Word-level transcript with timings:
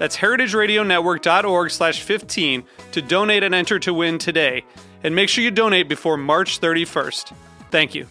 That's 0.00 0.16
heritageradionetwork.org 0.16 1.70
slash 1.70 2.00
15 2.00 2.64
to 2.92 3.02
donate 3.02 3.42
and 3.42 3.54
enter 3.54 3.78
to 3.80 3.92
win 3.92 4.16
today. 4.16 4.64
And 5.04 5.14
make 5.14 5.28
sure 5.28 5.44
you 5.44 5.50
donate 5.50 5.90
before 5.90 6.16
March 6.16 6.58
31st. 6.58 7.34
Thank 7.70 7.94
you. 7.94 8.06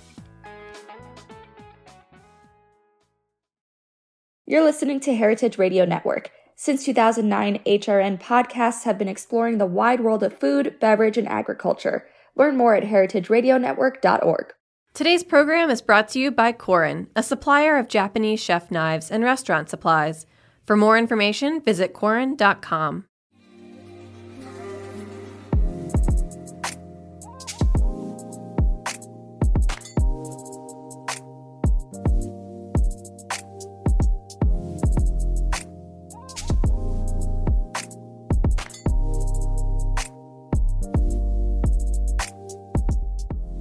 You're 4.45 4.63
listening 4.63 4.99
to 4.99 5.15
Heritage 5.15 5.57
Radio 5.57 5.83
Network. 5.83 6.29
Since 6.55 6.85
2009, 6.85 7.59
HRN 7.65 8.21
podcasts 8.21 8.83
have 8.83 8.99
been 8.99 9.07
exploring 9.07 9.57
the 9.57 9.65
wide 9.65 10.01
world 10.01 10.21
of 10.21 10.39
food, 10.39 10.75
beverage, 10.79 11.17
and 11.17 11.27
agriculture. 11.27 12.05
Learn 12.35 12.55
more 12.55 12.75
at 12.75 12.83
heritageradionetwork.org. 12.83 14.53
Today's 14.93 15.23
program 15.23 15.71
is 15.71 15.81
brought 15.81 16.09
to 16.09 16.19
you 16.19 16.29
by 16.29 16.53
Korin, 16.53 17.07
a 17.15 17.23
supplier 17.23 17.77
of 17.77 17.87
Japanese 17.87 18.39
chef 18.39 18.69
knives 18.69 19.09
and 19.09 19.23
restaurant 19.23 19.71
supplies. 19.71 20.27
For 20.69 20.77
more 20.77 20.99
information, 20.99 21.61
visit 21.61 21.95
Korin.com. 21.95 23.05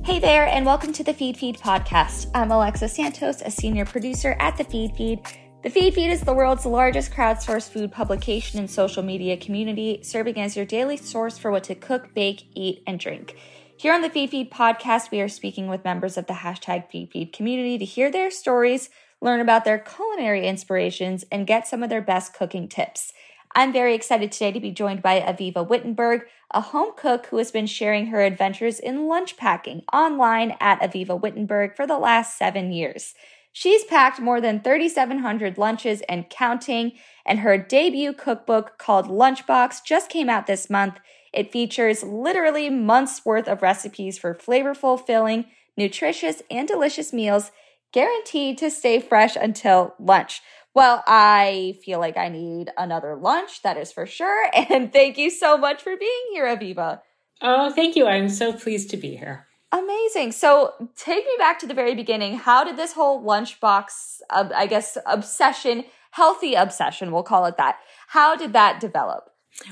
Hey 0.04 0.18
there, 0.18 0.46
and 0.46 0.66
welcome 0.66 0.92
to 0.92 1.02
the 1.02 1.14
Feedfeed 1.14 1.58
podcast. 1.58 2.28
I'm 2.34 2.50
Alexa 2.50 2.90
Santos, 2.90 3.40
a 3.40 3.50
senior 3.50 3.86
producer 3.86 4.36
at 4.38 4.58
the 4.58 4.64
Feedfeed. 4.66 5.24
The 5.60 5.70
Feedfeed 5.70 6.10
is 6.10 6.20
the 6.20 6.34
world's 6.34 6.64
largest 6.64 7.10
crowdsourced 7.10 7.70
food 7.70 7.90
publication 7.90 8.60
and 8.60 8.70
social 8.70 9.02
media 9.02 9.36
community, 9.36 9.98
serving 10.04 10.38
as 10.38 10.54
your 10.54 10.64
daily 10.64 10.96
source 10.96 11.36
for 11.36 11.50
what 11.50 11.64
to 11.64 11.74
cook, 11.74 12.14
bake, 12.14 12.44
eat, 12.54 12.80
and 12.86 13.00
drink. 13.00 13.36
Here 13.76 13.92
on 13.92 14.00
the 14.00 14.08
Feedfeed 14.08 14.50
podcast, 14.50 15.10
we 15.10 15.20
are 15.20 15.28
speaking 15.28 15.66
with 15.66 15.84
members 15.84 16.16
of 16.16 16.28
the 16.28 16.34
hashtag 16.34 16.88
Feedfeed 16.88 17.32
community 17.32 17.76
to 17.76 17.84
hear 17.84 18.08
their 18.08 18.30
stories, 18.30 18.88
learn 19.20 19.40
about 19.40 19.64
their 19.64 19.80
culinary 19.80 20.46
inspirations, 20.46 21.24
and 21.32 21.44
get 21.44 21.66
some 21.66 21.82
of 21.82 21.90
their 21.90 22.02
best 22.02 22.32
cooking 22.32 22.68
tips. 22.68 23.12
I'm 23.56 23.72
very 23.72 23.96
excited 23.96 24.30
today 24.30 24.52
to 24.52 24.60
be 24.60 24.70
joined 24.70 25.02
by 25.02 25.20
Aviva 25.20 25.66
Wittenberg, 25.66 26.26
a 26.52 26.60
home 26.60 26.92
cook 26.96 27.26
who 27.26 27.38
has 27.38 27.50
been 27.50 27.66
sharing 27.66 28.06
her 28.06 28.20
adventures 28.20 28.78
in 28.78 29.08
lunch 29.08 29.36
packing 29.36 29.82
online 29.92 30.56
at 30.60 30.80
Aviva 30.80 31.20
Wittenberg 31.20 31.74
for 31.74 31.84
the 31.84 31.98
last 31.98 32.38
seven 32.38 32.70
years. 32.70 33.16
She's 33.52 33.84
packed 33.84 34.20
more 34.20 34.40
than 34.40 34.60
3,700 34.60 35.58
lunches 35.58 36.02
and 36.08 36.30
counting, 36.30 36.92
and 37.26 37.40
her 37.40 37.58
debut 37.58 38.12
cookbook 38.12 38.78
called 38.78 39.08
Lunchbox 39.08 39.84
just 39.84 40.10
came 40.10 40.28
out 40.28 40.46
this 40.46 40.70
month. 40.70 40.98
It 41.32 41.52
features 41.52 42.02
literally 42.02 42.70
months 42.70 43.24
worth 43.24 43.48
of 43.48 43.62
recipes 43.62 44.18
for 44.18 44.34
flavorful, 44.34 45.04
filling, 45.04 45.46
nutritious, 45.76 46.42
and 46.50 46.68
delicious 46.68 47.12
meals 47.12 47.50
guaranteed 47.92 48.58
to 48.58 48.70
stay 48.70 49.00
fresh 49.00 49.34
until 49.34 49.94
lunch. 49.98 50.40
Well, 50.74 51.02
I 51.08 51.74
feel 51.84 51.98
like 51.98 52.16
I 52.16 52.28
need 52.28 52.70
another 52.76 53.16
lunch, 53.16 53.62
that 53.62 53.76
is 53.76 53.90
for 53.90 54.06
sure. 54.06 54.50
And 54.70 54.92
thank 54.92 55.18
you 55.18 55.30
so 55.30 55.58
much 55.58 55.82
for 55.82 55.96
being 55.96 56.24
here, 56.30 56.46
Aviva. 56.46 57.00
Oh, 57.42 57.72
thank 57.72 57.96
you. 57.96 58.06
I'm 58.06 58.28
so 58.28 58.52
pleased 58.52 58.90
to 58.90 58.96
be 58.96 59.16
here. 59.16 59.47
Amazing. 59.70 60.32
So, 60.32 60.90
take 60.96 61.24
me 61.24 61.32
back 61.38 61.58
to 61.58 61.66
the 61.66 61.74
very 61.74 61.94
beginning. 61.94 62.36
How 62.38 62.64
did 62.64 62.76
this 62.76 62.92
whole 62.94 63.22
lunchbox, 63.22 64.20
uh, 64.30 64.48
I 64.54 64.66
guess, 64.66 64.96
obsession, 65.04 65.84
healthy 66.12 66.54
obsession, 66.54 67.12
we'll 67.12 67.22
call 67.22 67.44
it 67.46 67.56
that, 67.58 67.78
how 68.08 68.34
did 68.34 68.54
that 68.54 68.80
develop? 68.80 69.30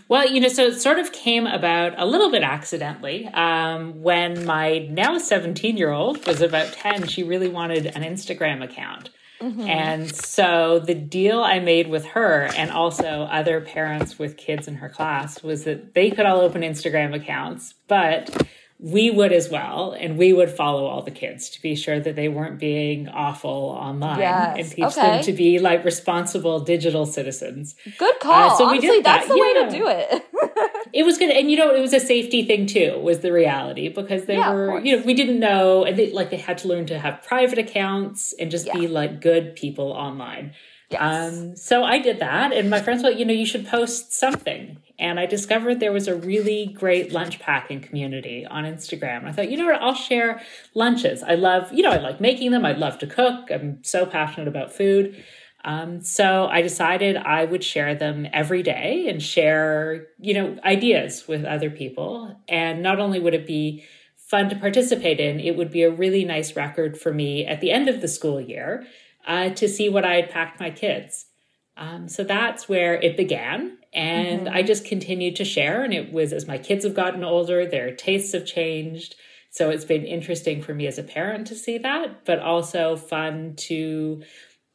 Well, 0.09 0.29
you 0.29 0.41
know, 0.41 0.49
so 0.49 0.67
it 0.67 0.81
sort 0.81 0.99
of 0.99 1.13
came 1.13 1.47
about 1.47 1.95
a 1.97 2.07
little 2.07 2.31
bit 2.31 2.43
accidentally. 2.43 3.27
Um, 3.29 4.03
when 4.03 4.45
my 4.45 4.79
now 4.91 5.19
17 5.19 5.77
year 5.77 5.93
old 5.93 6.27
was 6.27 6.41
about 6.41 6.73
10, 6.73 7.07
she 7.09 7.23
really 7.23 7.49
wanted 7.49 7.87
an 7.87 8.03
Instagram 8.03 8.63
account. 8.63 9.11
Mm-hmm. 9.41 9.61
And 9.61 10.15
so 10.15 10.79
the 10.79 10.95
deal 10.95 11.43
I 11.43 11.59
made 11.59 11.89
with 11.89 12.07
her 12.07 12.49
and 12.57 12.71
also 12.71 13.29
other 13.31 13.61
parents 13.61 14.19
with 14.19 14.37
kids 14.37 14.67
in 14.67 14.77
her 14.77 14.89
class 14.89 15.43
was 15.43 15.65
that 15.65 15.95
they 15.95 16.11
could 16.11 16.27
all 16.27 16.41
open 16.41 16.63
Instagram 16.63 17.15
accounts, 17.15 17.75
but 17.87 18.31
we 18.79 19.11
would 19.11 19.33
as 19.33 19.49
well, 19.49 19.93
and 19.99 20.19
we 20.19 20.35
would 20.35 20.51
follow 20.51 20.85
all 20.85 21.01
the 21.01 21.11
kids 21.11 21.49
to 21.51 21.63
be 21.63 21.75
sure 21.75 21.99
that 21.99 22.15
they 22.15 22.29
weren't 22.29 22.59
being 22.59 23.09
awful 23.09 23.51
online 23.51 24.19
yes. 24.19 24.57
and 24.59 24.71
teach 24.71 24.85
okay. 24.85 25.01
them 25.01 25.25
to 25.25 25.33
be 25.33 25.59
like 25.59 25.83
responsible 25.83 26.61
digital 26.61 27.07
citizens. 27.07 27.75
Good 27.99 28.21
call. 28.21 28.51
Uh, 28.51 28.57
so 28.57 28.67
Honestly, 28.67 28.89
we 28.89 28.97
did 28.97 29.05
that. 29.05 29.21
that's 29.21 29.29
the 29.29 29.35
yeah. 29.35 29.43
way 29.43 29.65
to 29.65 29.79
do 29.79 29.89
it. 29.89 30.89
it 30.93 31.05
was 31.05 31.17
good, 31.17 31.31
and 31.31 31.51
you 31.51 31.57
know, 31.57 31.75
it 31.75 31.81
was 31.81 31.95
a 31.95 32.01
safety 32.01 32.45
thing 32.45 32.67
too. 32.67 32.99
Was 33.03 33.21
the 33.21 33.33
reality 33.33 33.89
because 33.89 34.27
they 34.27 34.37
yeah, 34.37 34.53
were, 34.53 34.79
you 34.81 34.97
know, 34.97 35.03
we 35.05 35.15
didn't 35.15 35.41
know, 35.41 35.85
and 35.85 35.99
they 35.99 36.13
like 36.13 36.29
they 36.29 36.37
had 36.37 36.59
to 36.59 36.69
learn 36.69 36.85
to 36.87 36.99
have 36.99 37.23
private 37.23 37.59
accounts 37.59 38.35
and 38.39 38.51
just 38.51 38.67
yeah. 38.67 38.75
be 38.75 38.89
like 38.89 39.23
good 39.23 39.57
people 39.57 39.93
online. 39.93 40.53
Yes. 40.91 41.35
Um, 41.35 41.57
so 41.57 41.83
I 41.83 41.99
did 41.99 42.21
that, 42.21 42.53
and 42.53 42.69
my 42.69 42.81
friends 42.81 43.03
were, 43.03 43.09
like, 43.11 43.19
you 43.19 43.25
know, 43.25 43.33
you 43.33 43.47
should 43.47 43.67
post 43.67 44.13
something. 44.13 44.79
And 44.99 45.21
I 45.21 45.27
discovered 45.27 45.79
there 45.79 45.93
was 45.93 46.09
a 46.09 46.17
really 46.17 46.67
great 46.67 47.13
lunch 47.13 47.39
packing 47.39 47.81
community 47.81 48.47
on 48.47 48.65
Instagram. 48.65 49.25
I 49.25 49.33
thought, 49.33 49.51
you 49.51 49.59
know 49.59 49.67
what, 49.67 49.83
I'll 49.83 49.95
share 49.95 50.41
lunches. 50.75 51.23
I 51.23 51.35
love, 51.35 51.73
you 51.73 51.83
know, 51.83 51.91
I 51.91 51.99
like 51.99 52.21
making 52.21 52.51
them. 52.51 52.65
I 52.65 52.73
love 52.73 52.99
to 53.01 53.07
cook. 53.07 53.51
I'm 53.51 53.85
so 53.85 54.07
passionate 54.07 54.49
about 54.49 54.73
food. 54.73 55.23
Um, 55.65 56.01
so 56.01 56.47
I 56.47 56.63
decided 56.63 57.17
I 57.17 57.45
would 57.45 57.65
share 57.65 57.95
them 57.95 58.27
every 58.33 58.63
day 58.63 59.09
and 59.09 59.21
share, 59.21 60.07
you 60.19 60.33
know, 60.33 60.59
ideas 60.65 61.27
with 61.27 61.45
other 61.45 61.71
people. 61.71 62.41
And 62.49 62.83
not 62.83 63.01
only 63.01 63.19
would 63.19 63.35
it 63.35 63.47
be 63.47 63.85
fun 64.17 64.49
to 64.49 64.57
participate 64.57 65.21
in, 65.21 65.41
it 65.41 65.57
would 65.57 65.71
be 65.71 65.83
a 65.83 65.91
really 65.91 66.25
nice 66.25 66.57
record 66.57 66.97
for 66.99 67.13
me 67.13 67.45
at 67.45 67.61
the 67.61 67.71
end 67.71 67.89
of 67.89 68.01
the 68.01 68.09
school 68.09 68.41
year 68.41 68.87
uh, 69.27 69.51
to 69.51 69.69
see 69.69 69.89
what 69.89 70.05
I 70.05 70.15
had 70.15 70.31
packed 70.31 70.61
my 70.61 70.71
kids. 70.71 71.27
Um, 71.77 72.09
so 72.09 72.25
that's 72.25 72.69
where 72.69 72.95
it 72.95 73.17
began. 73.17 73.79
And 73.93 74.47
mm-hmm. 74.47 74.57
I 74.57 74.63
just 74.63 74.85
continued 74.85 75.37
to 75.37 75.45
share. 75.45 75.83
And 75.85 75.93
it 75.93 76.13
was 76.13 76.33
as 76.33 76.47
my 76.47 76.59
kids 76.59 76.85
have 76.85 76.95
gotten 76.95 77.25
older, 77.25 77.67
their 77.67 77.95
tastes 77.95 78.33
have 78.33 78.47
changed. 78.47 79.15
So 79.51 79.71
it's 79.71 79.85
been 79.85 80.05
interesting 80.05 80.63
for 80.63 80.75
me 80.75 80.87
as 80.87 80.99
a 80.99 81.03
parent 81.03 81.47
to 81.49 81.55
see 81.55 81.79
that, 81.79 82.25
but 82.25 82.41
also 82.41 82.97
fun 82.97 83.55
to 83.57 84.23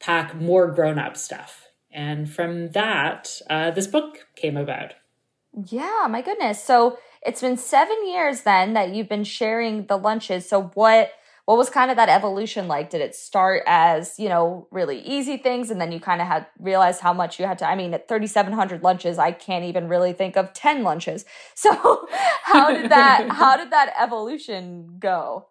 pack 0.00 0.34
more 0.34 0.70
grown 0.72 0.98
up 0.98 1.16
stuff. 1.16 1.68
And 1.92 2.28
from 2.28 2.70
that, 2.70 3.40
uh, 3.48 3.70
this 3.70 3.86
book 3.86 4.26
came 4.34 4.56
about. 4.56 4.94
Yeah, 5.66 6.06
my 6.08 6.22
goodness. 6.22 6.62
So 6.62 6.98
it's 7.24 7.40
been 7.40 7.56
seven 7.56 8.08
years 8.08 8.42
then 8.42 8.72
that 8.72 8.94
you've 8.94 9.08
been 9.08 9.24
sharing 9.24 9.86
the 9.86 9.98
lunches. 9.98 10.48
So 10.48 10.70
what 10.74 11.12
what 11.52 11.58
was 11.58 11.68
kind 11.68 11.90
of 11.90 11.98
that 11.98 12.08
evolution 12.08 12.66
like? 12.66 12.88
Did 12.88 13.02
it 13.02 13.14
start 13.14 13.62
as, 13.66 14.18
you 14.18 14.30
know, 14.30 14.66
really 14.70 15.00
easy 15.00 15.36
things 15.36 15.70
and 15.70 15.78
then 15.78 15.92
you 15.92 16.00
kind 16.00 16.22
of 16.22 16.26
had 16.26 16.46
realized 16.58 17.02
how 17.02 17.12
much 17.12 17.38
you 17.38 17.44
had 17.44 17.58
to 17.58 17.68
I 17.68 17.74
mean, 17.74 17.92
at 17.92 18.08
3700 18.08 18.82
lunches, 18.82 19.18
I 19.18 19.32
can't 19.32 19.66
even 19.66 19.86
really 19.86 20.14
think 20.14 20.38
of 20.38 20.54
10 20.54 20.82
lunches. 20.82 21.26
So, 21.54 22.06
how 22.44 22.72
did 22.72 22.90
that 22.90 23.28
how 23.32 23.58
did 23.58 23.70
that 23.70 23.92
evolution 24.00 24.96
go? 24.98 25.48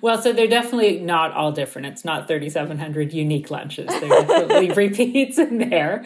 Well, 0.00 0.20
so 0.22 0.32
they're 0.32 0.48
definitely 0.48 1.00
not 1.00 1.32
all 1.32 1.52
different. 1.52 1.88
It's 1.88 2.04
not 2.04 2.26
3,700 2.26 3.12
unique 3.12 3.50
lunches. 3.50 3.88
There 3.88 4.08
definitely 4.08 4.70
repeats 4.88 5.38
in 5.38 5.58
there. 5.58 6.02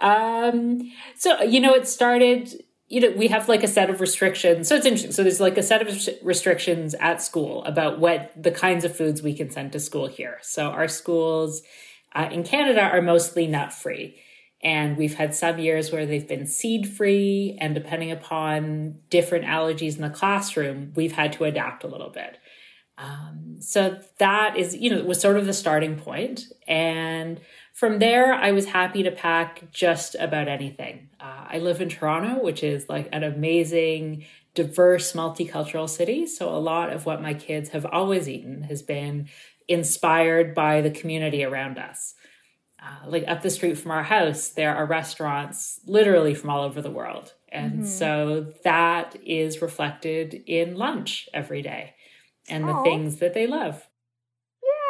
Um, 0.00 0.92
so, 1.16 1.40
you 1.42 1.60
know, 1.60 1.72
it 1.72 1.88
started 1.88 2.62
you 2.92 3.00
know, 3.00 3.10
we 3.16 3.28
have 3.28 3.48
like 3.48 3.64
a 3.64 3.68
set 3.68 3.88
of 3.88 4.02
restrictions. 4.02 4.68
So 4.68 4.76
it's 4.76 4.84
interesting. 4.84 5.12
So 5.12 5.22
there's 5.22 5.40
like 5.40 5.56
a 5.56 5.62
set 5.62 5.80
of 5.80 6.08
restrictions 6.22 6.94
at 7.00 7.22
school 7.22 7.64
about 7.64 7.98
what 7.98 8.30
the 8.36 8.50
kinds 8.50 8.84
of 8.84 8.94
foods 8.94 9.22
we 9.22 9.32
can 9.32 9.50
send 9.50 9.72
to 9.72 9.80
school 9.80 10.08
here. 10.08 10.36
So 10.42 10.66
our 10.66 10.88
schools 10.88 11.62
uh, 12.14 12.28
in 12.30 12.44
Canada 12.44 12.82
are 12.82 13.00
mostly 13.00 13.46
nut 13.46 13.72
free. 13.72 14.20
And 14.62 14.98
we've 14.98 15.14
had 15.14 15.34
some 15.34 15.58
years 15.58 15.90
where 15.90 16.04
they've 16.04 16.28
been 16.28 16.46
seed 16.46 16.86
free. 16.86 17.56
And 17.58 17.74
depending 17.74 18.10
upon 18.10 18.98
different 19.08 19.46
allergies 19.46 19.96
in 19.96 20.02
the 20.02 20.10
classroom, 20.10 20.92
we've 20.94 21.12
had 21.12 21.32
to 21.32 21.44
adapt 21.44 21.84
a 21.84 21.88
little 21.88 22.10
bit. 22.10 22.36
Um, 22.98 23.56
so 23.60 24.00
that 24.18 24.58
is, 24.58 24.76
you 24.76 24.90
know, 24.90 25.02
was 25.02 25.18
sort 25.18 25.38
of 25.38 25.46
the 25.46 25.54
starting 25.54 25.96
point. 25.96 26.42
And 26.68 27.40
from 27.82 27.98
there, 27.98 28.32
I 28.32 28.52
was 28.52 28.66
happy 28.66 29.02
to 29.02 29.10
pack 29.10 29.72
just 29.72 30.14
about 30.20 30.46
anything. 30.46 31.08
Uh, 31.18 31.46
I 31.48 31.58
live 31.58 31.80
in 31.80 31.88
Toronto, 31.88 32.40
which 32.40 32.62
is 32.62 32.88
like 32.88 33.08
an 33.10 33.24
amazing, 33.24 34.24
diverse, 34.54 35.14
multicultural 35.14 35.88
city. 35.88 36.28
So 36.28 36.48
a 36.48 36.62
lot 36.62 36.92
of 36.92 37.06
what 37.06 37.20
my 37.20 37.34
kids 37.34 37.70
have 37.70 37.84
always 37.84 38.28
eaten 38.28 38.62
has 38.62 38.82
been 38.82 39.28
inspired 39.66 40.54
by 40.54 40.80
the 40.80 40.92
community 40.92 41.42
around 41.42 41.76
us. 41.76 42.14
Uh, 42.80 43.08
like 43.08 43.24
up 43.26 43.42
the 43.42 43.50
street 43.50 43.76
from 43.76 43.90
our 43.90 44.04
house, 44.04 44.50
there 44.50 44.76
are 44.76 44.86
restaurants 44.86 45.80
literally 45.84 46.34
from 46.34 46.50
all 46.50 46.62
over 46.62 46.80
the 46.80 46.88
world. 46.88 47.32
And 47.48 47.80
mm-hmm. 47.80 47.84
so 47.84 48.46
that 48.62 49.16
is 49.26 49.60
reflected 49.60 50.34
in 50.46 50.76
lunch 50.76 51.28
every 51.34 51.62
day 51.62 51.94
and 52.48 52.68
the 52.68 52.80
things 52.84 53.16
that 53.16 53.34
they 53.34 53.48
love. 53.48 53.88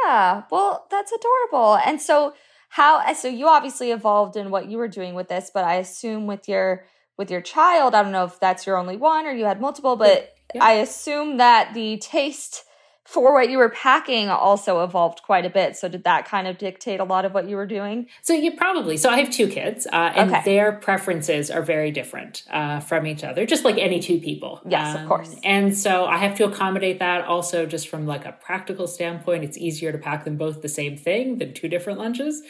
Yeah. 0.04 0.42
Well, 0.50 0.86
that's 0.90 1.10
adorable. 1.10 1.76
And 1.76 2.02
so 2.02 2.34
how 2.72 3.00
uh, 3.00 3.12
so 3.12 3.28
you 3.28 3.48
obviously 3.48 3.90
evolved 3.90 4.34
in 4.34 4.50
what 4.50 4.70
you 4.70 4.78
were 4.78 4.88
doing 4.88 5.14
with 5.14 5.28
this, 5.28 5.50
but 5.52 5.62
I 5.62 5.74
assume 5.74 6.26
with 6.26 6.48
your 6.48 6.86
with 7.18 7.30
your 7.30 7.42
child, 7.42 7.94
I 7.94 8.02
don't 8.02 8.12
know 8.12 8.24
if 8.24 8.40
that's 8.40 8.66
your 8.66 8.78
only 8.78 8.96
one 8.96 9.26
or 9.26 9.30
you 9.30 9.44
had 9.44 9.60
multiple, 9.60 9.94
but 9.94 10.34
yeah. 10.54 10.64
I 10.64 10.72
assume 10.72 11.36
that 11.36 11.74
the 11.74 11.98
taste 11.98 12.64
for 13.04 13.34
what 13.34 13.50
you 13.50 13.58
were 13.58 13.68
packing 13.68 14.28
also 14.28 14.84
evolved 14.84 15.22
quite 15.22 15.44
a 15.44 15.50
bit. 15.50 15.76
So 15.76 15.88
did 15.88 16.04
that 16.04 16.24
kind 16.24 16.46
of 16.46 16.56
dictate 16.56 17.00
a 17.00 17.04
lot 17.04 17.24
of 17.24 17.34
what 17.34 17.48
you 17.48 17.56
were 17.56 17.66
doing? 17.66 18.06
So 18.22 18.32
you 18.32 18.52
probably. 18.56 18.96
So 18.96 19.10
I 19.10 19.18
have 19.18 19.30
two 19.30 19.48
kids, 19.48 19.86
uh, 19.86 20.12
and 20.14 20.30
okay. 20.30 20.42
their 20.44 20.72
preferences 20.72 21.50
are 21.50 21.62
very 21.62 21.90
different 21.90 22.44
uh, 22.50 22.80
from 22.80 23.06
each 23.06 23.24
other, 23.24 23.44
just 23.44 23.64
like 23.64 23.78
any 23.78 24.00
two 24.00 24.20
people. 24.20 24.60
Yes, 24.66 24.94
um, 24.94 25.02
of 25.02 25.08
course. 25.08 25.34
And 25.42 25.76
so 25.76 26.06
I 26.06 26.18
have 26.18 26.36
to 26.38 26.44
accommodate 26.44 27.00
that. 27.00 27.24
Also, 27.24 27.66
just 27.66 27.88
from 27.88 28.06
like 28.06 28.24
a 28.24 28.32
practical 28.32 28.86
standpoint, 28.86 29.44
it's 29.44 29.58
easier 29.58 29.92
to 29.92 29.98
pack 29.98 30.24
them 30.24 30.36
both 30.36 30.62
the 30.62 30.68
same 30.68 30.96
thing 30.96 31.38
than 31.38 31.54
two 31.54 31.68
different 31.68 31.98
lunches. 31.98 32.42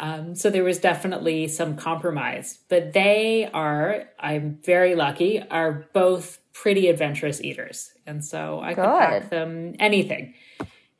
Um, 0.00 0.34
so 0.34 0.48
there 0.48 0.64
was 0.64 0.78
definitely 0.78 1.46
some 1.48 1.76
compromise, 1.76 2.58
but 2.68 2.94
they 2.94 3.50
are, 3.52 4.04
I'm 4.18 4.58
very 4.64 4.94
lucky, 4.94 5.42
are 5.50 5.86
both 5.92 6.39
pretty 6.52 6.88
adventurous 6.88 7.42
eaters. 7.42 7.92
And 8.06 8.24
so 8.24 8.60
I 8.60 8.74
Good. 8.74 8.84
could 8.84 8.98
pack 8.98 9.30
them 9.30 9.74
anything. 9.78 10.34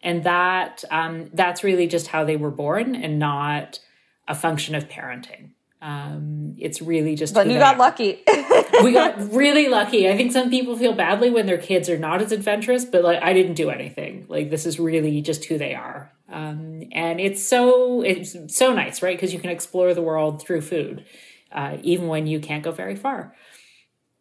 And 0.02 0.24
that 0.24 0.84
um, 0.90 1.30
that's 1.34 1.62
really 1.62 1.86
just 1.86 2.06
how 2.06 2.24
they 2.24 2.36
were 2.36 2.50
born 2.50 2.94
and 2.94 3.18
not 3.18 3.80
a 4.26 4.34
function 4.34 4.74
of 4.74 4.88
parenting. 4.88 5.50
Um, 5.82 6.56
it's 6.58 6.82
really 6.82 7.14
just. 7.14 7.34
But 7.34 7.46
you 7.46 7.58
got 7.58 7.76
are. 7.76 7.78
lucky. 7.78 8.22
we 8.82 8.92
got 8.92 9.18
really 9.32 9.68
lucky. 9.68 10.08
I 10.08 10.16
think 10.16 10.32
some 10.32 10.50
people 10.50 10.76
feel 10.76 10.92
badly 10.92 11.30
when 11.30 11.46
their 11.46 11.58
kids 11.58 11.88
are 11.88 11.98
not 11.98 12.20
as 12.20 12.32
adventurous, 12.32 12.84
but 12.84 13.02
like 13.02 13.22
I 13.22 13.32
didn't 13.32 13.54
do 13.54 13.70
anything. 13.70 14.26
Like 14.28 14.50
this 14.50 14.66
is 14.66 14.78
really 14.78 15.22
just 15.22 15.46
who 15.46 15.56
they 15.56 15.74
are, 15.74 16.12
um, 16.28 16.82
and 16.92 17.18
it's 17.18 17.42
so 17.42 18.02
it's 18.02 18.36
so 18.54 18.74
nice, 18.74 19.02
right? 19.02 19.16
Because 19.16 19.32
you 19.32 19.40
can 19.40 19.50
explore 19.50 19.94
the 19.94 20.02
world 20.02 20.42
through 20.42 20.60
food, 20.60 21.06
uh, 21.50 21.78
even 21.82 22.08
when 22.08 22.26
you 22.26 22.40
can't 22.40 22.62
go 22.62 22.72
very 22.72 22.96
far. 22.96 23.34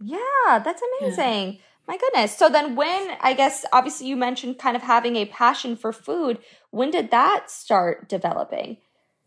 Yeah, 0.01 0.59
that's 0.63 0.81
amazing. 0.99 1.53
Yeah. 1.53 1.59
My 1.87 1.97
goodness. 1.97 2.37
So 2.37 2.49
then 2.49 2.75
when 2.75 3.17
I 3.19 3.33
guess 3.33 3.65
obviously 3.73 4.07
you 4.07 4.15
mentioned 4.15 4.59
kind 4.59 4.75
of 4.75 4.83
having 4.83 5.15
a 5.15 5.25
passion 5.25 5.75
for 5.75 5.91
food, 5.91 6.37
when 6.69 6.91
did 6.91 7.09
that 7.11 7.49
start 7.49 8.07
developing? 8.07 8.77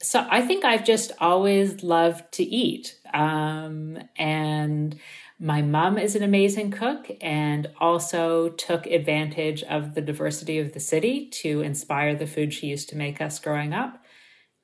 So 0.01 0.27
I 0.31 0.43
think 0.43 0.65
I've 0.65 0.85
just 0.85 1.13
always 1.21 1.83
loved 1.83 2.33
to 2.35 2.45
eat. 2.45 2.99
Um, 3.13 3.99
and 4.17 4.99
my 5.39 5.61
mom 5.63 5.99
is 5.99 6.15
an 6.15 6.23
amazing 6.23 6.71
cook 6.71 7.11
and 7.21 7.69
also 7.81 8.51
took 8.51 8.87
advantage 8.87 9.65
of 9.65 9.95
the 9.95 10.01
diversity 10.01 10.59
of 10.59 10.73
the 10.73 10.81
city 10.81 11.27
to 11.31 11.63
inspire 11.63 12.15
the 12.15 12.29
food 12.29 12.55
she 12.55 12.69
used 12.69 12.89
to 12.91 12.97
make 12.97 13.21
us 13.21 13.41
growing 13.41 13.73
up. 13.73 14.02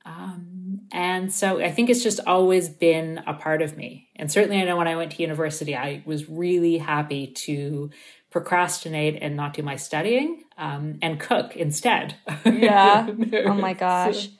Um, 0.05 0.81
and 0.91 1.31
so 1.31 1.59
I 1.61 1.71
think 1.71 1.89
it's 1.89 2.03
just 2.03 2.19
always 2.25 2.69
been 2.69 3.21
a 3.27 3.33
part 3.33 3.61
of 3.61 3.77
me. 3.77 4.09
And 4.15 4.31
certainly, 4.31 4.61
I 4.61 4.65
know 4.65 4.77
when 4.77 4.87
I 4.87 4.95
went 4.95 5.11
to 5.13 5.21
university, 5.21 5.75
I 5.75 6.03
was 6.05 6.29
really 6.29 6.77
happy 6.77 7.27
to 7.45 7.91
procrastinate 8.31 9.17
and 9.21 9.35
not 9.35 9.53
do 9.53 9.63
my 9.63 9.75
studying 9.75 10.43
um, 10.57 10.99
and 11.01 11.19
cook 11.19 11.55
instead. 11.55 12.15
Yeah. 12.45 13.07
oh 13.45 13.53
my 13.53 13.73
gosh. 13.73 14.27
So, 14.27 14.31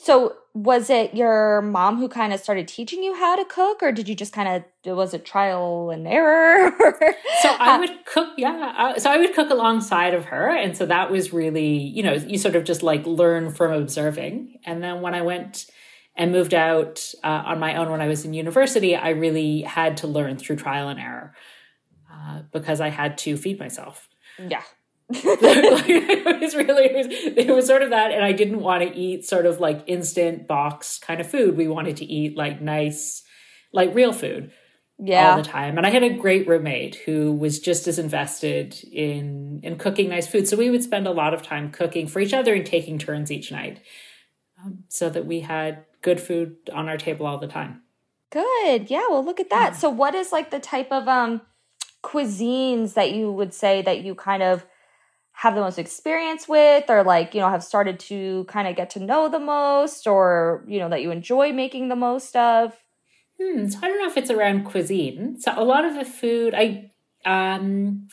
so 0.00 0.36
was 0.54 0.90
it 0.90 1.12
your 1.12 1.60
mom 1.60 1.98
who 1.98 2.08
kind 2.08 2.32
of 2.32 2.38
started 2.38 2.68
teaching 2.68 3.02
you 3.02 3.14
how 3.14 3.34
to 3.34 3.44
cook 3.44 3.82
or 3.82 3.90
did 3.90 4.08
you 4.08 4.14
just 4.14 4.32
kind 4.32 4.48
of 4.48 4.64
it 4.84 4.92
was 4.92 5.12
it 5.12 5.24
trial 5.24 5.90
and 5.90 6.06
error? 6.06 6.70
So 7.42 7.54
i 7.58 7.78
would 7.78 8.04
cook 8.04 8.30
yeah 8.36 8.74
uh, 8.76 8.98
so 8.98 9.10
i 9.10 9.16
would 9.16 9.34
cook 9.34 9.50
alongside 9.50 10.14
of 10.14 10.26
her 10.26 10.48
and 10.48 10.76
so 10.76 10.86
that 10.86 11.10
was 11.10 11.32
really 11.32 11.76
you 11.76 12.02
know 12.02 12.14
you 12.14 12.38
sort 12.38 12.56
of 12.56 12.64
just 12.64 12.82
like 12.82 13.06
learn 13.06 13.52
from 13.52 13.72
observing. 13.72 14.60
And 14.64 14.82
then 14.82 15.00
when 15.00 15.14
i 15.14 15.22
went 15.22 15.66
and 16.16 16.32
moved 16.32 16.54
out 16.54 17.12
uh, 17.22 17.42
on 17.46 17.58
my 17.58 17.76
own 17.76 17.90
when 17.90 18.00
i 18.00 18.08
was 18.08 18.24
in 18.24 18.34
university 18.34 18.96
i 18.96 19.10
really 19.10 19.62
had 19.62 19.96
to 19.98 20.06
learn 20.06 20.36
through 20.36 20.56
trial 20.56 20.88
and 20.88 21.00
error 21.00 21.34
uh, 22.12 22.42
because 22.52 22.80
i 22.80 22.88
had 22.88 23.18
to 23.18 23.36
feed 23.36 23.58
myself. 23.58 24.08
Yeah 24.38 24.62
it 25.14 26.40
was 26.40 26.54
really 26.54 26.84
it 26.84 26.96
was, 26.96 27.06
it 27.10 27.54
was 27.54 27.66
sort 27.66 27.82
of 27.82 27.90
that 27.90 28.12
and 28.12 28.22
i 28.22 28.32
didn't 28.32 28.60
want 28.60 28.82
to 28.82 28.94
eat 28.94 29.24
sort 29.24 29.46
of 29.46 29.58
like 29.58 29.82
instant 29.86 30.46
box 30.46 30.98
kind 30.98 31.20
of 31.20 31.30
food. 31.30 31.56
We 31.56 31.66
wanted 31.66 31.96
to 31.98 32.04
eat 32.04 32.36
like 32.36 32.60
nice 32.60 33.22
like 33.72 33.94
real 33.94 34.12
food 34.12 34.52
yeah. 34.98 35.30
all 35.30 35.36
the 35.36 35.48
time. 35.48 35.78
And 35.78 35.86
i 35.86 35.90
had 35.90 36.02
a 36.02 36.10
great 36.10 36.46
roommate 36.46 36.96
who 36.96 37.32
was 37.32 37.58
just 37.58 37.86
as 37.88 37.98
invested 37.98 38.82
in 38.84 39.60
in 39.62 39.78
cooking 39.78 40.08
nice 40.08 40.26
food. 40.26 40.48
So 40.48 40.56
we 40.56 40.70
would 40.70 40.82
spend 40.82 41.06
a 41.06 41.12
lot 41.12 41.34
of 41.34 41.42
time 41.42 41.70
cooking 41.70 42.06
for 42.06 42.20
each 42.20 42.34
other 42.34 42.54
and 42.54 42.66
taking 42.66 42.98
turns 42.98 43.30
each 43.30 43.50
night 43.50 43.80
um, 44.62 44.84
so 44.88 45.08
that 45.10 45.26
we 45.26 45.40
had 45.40 45.84
good 46.02 46.20
food 46.20 46.56
on 46.72 46.88
our 46.88 46.98
table 46.98 47.26
all 47.26 47.38
the 47.38 47.48
time. 47.48 47.82
Good. 48.30 48.90
Yeah 48.90 49.06
well 49.08 49.24
look 49.24 49.40
at 49.40 49.50
that. 49.50 49.72
Yeah. 49.72 49.78
so 49.78 49.90
what 49.90 50.14
is 50.14 50.32
like 50.32 50.50
the 50.50 50.60
type 50.60 50.92
of 50.92 51.08
um 51.08 51.40
cuisines 52.02 52.94
that 52.94 53.12
you 53.12 53.32
would 53.32 53.54
say 53.54 53.82
that 53.82 54.04
you 54.04 54.14
kind 54.14 54.42
of 54.42 54.64
have 55.38 55.54
the 55.54 55.60
most 55.60 55.78
experience 55.78 56.48
with 56.48 56.90
or 56.90 57.04
like 57.04 57.32
you 57.32 57.40
know 57.40 57.48
have 57.48 57.62
started 57.62 58.00
to 58.00 58.44
kind 58.48 58.66
of 58.66 58.74
get 58.74 58.90
to 58.90 58.98
know 58.98 59.28
the 59.28 59.38
most 59.38 60.04
or 60.08 60.64
you 60.66 60.80
know 60.80 60.88
that 60.88 61.00
you 61.00 61.12
enjoy 61.12 61.52
making 61.52 61.88
the 61.88 61.94
most 61.94 62.34
of? 62.34 62.74
Hmm, 63.40 63.68
so 63.68 63.78
i 63.80 63.86
don't 63.86 64.00
know 64.00 64.08
if 64.08 64.16
it's 64.16 64.30
around 64.30 64.64
cuisine. 64.64 65.40
So 65.40 65.52
a 65.56 65.62
lot 65.62 65.84
of 65.84 65.94
the 65.94 66.04
food 66.04 66.54
i 66.56 66.90
um 67.24 68.08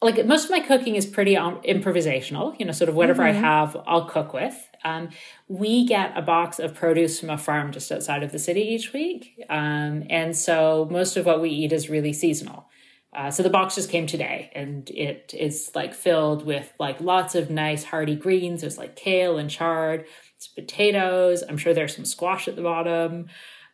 like 0.00 0.24
most 0.24 0.44
of 0.44 0.52
my 0.52 0.60
cooking 0.60 0.94
is 0.94 1.04
pretty 1.04 1.36
um, 1.36 1.60
improvisational 1.62 2.56
you 2.60 2.64
know 2.64 2.70
sort 2.70 2.88
of 2.88 2.94
whatever 2.94 3.24
mm-hmm. 3.24 3.44
i 3.44 3.48
have 3.48 3.76
i'll 3.84 4.06
cook 4.06 4.32
with. 4.32 4.56
Um, 4.84 5.08
we 5.48 5.84
get 5.84 6.16
a 6.16 6.22
box 6.22 6.60
of 6.60 6.74
produce 6.74 7.18
from 7.18 7.30
a 7.30 7.38
farm 7.38 7.72
just 7.72 7.90
outside 7.90 8.22
of 8.22 8.30
the 8.30 8.38
city 8.38 8.60
each 8.60 8.92
week. 8.92 9.44
Um, 9.50 10.04
and 10.08 10.36
so 10.36 10.86
most 10.88 11.16
of 11.16 11.26
what 11.26 11.40
we 11.40 11.50
eat 11.50 11.72
is 11.72 11.90
really 11.90 12.12
seasonal 12.12 12.68
uh, 13.18 13.32
so 13.32 13.42
the 13.42 13.50
box 13.50 13.74
just 13.74 13.90
came 13.90 14.06
today 14.06 14.48
and 14.54 14.88
it 14.90 15.34
is 15.36 15.72
like 15.74 15.92
filled 15.92 16.46
with 16.46 16.72
like 16.78 17.00
lots 17.00 17.34
of 17.34 17.50
nice 17.50 17.82
hearty 17.82 18.14
greens. 18.14 18.60
There's 18.60 18.78
like 18.78 18.94
kale 18.94 19.38
and 19.38 19.50
chard, 19.50 20.06
it's 20.36 20.46
potatoes. 20.46 21.42
I'm 21.42 21.58
sure 21.58 21.74
there's 21.74 21.96
some 21.96 22.04
squash 22.04 22.46
at 22.46 22.54
the 22.54 22.62
bottom. 22.62 23.26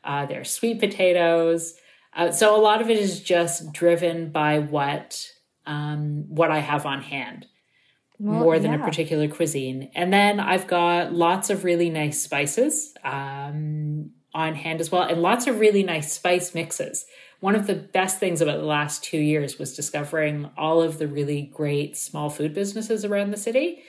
Uh, 0.03 0.25
there's 0.25 0.51
sweet 0.51 0.81
potatoes. 0.81 1.75
Uh, 2.17 2.31
so 2.31 2.57
a 2.57 2.63
lot 2.63 2.81
of 2.81 2.89
it 2.89 2.99
is 2.99 3.21
just 3.21 3.71
driven 3.75 4.31
by 4.31 4.61
what 4.61 5.29
um, 5.67 6.25
what 6.29 6.51
I 6.51 6.61
have 6.61 6.87
on 6.87 7.03
hand 7.03 7.47
well, 8.19 8.41
more 8.41 8.59
than 8.59 8.73
yeah. 8.73 8.81
a 8.81 8.85
particular 8.85 9.29
cuisine. 9.29 9.91
And 9.95 10.11
then 10.11 10.41
I've 10.41 10.67
got 10.67 11.13
lots 11.13 11.51
of 11.51 11.65
really 11.65 11.91
nice 11.91 12.23
spices 12.23 12.95
um, 13.05 14.13
on 14.33 14.55
hand 14.55 14.81
as 14.81 14.91
well, 14.91 15.03
and 15.03 15.21
lots 15.21 15.47
of 15.47 15.61
really 15.61 15.83
nice 15.83 16.15
spice 16.15 16.55
mixes 16.55 17.05
one 17.45 17.55
of 17.55 17.67
the 17.67 17.75
best 17.75 18.19
things 18.19 18.41
about 18.41 18.57
the 18.57 18.65
last 18.65 19.05
two 19.05 19.19
years 19.19 19.59
was 19.59 19.77
discovering 19.77 20.49
all 20.57 20.81
of 20.81 20.97
the 20.97 21.07
really 21.07 21.43
great 21.43 21.95
small 21.95 22.31
food 22.31 22.55
businesses 22.55 23.05
around 23.05 23.33
the 23.33 23.37
city. 23.37 23.83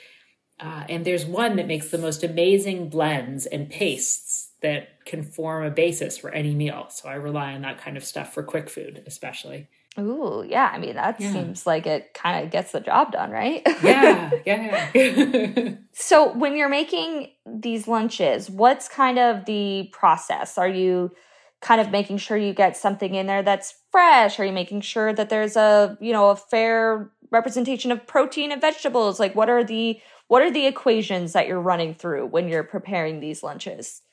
Uh, 0.60 0.84
and 0.90 1.06
there's 1.06 1.26
one 1.26 1.56
that 1.56 1.66
makes 1.66 1.88
the 1.88 1.98
most 1.98 2.22
amazing 2.22 2.90
blends 2.90 3.46
and 3.46 3.70
pastes 3.70 4.52
that 4.62 5.06
can 5.06 5.24
form 5.24 5.64
a 5.64 5.72
basis 5.72 6.18
for 6.18 6.32
any 6.32 6.54
meal. 6.54 6.88
So 6.90 7.08
I 7.08 7.14
rely 7.14 7.54
on 7.54 7.62
that 7.62 7.78
kind 7.78 7.96
of 7.96 8.04
stuff 8.04 8.34
for 8.34 8.44
quick 8.44 8.70
food, 8.70 9.02
especially. 9.08 9.70
Ooh, 9.98 10.44
yeah. 10.46 10.70
I 10.74 10.78
mean, 10.78 10.96
that 10.96 11.22
yeah. 11.22 11.32
seems 11.32 11.66
like 11.66 11.88
it 11.88 12.14
kind 12.14 12.44
of 12.44 12.52
gets 12.52 12.74
the 12.74 12.82
job 12.82 13.14
done, 13.14 13.32
right? 13.32 13.62
yeah, 13.82 14.32
yeah. 14.46 15.76
so, 15.94 16.34
when 16.34 16.58
you're 16.58 16.68
making 16.68 17.30
these 17.46 17.88
lunches, 17.88 18.50
what's 18.50 18.90
kind 18.90 19.18
of 19.18 19.46
the 19.46 19.88
process? 19.94 20.58
Are 20.58 20.68
you 20.68 21.12
kind 21.66 21.82
of 21.82 21.90
making 21.90 22.16
sure 22.16 22.38
you 22.38 22.54
get 22.54 22.78
something 22.78 23.16
in 23.16 23.26
there 23.26 23.42
that's 23.42 23.74
fresh? 23.92 24.40
Are 24.40 24.46
you 24.46 24.52
making 24.52 24.82
sure 24.82 25.12
that 25.14 25.30
there's 25.30 25.56
a, 25.56 25.98
you 26.00 26.14
know, 26.14 26.30
a 26.30 26.36
fair 26.36 27.10
representation 27.32 27.92
of 27.92 28.06
protein 28.06 28.52
and 28.52 28.62
vegetables? 28.62 29.20
Like 29.20 29.34
what 29.34 29.50
are 29.50 29.64
the 29.64 30.00
what 30.28 30.44
are 30.44 30.52
the 30.52 30.68
equations 30.68 31.34
that 31.34 31.48
you're 31.48 31.60
running 31.60 31.96
through 31.96 32.28
when 32.28 32.48
you're 32.48 32.64
preparing 32.64 33.20
these 33.20 33.42
lunches? 33.42 34.04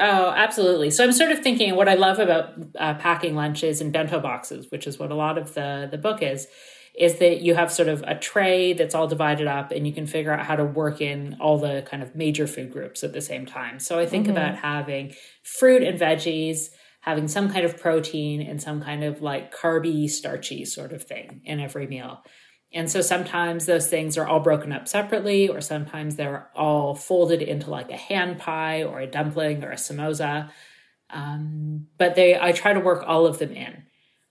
Oh, 0.00 0.30
absolutely. 0.30 0.90
So 0.90 1.04
I'm 1.04 1.12
sort 1.12 1.32
of 1.32 1.40
thinking 1.40 1.76
what 1.76 1.88
I 1.88 1.94
love 1.94 2.18
about 2.18 2.54
uh, 2.78 2.94
packing 2.94 3.34
lunches 3.34 3.82
and 3.82 3.92
bento 3.92 4.18
boxes, 4.18 4.70
which 4.70 4.86
is 4.86 4.98
what 4.98 5.10
a 5.10 5.14
lot 5.14 5.36
of 5.36 5.52
the 5.52 5.86
the 5.90 5.98
book 5.98 6.22
is, 6.22 6.46
is 6.94 7.18
that 7.18 7.40
you 7.40 7.54
have 7.54 7.72
sort 7.72 7.88
of 7.88 8.04
a 8.06 8.14
tray 8.14 8.72
that's 8.72 8.94
all 8.94 9.08
divided 9.08 9.48
up 9.48 9.72
and 9.72 9.86
you 9.86 9.92
can 9.92 10.06
figure 10.06 10.32
out 10.32 10.46
how 10.46 10.54
to 10.54 10.64
work 10.64 11.00
in 11.00 11.36
all 11.40 11.58
the 11.58 11.82
kind 11.90 12.02
of 12.02 12.14
major 12.14 12.46
food 12.46 12.72
groups 12.72 13.02
at 13.02 13.12
the 13.12 13.20
same 13.20 13.44
time. 13.44 13.80
So 13.80 13.98
I 13.98 14.06
think 14.06 14.26
mm-hmm. 14.26 14.36
about 14.36 14.56
having 14.56 15.14
fruit 15.42 15.82
and 15.82 15.98
veggies, 15.98 16.68
having 17.00 17.26
some 17.26 17.50
kind 17.52 17.64
of 17.64 17.80
protein 17.80 18.40
and 18.40 18.62
some 18.62 18.80
kind 18.80 19.02
of 19.02 19.22
like 19.22 19.52
carby, 19.52 20.08
starchy 20.08 20.64
sort 20.64 20.92
of 20.92 21.02
thing 21.02 21.40
in 21.44 21.58
every 21.58 21.86
meal. 21.88 22.22
And 22.72 22.90
so 22.90 23.00
sometimes 23.00 23.66
those 23.66 23.88
things 23.88 24.16
are 24.16 24.26
all 24.26 24.40
broken 24.40 24.72
up 24.72 24.88
separately, 24.88 25.48
or 25.48 25.60
sometimes 25.60 26.16
they're 26.16 26.50
all 26.56 26.94
folded 26.94 27.40
into 27.40 27.70
like 27.70 27.90
a 27.90 27.96
hand 27.96 28.38
pie 28.38 28.82
or 28.82 29.00
a 29.00 29.06
dumpling 29.06 29.62
or 29.62 29.70
a 29.70 29.76
samosa. 29.76 30.50
Um, 31.10 31.86
but 31.98 32.16
they, 32.16 32.38
I 32.38 32.50
try 32.52 32.72
to 32.72 32.80
work 32.80 33.04
all 33.06 33.26
of 33.26 33.38
them 33.38 33.52
in. 33.52 33.84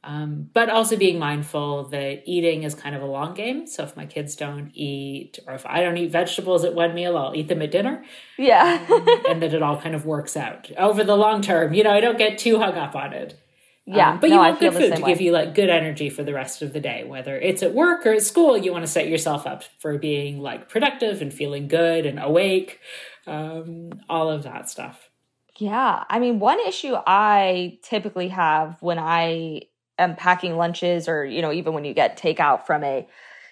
Um, 0.05 0.50
but 0.53 0.69
also 0.69 0.98
being 0.98 1.17
mindful 1.17 1.86
that 1.89 2.24
eating 2.25 2.63
is 2.63 2.75
kind 2.75 2.93
of 2.93 3.01
a 3.01 3.05
long 3.05 3.33
game. 3.33 3.65
So 3.65 3.83
if 3.83 3.95
my 3.95 4.05
kids 4.05 4.36
don't 4.36 4.69
eat, 4.74 5.39
or 5.48 5.53
if 5.53 5.65
I 5.65 5.81
don't 5.81 5.95
eat 5.95 6.12
vegetables 6.12 6.65
at 6.65 6.75
one 6.75 6.93
meal, 6.93 7.15
I'll 7.15 7.33
eat 7.33 7.48
them 7.48 7.62
at 7.62 7.72
dinner. 7.72 8.03
Yeah. 8.38 8.86
um, 8.89 9.07
and 9.29 9.41
that 9.41 9.53
it 9.53 9.63
all 9.63 9.79
kind 9.79 9.95
of 9.95 10.05
works 10.05 10.36
out 10.36 10.69
over 10.77 11.05
the 11.05 11.15
long 11.15 11.41
term. 11.41 11.74
You 11.74 11.83
know, 11.83 11.91
I 11.91 12.01
don't 12.01 12.17
get 12.17 12.38
too 12.38 12.60
hung 12.60 12.74
up 12.74 12.95
on 12.95 13.13
it. 13.13 13.39
Yeah, 13.86 14.12
um, 14.12 14.19
but 14.19 14.29
no, 14.29 14.36
you 14.36 14.41
want 14.41 14.60
good 14.60 14.74
food 14.74 14.95
to 14.95 15.01
way. 15.01 15.12
give 15.12 15.22
you 15.22 15.31
like 15.31 15.55
good 15.55 15.69
energy 15.69 16.10
for 16.10 16.24
the 16.24 16.33
rest 16.33 16.62
of 16.62 16.72
the 16.72 16.79
day, 16.79 17.03
whether 17.03 17.38
it's 17.38 17.62
at 17.62 17.74
work 17.74 18.05
or 18.05 18.13
at 18.13 18.24
school. 18.24 18.57
You 18.57 18.72
want 18.72 18.86
to 18.86 18.91
set 18.91 19.10
yourself 19.10 19.45
up 19.45 19.63
for 19.79 19.98
being 19.98 20.39
like 20.39 20.69
productive 20.69 21.22
and 21.22 21.33
feeling 21.33 21.67
good 21.67 22.05
and 22.05 22.17
awake, 22.17 22.79
um, 23.27 24.01
all 24.10 24.29
of 24.29 24.43
that 24.43 24.69
stuff. 24.69 25.10
Yeah, 25.57 26.03
I 26.10 26.19
mean, 26.19 26.39
one 26.39 26.60
issue 26.62 26.95
I 27.05 27.77
typically 27.83 28.29
have 28.29 28.77
when 28.81 29.00
I 29.00 29.63
am 29.97 30.15
packing 30.15 30.57
lunches, 30.57 31.07
or 31.07 31.25
you 31.25 31.41
know, 31.41 31.51
even 31.51 31.73
when 31.73 31.85
you 31.85 31.93
get 31.93 32.17
takeout 32.17 32.65
from 32.65 32.83
a, 32.83 33.07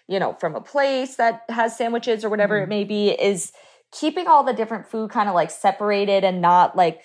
you 0.08 0.20
know, 0.20 0.34
from 0.34 0.56
a 0.56 0.62
place 0.62 1.16
that 1.16 1.44
has 1.50 1.78
sandwiches 1.78 2.24
or 2.24 2.30
whatever 2.30 2.60
mm. 2.60 2.64
it 2.64 2.70
may 2.70 2.84
be, 2.84 3.10
is 3.10 3.52
keeping 3.92 4.28
all 4.28 4.44
the 4.44 4.54
different 4.54 4.88
food 4.88 5.10
kind 5.12 5.30
of 5.30 5.36
like 5.36 5.52
separated 5.52 6.24
and 6.24 6.42
not 6.42 6.76
like 6.76 7.02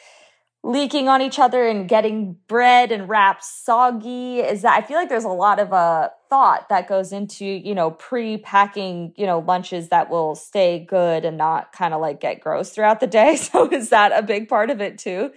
leaking 0.66 1.08
on 1.08 1.22
each 1.22 1.38
other 1.38 1.66
and 1.68 1.88
getting 1.88 2.36
bread 2.48 2.90
and 2.90 3.08
wraps 3.08 3.48
soggy 3.48 4.40
is 4.40 4.62
that 4.62 4.76
i 4.76 4.84
feel 4.84 4.96
like 4.96 5.08
there's 5.08 5.24
a 5.24 5.28
lot 5.28 5.60
of 5.60 5.72
uh 5.72 6.08
thought 6.28 6.68
that 6.68 6.88
goes 6.88 7.12
into 7.12 7.44
you 7.44 7.74
know 7.74 7.92
pre-packing 7.92 9.12
you 9.16 9.26
know 9.26 9.38
lunches 9.38 9.90
that 9.90 10.10
will 10.10 10.34
stay 10.34 10.84
good 10.88 11.24
and 11.24 11.36
not 11.36 11.72
kind 11.72 11.94
of 11.94 12.00
like 12.00 12.20
get 12.20 12.40
gross 12.40 12.70
throughout 12.70 12.98
the 12.98 13.06
day 13.06 13.36
so 13.36 13.70
is 13.70 13.90
that 13.90 14.10
a 14.12 14.22
big 14.22 14.48
part 14.48 14.70
of 14.70 14.80
it 14.80 14.98
too 14.98 15.30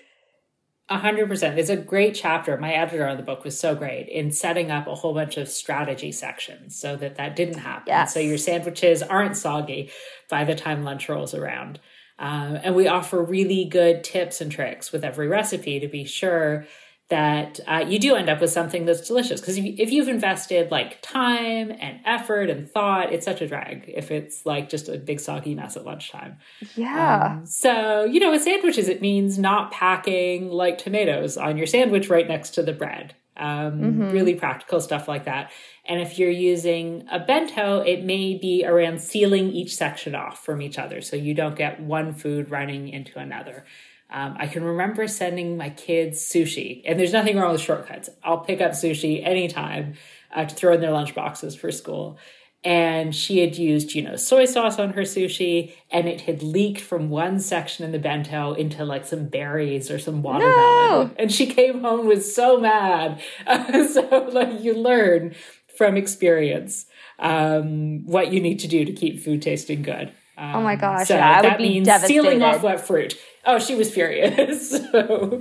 a 0.89 0.97
hundred 0.97 1.27
percent. 1.27 1.59
It's 1.59 1.69
a 1.69 1.77
great 1.77 2.15
chapter. 2.15 2.57
My 2.57 2.73
editor 2.73 3.07
on 3.07 3.17
the 3.17 3.23
book 3.23 3.43
was 3.43 3.59
so 3.59 3.75
great 3.75 4.07
in 4.07 4.31
setting 4.31 4.71
up 4.71 4.87
a 4.87 4.95
whole 4.95 5.13
bunch 5.13 5.37
of 5.37 5.47
strategy 5.47 6.11
sections 6.11 6.75
so 6.75 6.95
that 6.95 7.15
that 7.17 7.35
didn't 7.35 7.59
happen. 7.59 7.85
Yes. 7.87 8.13
So 8.13 8.19
your 8.19 8.37
sandwiches 8.37 9.03
aren't 9.03 9.37
soggy 9.37 9.91
by 10.29 10.45
the 10.45 10.55
time 10.55 10.83
lunch 10.83 11.07
rolls 11.07 11.33
around. 11.33 11.79
Um, 12.17 12.59
and 12.63 12.75
we 12.75 12.87
offer 12.87 13.23
really 13.23 13.65
good 13.65 14.03
tips 14.03 14.41
and 14.41 14.51
tricks 14.51 14.91
with 14.91 15.05
every 15.05 15.27
recipe 15.27 15.79
to 15.79 15.87
be 15.87 16.03
sure 16.03 16.65
that 17.09 17.59
uh, 17.67 17.83
you 17.87 17.97
do 17.97 18.15
end 18.15 18.29
up 18.29 18.39
with 18.39 18.51
something 18.51 18.85
that's 18.85 19.07
delicious. 19.07 19.41
Because 19.41 19.57
if, 19.57 19.65
if 19.65 19.91
you've 19.91 20.07
invested 20.07 20.69
like 20.69 21.01
time 21.01 21.71
and 21.71 21.99
effort 22.05 22.49
and 22.49 22.69
thought, 22.69 23.11
it's 23.11 23.25
such 23.25 23.41
a 23.41 23.47
drag 23.47 23.85
if 23.87 24.11
it's 24.11 24.45
like 24.45 24.69
just 24.69 24.87
a 24.87 24.97
big 24.97 25.19
soggy 25.19 25.55
mess 25.55 25.75
at 25.75 25.85
lunchtime. 25.85 26.37
Yeah. 26.75 27.37
Um, 27.39 27.45
so, 27.45 28.05
you 28.05 28.19
know, 28.19 28.31
with 28.31 28.43
sandwiches, 28.43 28.87
it 28.87 29.01
means 29.01 29.39
not 29.39 29.71
packing 29.71 30.49
like 30.49 30.77
tomatoes 30.77 31.35
on 31.35 31.57
your 31.57 31.67
sandwich 31.67 32.09
right 32.09 32.27
next 32.27 32.51
to 32.51 32.63
the 32.63 32.73
bread. 32.73 33.15
Um, 33.35 33.79
mm-hmm. 33.79 34.11
Really 34.11 34.35
practical 34.35 34.81
stuff 34.81 35.07
like 35.07 35.25
that. 35.25 35.49
And 35.85 36.01
if 36.01 36.19
you're 36.19 36.29
using 36.29 37.07
a 37.09 37.19
bento, 37.19 37.79
it 37.79 38.03
may 38.03 38.37
be 38.37 38.65
around 38.65 39.01
sealing 39.01 39.49
each 39.49 39.75
section 39.75 40.13
off 40.13 40.43
from 40.43 40.61
each 40.61 40.77
other 40.77 41.01
so 41.01 41.15
you 41.15 41.33
don't 41.33 41.55
get 41.55 41.79
one 41.79 42.13
food 42.13 42.51
running 42.51 42.89
into 42.89 43.17
another. 43.17 43.65
Um, 44.11 44.35
I 44.39 44.47
can 44.47 44.63
remember 44.63 45.07
sending 45.07 45.55
my 45.55 45.69
kids 45.69 46.19
sushi, 46.19 46.81
and 46.85 46.99
there's 46.99 47.13
nothing 47.13 47.37
wrong 47.37 47.51
with 47.51 47.61
shortcuts. 47.61 48.09
I'll 48.23 48.39
pick 48.39 48.59
up 48.59 48.71
sushi 48.71 49.25
anytime 49.25 49.93
uh, 50.33 50.45
to 50.45 50.55
throw 50.55 50.73
in 50.73 50.81
their 50.81 50.91
lunch 50.91 51.13
boxes 51.13 51.55
for 51.55 51.71
school. 51.71 52.17
And 52.61 53.15
she 53.15 53.39
had 53.39 53.55
used, 53.55 53.93
you 53.93 54.01
know, 54.01 54.17
soy 54.17 54.43
sauce 54.45 54.79
on 54.79 54.91
her 54.93 55.03
sushi, 55.03 55.73
and 55.91 56.07
it 56.09 56.21
had 56.21 56.43
leaked 56.43 56.81
from 56.81 57.09
one 57.09 57.39
section 57.39 57.85
in 57.85 57.91
the 57.91 57.99
bento 57.99 58.53
into 58.53 58.83
like 58.83 59.05
some 59.05 59.27
berries 59.27 59.89
or 59.89 59.99
some 59.99 60.23
watermelon. 60.23 60.55
No! 60.55 61.11
And 61.17 61.31
she 61.31 61.45
came 61.45 61.81
home 61.81 62.05
was 62.05 62.33
so 62.35 62.59
mad. 62.59 63.21
Uh, 63.47 63.87
so, 63.87 64.29
like, 64.33 64.61
you 64.61 64.73
learn 64.73 65.35
from 65.77 65.95
experience 65.95 66.85
um, 67.19 68.05
what 68.05 68.33
you 68.33 68.41
need 68.41 68.59
to 68.59 68.67
do 68.67 68.83
to 68.83 68.91
keep 68.91 69.23
food 69.23 69.41
tasting 69.41 69.81
good. 69.81 70.11
Um, 70.39 70.55
oh 70.55 70.61
my 70.61 70.75
gosh! 70.75 71.09
So 71.09 71.15
yeah, 71.15 71.39
I 71.39 71.41
would 71.41 71.57
be 71.57 71.81
devastated. 71.81 72.21
sealing 72.21 72.41
off 72.41 72.63
wet 72.63 72.79
fruit. 72.79 73.19
Oh, 73.45 73.59
she 73.59 73.75
was 73.75 73.93
furious. 73.93 74.71
so. 74.91 75.39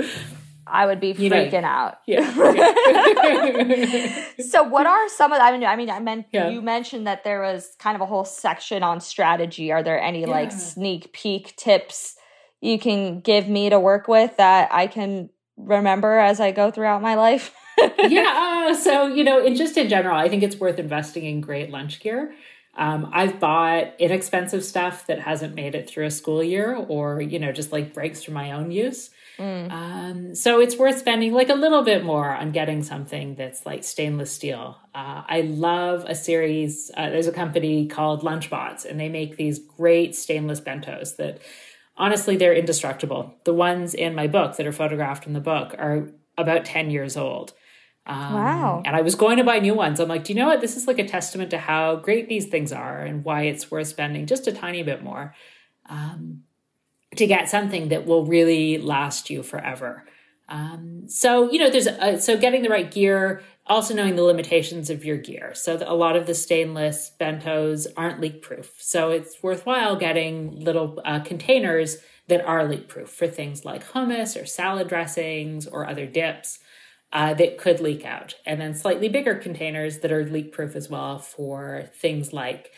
I 0.70 0.84
would 0.84 1.00
be 1.00 1.14
freaking 1.14 1.52
you 1.52 1.60
know, 1.62 1.66
out. 1.66 2.00
Yeah. 2.06 2.30
so, 4.50 4.64
what 4.64 4.86
are 4.86 5.08
some 5.08 5.32
of? 5.32 5.40
I 5.40 5.52
mean, 5.52 5.64
I 5.64 5.76
mean, 5.76 5.88
I 5.88 5.98
meant 5.98 6.26
yeah. 6.30 6.50
you 6.50 6.60
mentioned 6.60 7.06
that 7.06 7.24
there 7.24 7.40
was 7.40 7.74
kind 7.78 7.94
of 7.94 8.02
a 8.02 8.06
whole 8.06 8.26
section 8.26 8.82
on 8.82 9.00
strategy. 9.00 9.72
Are 9.72 9.82
there 9.82 9.98
any 9.98 10.20
yeah. 10.22 10.26
like 10.26 10.52
sneak 10.52 11.14
peek 11.14 11.56
tips 11.56 12.16
you 12.60 12.78
can 12.78 13.20
give 13.20 13.48
me 13.48 13.70
to 13.70 13.80
work 13.80 14.08
with 14.08 14.36
that 14.36 14.68
I 14.72 14.88
can 14.88 15.30
remember 15.56 16.18
as 16.18 16.40
I 16.40 16.52
go 16.52 16.70
throughout 16.70 17.02
my 17.02 17.14
life? 17.14 17.54
yeah. 17.98 18.68
Uh, 18.70 18.74
so, 18.74 19.06
you 19.06 19.24
know, 19.24 19.44
in 19.44 19.54
just 19.54 19.76
in 19.76 19.88
general, 19.88 20.16
I 20.16 20.28
think 20.28 20.42
it's 20.42 20.56
worth 20.56 20.78
investing 20.78 21.24
in 21.24 21.40
great 21.40 21.70
lunch 21.70 22.00
gear. 22.00 22.34
Um, 22.78 23.10
I've 23.12 23.40
bought 23.40 23.94
inexpensive 23.98 24.64
stuff 24.64 25.08
that 25.08 25.18
hasn't 25.18 25.56
made 25.56 25.74
it 25.74 25.90
through 25.90 26.06
a 26.06 26.12
school 26.12 26.44
year 26.44 26.76
or, 26.76 27.20
you 27.20 27.40
know, 27.40 27.50
just 27.50 27.72
like 27.72 27.92
breaks 27.92 28.22
for 28.22 28.30
my 28.30 28.52
own 28.52 28.70
use. 28.70 29.10
Mm. 29.36 29.70
Um, 29.70 30.34
so 30.36 30.60
it's 30.60 30.76
worth 30.76 30.98
spending 30.98 31.32
like 31.32 31.48
a 31.48 31.54
little 31.54 31.82
bit 31.82 32.04
more 32.04 32.32
on 32.32 32.52
getting 32.52 32.84
something 32.84 33.34
that's 33.34 33.66
like 33.66 33.82
stainless 33.82 34.32
steel. 34.32 34.78
Uh, 34.94 35.22
I 35.26 35.40
love 35.40 36.04
a 36.06 36.14
series. 36.14 36.90
Uh, 36.96 37.10
there's 37.10 37.26
a 37.26 37.32
company 37.32 37.88
called 37.88 38.22
Lunchbots, 38.22 38.84
and 38.84 38.98
they 38.98 39.08
make 39.08 39.36
these 39.36 39.58
great 39.58 40.14
stainless 40.14 40.60
bentos 40.60 41.16
that 41.16 41.40
honestly 41.96 42.36
they're 42.36 42.54
indestructible. 42.54 43.34
The 43.44 43.54
ones 43.54 43.92
in 43.92 44.14
my 44.14 44.28
book 44.28 44.56
that 44.56 44.66
are 44.66 44.72
photographed 44.72 45.26
in 45.26 45.32
the 45.32 45.40
book 45.40 45.74
are 45.78 46.10
about 46.36 46.64
10 46.64 46.90
years 46.90 47.16
old. 47.16 47.54
Um, 48.08 48.32
wow. 48.32 48.82
And 48.86 48.96
I 48.96 49.02
was 49.02 49.14
going 49.14 49.36
to 49.36 49.44
buy 49.44 49.58
new 49.58 49.74
ones. 49.74 50.00
I'm 50.00 50.08
like, 50.08 50.24
do 50.24 50.32
you 50.32 50.38
know 50.38 50.46
what? 50.46 50.62
This 50.62 50.76
is 50.76 50.86
like 50.86 50.98
a 50.98 51.06
testament 51.06 51.50
to 51.50 51.58
how 51.58 51.96
great 51.96 52.28
these 52.28 52.46
things 52.46 52.72
are 52.72 53.00
and 53.00 53.22
why 53.22 53.42
it's 53.42 53.70
worth 53.70 53.88
spending 53.88 54.26
just 54.26 54.46
a 54.46 54.52
tiny 54.52 54.82
bit 54.82 55.02
more 55.02 55.34
um, 55.90 56.42
to 57.16 57.26
get 57.26 57.50
something 57.50 57.88
that 57.90 58.06
will 58.06 58.24
really 58.24 58.78
last 58.78 59.28
you 59.28 59.42
forever. 59.42 60.04
Um, 60.48 61.04
so, 61.08 61.50
you 61.52 61.58
know, 61.58 61.68
there's 61.68 61.86
a, 61.86 62.18
so 62.18 62.38
getting 62.38 62.62
the 62.62 62.70
right 62.70 62.90
gear, 62.90 63.42
also 63.66 63.92
knowing 63.92 64.16
the 64.16 64.22
limitations 64.22 64.88
of 64.88 65.04
your 65.04 65.18
gear. 65.18 65.52
So, 65.54 65.78
a 65.86 65.94
lot 65.94 66.16
of 66.16 66.26
the 66.26 66.34
stainless 66.34 67.12
bentos 67.20 67.86
aren't 67.98 68.22
leak 68.22 68.40
proof. 68.40 68.76
So, 68.78 69.10
it's 69.10 69.42
worthwhile 69.42 69.96
getting 69.96 70.64
little 70.64 71.02
uh, 71.04 71.20
containers 71.20 71.98
that 72.28 72.42
are 72.46 72.66
leak 72.66 72.88
proof 72.88 73.10
for 73.10 73.26
things 73.26 73.66
like 73.66 73.92
hummus 73.92 74.40
or 74.40 74.46
salad 74.46 74.88
dressings 74.88 75.66
or 75.66 75.86
other 75.86 76.06
dips 76.06 76.60
uh, 77.12 77.34
that 77.34 77.58
could 77.58 77.80
leak 77.80 78.04
out. 78.04 78.34
And 78.44 78.60
then 78.60 78.74
slightly 78.74 79.08
bigger 79.08 79.34
containers 79.34 79.98
that 79.98 80.12
are 80.12 80.24
leak 80.24 80.52
proof 80.52 80.76
as 80.76 80.90
well 80.90 81.18
for 81.18 81.88
things 81.94 82.32
like 82.32 82.70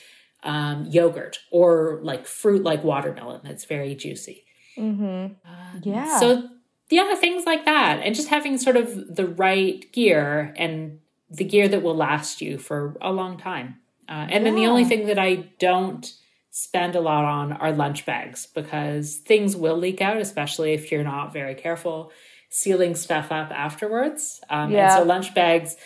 um, 0.43 0.87
yogurt 0.87 1.41
or 1.51 2.01
like 2.03 2.27
fruit 2.27 2.63
like 2.63 2.83
watermelon 2.85 3.41
that's 3.45 3.65
very 3.65 3.95
juicy. 3.95 4.45
Mm-hmm. 4.77 5.05
Um, 5.05 5.83
yeah. 5.83 6.19
So, 6.19 6.49
yeah, 6.89 7.15
things 7.17 7.45
like 7.45 7.65
that. 7.65 8.01
And 8.03 8.15
just 8.15 8.29
having 8.29 8.57
sort 8.57 8.77
of 8.77 9.15
the 9.15 9.27
right 9.27 9.91
gear 9.93 10.55
and 10.57 11.01
the 11.29 11.45
gear 11.45 11.69
that 11.69 11.83
will 11.83 11.97
last 11.97 12.41
you 12.41 12.59
for 12.59 12.97
a 13.01 13.13
long 13.13 13.37
time. 13.37 13.77
Uh, 14.09 14.13
and 14.13 14.31
yeah. 14.31 14.39
then 14.41 14.55
the 14.55 14.67
only 14.67 14.85
thing 14.85 15.07
that 15.07 15.19
I 15.19 15.51
don't 15.59 16.13
spend 16.51 16.97
a 16.97 17.01
lot 17.01 17.25
on 17.25 17.53
are 17.53 17.71
lunch 17.71 18.05
bags 18.05 18.47
because 18.47 19.17
things 19.17 19.55
will 19.55 19.77
leak 19.77 20.01
out, 20.01 20.17
especially 20.17 20.73
if 20.73 20.91
you're 20.91 21.05
not 21.05 21.33
very 21.33 21.55
careful 21.55 22.11
sealing 22.51 22.95
stuff 22.95 23.33
up 23.33 23.51
afterwards. 23.51 24.41
Um, 24.51 24.71
yeah. 24.71 24.95
And 24.97 25.03
so 25.03 25.09
lunch 25.09 25.35
bags 25.35 25.77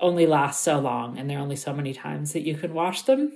only 0.00 0.26
last 0.26 0.64
so 0.64 0.80
long, 0.80 1.18
and 1.18 1.28
there 1.28 1.38
are 1.38 1.42
only 1.42 1.56
so 1.56 1.72
many 1.74 1.92
times 1.92 2.32
that 2.32 2.42
you 2.42 2.56
can 2.56 2.72
wash 2.72 3.02
them. 3.02 3.32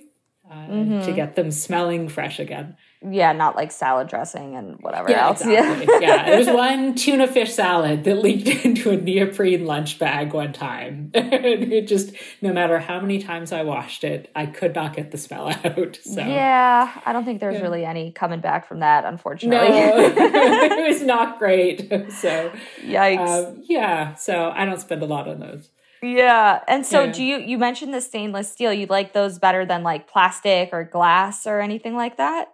uh, 0.51 0.55
mm-hmm. 0.55 1.05
to 1.05 1.13
get 1.13 1.37
them 1.37 1.51
smelling 1.51 2.09
fresh 2.09 2.39
again. 2.39 2.77
Yeah, 3.03 3.33
not 3.33 3.57
like 3.57 3.71
salad 3.73 4.09
dressing 4.09 4.57
and 4.57 4.81
whatever 4.81 5.11
yeah, 5.11 5.27
else. 5.27 5.41
Exactly. 5.47 5.87
Yeah, 6.01 6.01
yeah. 6.01 6.25
There 6.27 6.39
was 6.39 6.49
one 6.49 6.95
tuna 6.95 7.27
fish 7.27 7.53
salad 7.53 8.05
that 8.05 8.17
leaked 8.17 8.49
into 8.65 8.91
a 8.91 8.97
neoprene 8.97 9.65
lunch 9.65 9.99
bag 9.99 10.33
one 10.33 10.53
time. 10.53 11.11
it 11.15 11.87
just, 11.87 12.15
no 12.43 12.53
matter 12.53 12.79
how 12.79 13.01
many 13.01 13.23
times 13.23 13.53
I 13.53 13.63
washed 13.63 14.05
it, 14.05 14.31
I 14.35 14.47
could 14.47 14.75
not 14.75 14.95
get 14.97 15.11
the 15.11 15.19
smell 15.19 15.49
out. 15.49 15.99
So 16.03 16.21
yeah, 16.21 17.01
I 17.05 17.13
don't 17.13 17.25
think 17.25 17.41
there's 17.41 17.57
yeah. 17.57 17.63
really 17.63 17.85
any 17.85 18.13
coming 18.13 18.41
back 18.41 18.67
from 18.67 18.81
that, 18.81 19.05
unfortunately. 19.05 19.69
No, 19.69 19.99
it 19.99 20.89
was 20.89 21.03
not 21.03 21.39
great. 21.39 21.89
So 22.13 22.53
yikes. 22.83 23.49
Um, 23.49 23.63
yeah, 23.65 24.15
so 24.15 24.51
I 24.55 24.65
don't 24.65 24.81
spend 24.81 25.03
a 25.03 25.07
lot 25.07 25.29
on 25.29 25.41
those. 25.41 25.71
Yeah. 26.03 26.61
And 26.69 26.85
so 26.87 27.05
yeah. 27.05 27.13
do 27.13 27.25
you 27.25 27.39
you 27.39 27.59
mentioned 27.59 27.95
the 27.95 28.01
stainless 28.01 28.51
steel. 28.51 28.73
You 28.73 28.87
like 28.87 29.13
those 29.13 29.39
better 29.39 29.65
than 29.65 29.83
like 29.83 30.09
plastic 30.09 30.71
or 30.73 30.85
glass 30.85 31.47
or 31.47 31.61
anything 31.61 31.95
like 31.97 32.17
that? 32.19 32.49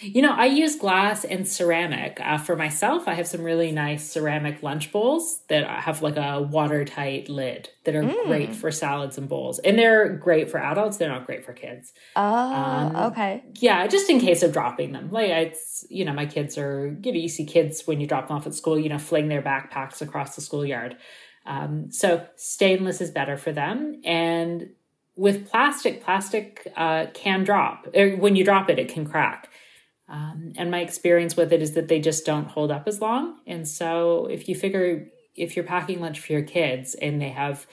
You 0.00 0.22
know, 0.22 0.32
I 0.32 0.46
use 0.46 0.76
glass 0.76 1.24
and 1.24 1.46
ceramic. 1.46 2.18
Uh, 2.20 2.38
for 2.38 2.56
myself, 2.56 3.06
I 3.06 3.14
have 3.14 3.26
some 3.26 3.42
really 3.42 3.70
nice 3.72 4.10
ceramic 4.10 4.62
lunch 4.62 4.90
bowls 4.90 5.42
that 5.48 5.68
have 5.68 6.02
like 6.02 6.16
a 6.16 6.42
watertight 6.42 7.28
lid 7.28 7.68
that 7.84 7.94
are 7.94 8.02
mm. 8.02 8.26
great 8.26 8.54
for 8.54 8.70
salads 8.70 9.18
and 9.18 9.28
bowls. 9.28 9.58
And 9.60 9.78
they're 9.78 10.08
great 10.08 10.50
for 10.50 10.58
adults, 10.58 10.96
they're 10.96 11.08
not 11.08 11.26
great 11.26 11.44
for 11.44 11.52
kids. 11.52 11.92
Oh, 12.16 12.22
um, 12.22 12.96
okay. 13.12 13.44
Yeah, 13.60 13.86
just 13.86 14.10
in 14.10 14.18
case 14.18 14.42
of 14.42 14.52
dropping 14.52 14.92
them. 14.92 15.10
Like, 15.10 15.28
it's, 15.28 15.84
you 15.88 16.04
know, 16.04 16.12
my 16.12 16.26
kids 16.26 16.58
are, 16.58 16.96
you 17.02 17.12
know, 17.12 17.18
you 17.18 17.28
see 17.28 17.44
kids 17.44 17.86
when 17.86 18.00
you 18.00 18.06
drop 18.06 18.28
them 18.28 18.36
off 18.36 18.46
at 18.46 18.54
school, 18.54 18.78
you 18.78 18.88
know, 18.88 18.98
fling 18.98 19.28
their 19.28 19.42
backpacks 19.42 20.00
across 20.00 20.34
the 20.34 20.40
schoolyard. 20.40 20.96
Um, 21.44 21.90
so 21.90 22.26
stainless 22.36 23.00
is 23.00 23.10
better 23.10 23.36
for 23.36 23.52
them. 23.52 24.00
And 24.04 24.70
with 25.16 25.50
plastic, 25.50 26.02
plastic 26.02 26.72
uh, 26.76 27.06
can 27.12 27.44
drop. 27.44 27.86
Er, 27.96 28.16
when 28.16 28.36
you 28.36 28.44
drop 28.44 28.70
it, 28.70 28.78
it 28.78 28.88
can 28.88 29.06
crack. 29.06 29.48
Um, 30.12 30.52
and 30.58 30.70
my 30.70 30.80
experience 30.80 31.36
with 31.38 31.54
it 31.54 31.62
is 31.62 31.72
that 31.72 31.88
they 31.88 31.98
just 31.98 32.26
don't 32.26 32.46
hold 32.46 32.70
up 32.70 32.86
as 32.86 33.00
long. 33.00 33.38
And 33.46 33.66
so 33.66 34.26
if 34.26 34.46
you 34.46 34.54
figure 34.54 35.08
if 35.34 35.56
you're 35.56 35.64
packing 35.64 36.00
lunch 36.00 36.20
for 36.20 36.34
your 36.34 36.42
kids 36.42 36.94
and 36.94 37.20
they 37.20 37.30
have 37.30 37.66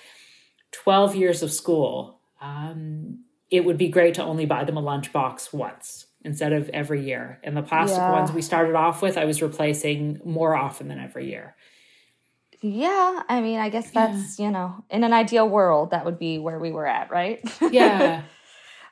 12 0.72 1.16
years 1.16 1.44
of 1.44 1.52
school, 1.52 2.22
um, 2.40 3.26
it 3.52 3.66
would 3.66 3.78
be 3.78 3.90
great 3.90 4.14
to 4.14 4.24
only 4.24 4.46
buy 4.46 4.64
them 4.64 4.78
a 4.78 4.82
lunch 4.82 5.12
box 5.12 5.52
once 5.52 6.06
instead 6.24 6.54
of 6.54 6.70
every 6.70 7.04
year. 7.04 7.40
And 7.44 7.58
the 7.58 7.62
plastic 7.62 7.98
yeah. 7.98 8.14
ones 8.14 8.32
we 8.32 8.42
started 8.42 8.76
off 8.76 9.02
with, 9.02 9.18
I 9.18 9.26
was 9.26 9.42
replacing 9.42 10.22
more 10.24 10.56
often 10.56 10.88
than 10.88 11.00
every 11.00 11.30
year. 11.30 11.56
Yeah, 12.62 13.24
I 13.28 13.42
mean, 13.42 13.60
I 13.60 13.68
guess 13.68 13.92
that's, 13.92 14.40
yeah. 14.40 14.46
you 14.46 14.52
know, 14.52 14.86
in 14.90 15.04
an 15.04 15.12
ideal 15.12 15.48
world, 15.48 15.92
that 15.92 16.06
would 16.06 16.20
be 16.20 16.40
where 16.40 16.60
we 16.60 16.72
were 16.72 16.88
at, 16.88 17.12
right? 17.12 17.42
Yeah. 17.70 18.24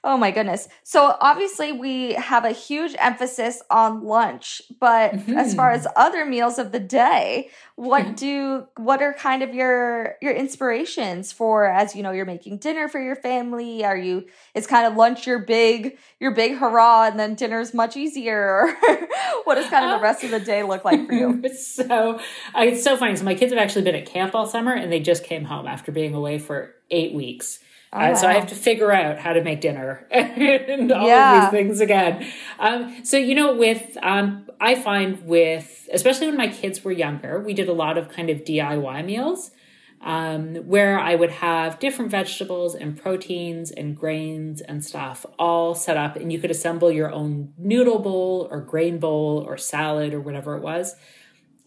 Oh 0.07 0.15
my 0.15 0.31
goodness. 0.31 0.69
So 0.83 1.17
obviously 1.19 1.73
we 1.73 2.13
have 2.13 2.45
a 2.45 2.51
huge 2.51 2.95
emphasis 2.97 3.61
on 3.69 4.05
lunch, 4.05 4.61
but 4.79 5.11
mm-hmm. 5.11 5.37
as 5.37 5.53
far 5.53 5.71
as 5.71 5.85
other 5.97 6.23
meals 6.23 6.57
of 6.57 6.71
the 6.71 6.79
day, 6.79 7.49
what 7.75 8.05
mm-hmm. 8.05 8.13
do 8.13 8.67
what 8.77 9.01
are 9.01 9.13
kind 9.13 9.43
of 9.43 9.53
your 9.53 10.15
your 10.21 10.31
inspirations 10.31 11.33
for 11.33 11.65
as 11.65 11.93
you 11.93 12.03
know 12.03 12.11
you're 12.11 12.25
making 12.25 12.59
dinner 12.59 12.87
for 12.87 13.01
your 13.01 13.17
family? 13.17 13.83
Are 13.83 13.97
you 13.97 14.27
is 14.55 14.65
kind 14.65 14.87
of 14.87 14.95
lunch 14.95 15.27
your 15.27 15.39
big 15.39 15.97
your 16.21 16.31
big 16.31 16.55
hurrah 16.55 17.09
and 17.09 17.19
then 17.19 17.35
dinner's 17.35 17.73
much 17.73 17.97
easier? 17.97 18.77
what 19.43 19.55
does 19.55 19.69
kind 19.69 19.91
of 19.91 19.99
the 19.99 20.01
rest 20.01 20.23
of 20.23 20.31
the 20.31 20.39
day 20.39 20.63
look 20.63 20.85
like 20.85 21.05
for 21.05 21.13
you? 21.13 21.41
It's 21.43 21.67
so 21.75 22.17
uh, 22.55 22.61
it's 22.61 22.81
so 22.81 22.95
funny. 22.95 23.17
So 23.17 23.25
my 23.25 23.35
kids 23.35 23.51
have 23.51 23.59
actually 23.59 23.81
been 23.81 23.95
at 23.95 24.05
camp 24.05 24.35
all 24.35 24.45
summer 24.45 24.71
and 24.71 24.89
they 24.89 25.01
just 25.01 25.25
came 25.25 25.43
home 25.43 25.67
after 25.67 25.91
being 25.91 26.13
away 26.13 26.39
for 26.39 26.75
eight 26.91 27.13
weeks. 27.13 27.59
Uh, 27.91 28.15
So 28.15 28.27
I 28.27 28.33
have 28.33 28.47
to 28.47 28.55
figure 28.55 28.91
out 28.91 29.19
how 29.19 29.33
to 29.33 29.43
make 29.43 29.61
dinner 29.61 30.07
and 30.11 30.91
all 30.91 31.07
yeah. 31.07 31.45
of 31.45 31.51
these 31.51 31.59
things 31.59 31.79
again. 31.79 32.25
Um, 32.59 33.03
so 33.03 33.17
you 33.17 33.35
know, 33.35 33.55
with 33.55 33.97
um, 34.01 34.47
I 34.59 34.75
find 34.75 35.25
with 35.25 35.87
especially 35.93 36.27
when 36.27 36.37
my 36.37 36.49
kids 36.49 36.83
were 36.83 36.91
younger, 36.91 37.39
we 37.39 37.53
did 37.53 37.69
a 37.69 37.73
lot 37.73 37.97
of 37.97 38.09
kind 38.09 38.29
of 38.29 38.39
DIY 38.39 39.05
meals. 39.05 39.51
Um, 39.99 40.57
where 40.57 40.99
I 40.99 41.15
would 41.15 41.31
have 41.31 41.79
different 41.79 42.11
vegetables 42.11 42.75
and 42.75 42.95
proteins 43.01 43.71
and 43.71 43.97
grains 43.97 44.61
and 44.61 44.85
stuff 44.85 45.25
all 45.39 45.73
set 45.73 45.97
up, 45.97 46.15
and 46.15 46.31
you 46.31 46.37
could 46.37 46.51
assemble 46.51 46.91
your 46.91 47.11
own 47.11 47.51
noodle 47.57 47.97
bowl 47.97 48.47
or 48.51 48.61
grain 48.61 48.99
bowl 48.99 49.43
or 49.47 49.57
salad 49.57 50.13
or 50.13 50.19
whatever 50.19 50.55
it 50.55 50.61
was, 50.61 50.95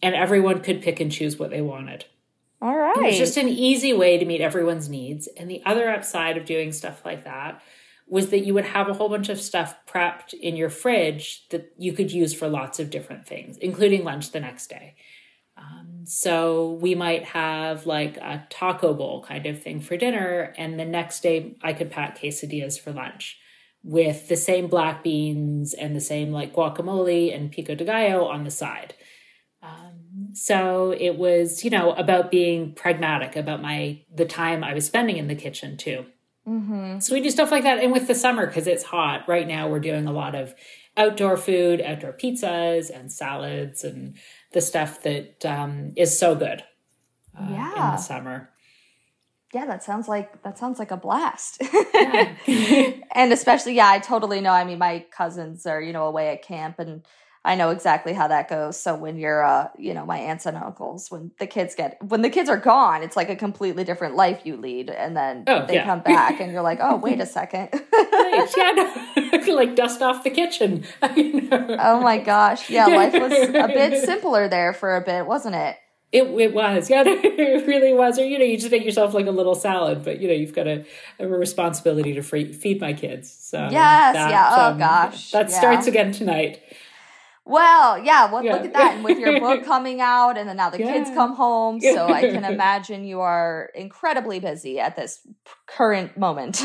and 0.01 0.15
everyone 0.15 0.61
could 0.61 0.81
pick 0.81 1.01
and 1.01 1.11
choose 1.11 1.37
what 1.37 1.49
they 1.49 1.59
wanted. 1.59 2.05
All 2.61 2.77
right. 2.77 3.07
It's 3.07 3.17
just 3.17 3.37
an 3.37 3.49
easy 3.49 3.91
way 3.91 4.17
to 4.17 4.25
meet 4.25 4.41
everyone's 4.41 4.87
needs. 4.87 5.27
And 5.37 5.49
the 5.49 5.63
other 5.65 5.89
upside 5.89 6.37
of 6.37 6.45
doing 6.45 6.71
stuff 6.71 7.03
like 7.03 7.23
that 7.23 7.61
was 8.07 8.29
that 8.29 8.45
you 8.45 8.53
would 8.53 8.65
have 8.65 8.89
a 8.89 8.93
whole 8.93 9.09
bunch 9.09 9.29
of 9.29 9.39
stuff 9.39 9.75
prepped 9.87 10.33
in 10.33 10.55
your 10.55 10.69
fridge 10.69 11.47
that 11.49 11.71
you 11.77 11.93
could 11.93 12.11
use 12.11 12.33
for 12.33 12.47
lots 12.47 12.79
of 12.79 12.89
different 12.89 13.25
things, 13.25 13.57
including 13.57 14.03
lunch 14.03 14.31
the 14.31 14.39
next 14.39 14.69
day. 14.69 14.95
Um, 15.57 16.01
so 16.05 16.73
we 16.73 16.93
might 16.93 17.23
have 17.23 17.85
like 17.85 18.17
a 18.17 18.45
taco 18.49 18.93
bowl 18.93 19.23
kind 19.23 19.45
of 19.45 19.61
thing 19.61 19.79
for 19.79 19.95
dinner, 19.95 20.53
and 20.57 20.79
the 20.79 20.85
next 20.85 21.23
day 21.23 21.55
I 21.61 21.73
could 21.73 21.89
pack 21.89 22.19
quesadillas 22.19 22.79
for 22.79 22.91
lunch 22.91 23.37
with 23.83 24.27
the 24.27 24.37
same 24.37 24.67
black 24.67 25.03
beans 25.03 25.73
and 25.73 25.95
the 25.95 26.01
same 26.01 26.31
like 26.31 26.53
guacamole 26.53 27.33
and 27.35 27.51
pico 27.51 27.75
de 27.75 27.85
gallo 27.85 28.25
on 28.25 28.43
the 28.43 28.51
side. 28.51 28.93
So 30.33 30.95
it 30.97 31.17
was, 31.17 31.63
you 31.63 31.69
know, 31.69 31.93
about 31.93 32.31
being 32.31 32.73
pragmatic 32.73 33.35
about 33.35 33.61
my 33.61 34.01
the 34.13 34.25
time 34.25 34.63
I 34.63 34.73
was 34.73 34.85
spending 34.85 35.17
in 35.17 35.27
the 35.27 35.35
kitchen 35.35 35.77
too. 35.77 36.05
Mm-hmm. 36.47 36.99
So 36.99 37.13
we 37.13 37.21
do 37.21 37.29
stuff 37.29 37.51
like 37.51 37.63
that, 37.63 37.79
and 37.79 37.91
with 37.91 38.07
the 38.07 38.15
summer 38.15 38.47
because 38.47 38.67
it's 38.67 38.83
hot 38.83 39.27
right 39.27 39.47
now, 39.47 39.69
we're 39.69 39.79
doing 39.79 40.07
a 40.07 40.11
lot 40.11 40.33
of 40.33 40.55
outdoor 40.97 41.37
food, 41.37 41.81
outdoor 41.81 42.13
pizzas 42.13 42.89
and 42.89 43.11
salads, 43.11 43.83
and 43.83 44.15
the 44.51 44.61
stuff 44.61 45.03
that 45.03 45.45
um, 45.45 45.93
is 45.95 46.17
so 46.17 46.35
good. 46.35 46.63
Uh, 47.37 47.47
yeah. 47.49 47.73
in 47.73 47.95
the 47.95 47.97
summer. 47.97 48.49
Yeah, 49.53 49.65
that 49.65 49.83
sounds 49.83 50.07
like 50.07 50.43
that 50.43 50.57
sounds 50.57 50.79
like 50.79 50.91
a 50.91 50.97
blast. 50.97 51.61
Yeah. 51.93 52.33
and 53.11 53.33
especially, 53.33 53.75
yeah, 53.75 53.89
I 53.89 53.99
totally 53.99 54.41
know. 54.41 54.51
I 54.51 54.63
mean, 54.63 54.79
my 54.79 55.05
cousins 55.15 55.65
are 55.65 55.81
you 55.81 55.93
know 55.93 56.05
away 56.05 56.29
at 56.29 56.41
camp, 56.41 56.79
and 56.79 57.05
I 57.43 57.55
know 57.55 57.71
exactly 57.71 58.13
how 58.13 58.27
that 58.27 58.49
goes. 58.49 58.79
So 58.79 58.95
when 58.95 59.17
you're, 59.17 59.43
uh, 59.43 59.69
you 59.77 59.95
know, 59.95 60.05
my 60.05 60.19
aunts 60.19 60.45
and 60.45 60.55
uncles, 60.55 61.09
when 61.09 61.31
the 61.39 61.47
kids 61.47 61.73
get, 61.73 61.97
when 62.03 62.21
the 62.21 62.29
kids 62.29 62.49
are 62.49 62.57
gone, 62.57 63.01
it's 63.01 63.15
like 63.15 63.29
a 63.29 63.35
completely 63.35 63.83
different 63.83 64.15
life 64.15 64.41
you 64.45 64.57
lead, 64.57 64.91
and 64.91 65.17
then 65.17 65.45
oh, 65.47 65.65
they 65.65 65.75
yeah. 65.75 65.85
come 65.85 66.01
back, 66.01 66.39
and 66.39 66.51
you're 66.51 66.61
like, 66.61 66.77
oh, 66.81 66.97
wait 66.97 67.19
a 67.19 67.25
second, 67.41 67.69
yeah, 67.73 68.71
no. 68.75 69.39
like 69.55 69.75
dust 69.75 70.01
off 70.03 70.23
the 70.23 70.29
kitchen. 70.29 70.85
oh 71.01 71.99
my 72.01 72.19
gosh, 72.19 72.69
yeah, 72.69 72.85
life 72.85 73.13
was 73.13 73.31
a 73.31 73.67
bit 73.67 74.03
simpler 74.05 74.47
there 74.47 74.73
for 74.73 74.95
a 74.95 75.01
bit, 75.01 75.25
wasn't 75.25 75.55
it? 75.55 75.77
It, 76.11 76.23
it 76.23 76.53
was, 76.53 76.89
yeah, 76.89 77.03
it 77.05 77.67
really 77.67 77.93
was. 77.93 78.19
Or 78.19 78.25
you 78.25 78.37
know, 78.37 78.43
you 78.43 78.57
just 78.57 78.69
make 78.69 78.83
yourself 78.83 79.13
like 79.13 79.27
a 79.27 79.31
little 79.31 79.55
salad, 79.55 80.03
but 80.03 80.19
you 80.19 80.27
know, 80.27 80.33
you've 80.33 80.53
got 80.53 80.67
a, 80.67 80.85
a 81.19 81.27
responsibility 81.27 82.13
to 82.13 82.21
free, 82.21 82.51
feed 82.51 82.81
my 82.81 82.93
kids. 82.93 83.31
So 83.31 83.57
yes, 83.71 84.13
that, 84.13 84.29
yeah. 84.29 84.55
Oh 84.55 84.71
um, 84.71 84.77
gosh, 84.77 85.31
that 85.31 85.49
yeah. 85.49 85.57
starts 85.57 85.87
again 85.87 86.11
tonight. 86.11 86.61
Well, 87.43 87.97
yeah, 87.97 88.31
well, 88.31 88.43
yeah. 88.43 88.53
look 88.53 88.65
at 88.65 88.73
that. 88.73 88.95
And 88.95 89.03
with 89.03 89.17
your 89.17 89.39
book 89.39 89.63
coming 89.65 89.99
out, 89.99 90.37
and 90.37 90.47
then 90.47 90.57
now 90.57 90.69
the 90.69 90.79
yeah. 90.79 90.93
kids 90.93 91.09
come 91.09 91.35
home. 91.35 91.81
So 91.81 92.07
I 92.07 92.21
can 92.21 92.43
imagine 92.53 93.03
you 93.03 93.21
are 93.21 93.71
incredibly 93.73 94.39
busy 94.39 94.79
at 94.79 94.95
this 94.95 95.19
current 95.65 96.17
moment. 96.17 96.63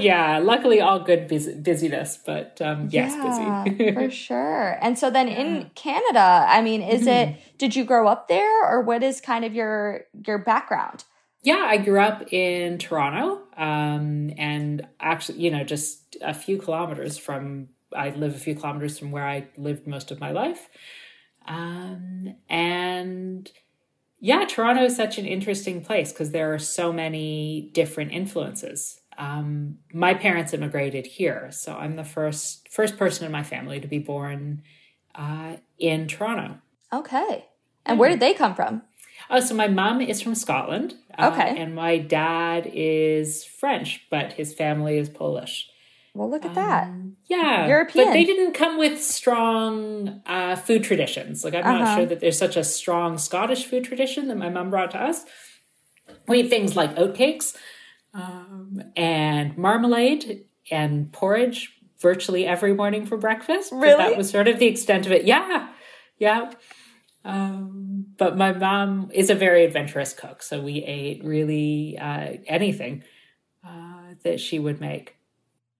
yeah, 0.00 0.38
luckily, 0.42 0.80
all 0.80 1.00
good 1.00 1.26
busyness, 1.28 2.20
but 2.24 2.62
um, 2.62 2.88
yes, 2.90 3.14
yeah, 3.16 3.64
busy. 3.64 3.94
for 3.94 4.10
sure. 4.10 4.78
And 4.80 4.96
so 4.96 5.10
then 5.10 5.28
in 5.28 5.70
Canada, 5.74 6.46
I 6.48 6.62
mean, 6.62 6.82
is 6.82 7.02
mm-hmm. 7.02 7.32
it, 7.32 7.58
did 7.58 7.74
you 7.74 7.84
grow 7.84 8.06
up 8.06 8.28
there 8.28 8.64
or 8.64 8.82
what 8.82 9.02
is 9.02 9.20
kind 9.20 9.44
of 9.44 9.54
your 9.54 10.04
your 10.26 10.38
background? 10.38 11.04
Yeah, 11.42 11.64
I 11.64 11.76
grew 11.76 12.00
up 12.00 12.32
in 12.32 12.78
Toronto 12.78 13.40
um, 13.56 14.32
and 14.36 14.86
actually, 14.98 15.38
you 15.38 15.50
know, 15.52 15.62
just 15.62 16.16
a 16.20 16.34
few 16.34 16.58
kilometers 16.58 17.18
from 17.18 17.68
I 17.94 18.10
live 18.10 18.34
a 18.34 18.38
few 18.38 18.54
kilometers 18.54 18.98
from 18.98 19.10
where 19.10 19.26
I 19.26 19.48
lived 19.56 19.86
most 19.86 20.10
of 20.10 20.20
my 20.20 20.30
life. 20.30 20.68
Um, 21.46 22.34
and 22.48 23.50
yeah, 24.18 24.44
Toronto 24.44 24.84
is 24.84 24.96
such 24.96 25.18
an 25.18 25.26
interesting 25.26 25.84
place 25.84 26.12
because 26.12 26.30
there 26.30 26.52
are 26.52 26.58
so 26.58 26.92
many 26.92 27.70
different 27.72 28.12
influences. 28.12 29.00
Um, 29.18 29.78
my 29.92 30.14
parents 30.14 30.52
immigrated 30.52 31.06
here, 31.06 31.48
so 31.50 31.74
I'm 31.76 31.96
the 31.96 32.04
first 32.04 32.68
first 32.70 32.98
person 32.98 33.24
in 33.24 33.32
my 33.32 33.42
family 33.42 33.80
to 33.80 33.88
be 33.88 33.98
born 33.98 34.62
uh, 35.14 35.56
in 35.78 36.08
Toronto. 36.08 36.58
Okay, 36.92 37.46
and 37.84 37.98
where 37.98 38.10
did 38.10 38.20
they 38.20 38.34
come 38.34 38.54
from? 38.54 38.82
Oh, 39.30 39.40
so 39.40 39.54
my 39.54 39.68
mom 39.68 40.00
is 40.00 40.20
from 40.20 40.34
Scotland. 40.34 40.94
Uh, 41.18 41.30
okay, 41.32 41.58
and 41.58 41.74
my 41.74 41.98
dad 41.98 42.70
is 42.72 43.44
French, 43.44 44.06
but 44.10 44.34
his 44.34 44.52
family 44.52 44.98
is 44.98 45.08
Polish. 45.08 45.70
Well, 46.16 46.30
look 46.30 46.44
at 46.44 46.54
that. 46.54 46.88
Um, 46.88 47.16
yeah. 47.26 47.66
European. 47.66 48.06
But 48.06 48.12
they 48.12 48.24
didn't 48.24 48.52
come 48.52 48.78
with 48.78 49.02
strong 49.02 50.22
uh, 50.26 50.56
food 50.56 50.84
traditions. 50.84 51.44
Like, 51.44 51.54
I'm 51.54 51.64
uh-huh. 51.64 51.78
not 51.78 51.96
sure 51.96 52.06
that 52.06 52.20
there's 52.20 52.38
such 52.38 52.56
a 52.56 52.64
strong 52.64 53.18
Scottish 53.18 53.64
food 53.66 53.84
tradition 53.84 54.28
that 54.28 54.36
my 54.36 54.48
mom 54.48 54.70
brought 54.70 54.92
to 54.92 55.02
us. 55.02 55.24
We 56.28 56.40
eat 56.40 56.50
things 56.50 56.76
like 56.76 56.94
oatcakes 56.96 57.56
um, 58.14 58.82
and 58.96 59.56
marmalade 59.58 60.44
and 60.70 61.12
porridge 61.12 61.72
virtually 61.98 62.46
every 62.46 62.74
morning 62.74 63.06
for 63.06 63.16
breakfast. 63.16 63.72
Really? 63.72 63.96
that 63.96 64.16
was 64.16 64.30
sort 64.30 64.48
of 64.48 64.58
the 64.58 64.66
extent 64.66 65.06
of 65.06 65.12
it. 65.12 65.24
Yeah. 65.24 65.68
Yeah. 66.18 66.52
Um, 67.24 68.06
but 68.16 68.36
my 68.36 68.52
mom 68.52 69.10
is 69.12 69.30
a 69.30 69.34
very 69.34 69.64
adventurous 69.64 70.12
cook. 70.12 70.42
So 70.42 70.60
we 70.60 70.84
ate 70.84 71.24
really 71.24 71.98
uh, 71.98 72.34
anything 72.46 73.02
uh, 73.66 74.14
that 74.22 74.40
she 74.40 74.58
would 74.58 74.80
make. 74.80 75.16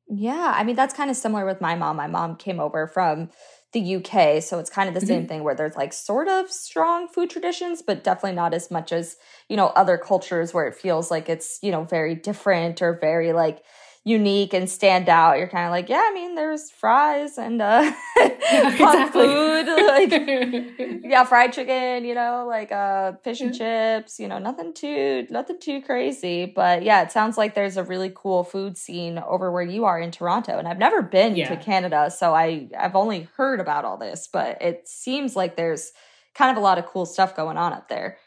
Yeah. 0.09 0.53
I 0.55 0.64
mean, 0.64 0.77
that's 0.77 0.95
kind 0.95 1.11
of 1.11 1.16
similar 1.16 1.45
with 1.45 1.61
my 1.61 1.75
mom. 1.75 1.97
My 1.97 2.07
mom 2.07 2.37
came 2.37 2.61
over 2.61 2.87
from 2.87 3.31
the 3.73 3.97
UK. 3.97 4.42
So 4.42 4.59
it's 4.59 4.71
kind 4.71 4.88
of 4.88 4.95
the 4.95 5.01
mm-hmm. 5.01 5.07
same 5.07 5.27
thing 5.27 5.45
where 5.45 5.55
there's 5.55 5.77
like 5.77 5.92
sort 5.92 6.29
of 6.29 6.51
strong 6.51 7.09
food 7.09 7.29
traditions, 7.29 7.83
but 7.83 8.05
definitely 8.05 8.37
not 8.37 8.55
as 8.55 8.71
much 8.71 8.92
as, 8.92 9.16
you 9.49 9.57
know, 9.57 9.66
other 9.69 9.99
cultures 9.99 10.55
where 10.55 10.66
it 10.66 10.75
feels 10.75 11.11
like 11.11 11.29
it's, 11.29 11.59
you 11.62 11.73
know, 11.73 11.85
very 11.85 12.14
different 12.14 12.81
or 12.81 12.99
very 13.01 13.33
like, 13.33 13.62
unique 14.07 14.55
and 14.55 14.71
stand 14.71 15.09
out. 15.09 15.37
You're 15.37 15.49
kind 15.49 15.66
of 15.66 15.73
like, 15.73 15.88
yeah, 15.88 16.01
I 16.03 16.14
mean, 16.14 16.37
there's 16.37 16.71
fries 16.71 17.38
and 17.38 17.61
uh, 17.61 17.92
exactly. 18.16 19.27
food, 19.27 19.66
like 19.87 21.03
yeah, 21.05 21.25
fried 21.25 21.53
chicken, 21.53 22.05
you 22.05 22.14
know, 22.14 22.47
like 22.49 22.71
uh, 22.71 23.14
fish 23.25 23.40
and 23.40 23.53
chips. 23.53 24.21
You 24.21 24.29
know, 24.29 24.38
nothing 24.38 24.73
too 24.73 25.27
nothing 25.29 25.59
too 25.59 25.83
crazy. 25.83 26.47
But 26.47 26.85
yeah, 26.85 27.03
it 27.03 27.11
sounds 27.11 27.37
like 27.37 27.55
there's 27.55 27.77
a 27.77 27.83
really 27.83 28.12
cool 28.14 28.45
food 28.45 28.79
scene 28.79 29.19
over 29.19 29.51
where 29.51 29.64
you 29.64 29.85
are 29.85 30.01
in 30.01 30.12
Toronto, 30.12 30.57
and 30.57 30.69
I've 30.69 30.79
never 30.79 31.03
been 31.03 31.35
yeah. 31.35 31.49
to 31.49 31.57
Canada, 31.57 32.09
so 32.09 32.33
I 32.33 32.69
I've 32.79 32.95
only 32.95 33.29
heard 33.37 33.59
about 33.59 33.85
all 33.85 33.97
this, 33.97 34.29
but 34.33 34.62
it 34.62 34.87
seems 34.87 35.35
like 35.35 35.57
there's 35.57 35.92
kind 36.33 36.53
of 36.53 36.57
a 36.57 36.64
lot 36.64 36.79
of 36.79 36.87
cool 36.87 37.07
stuff 37.07 37.35
going 37.35 37.57
on 37.57 37.73
up 37.73 37.88
there. 37.88 38.19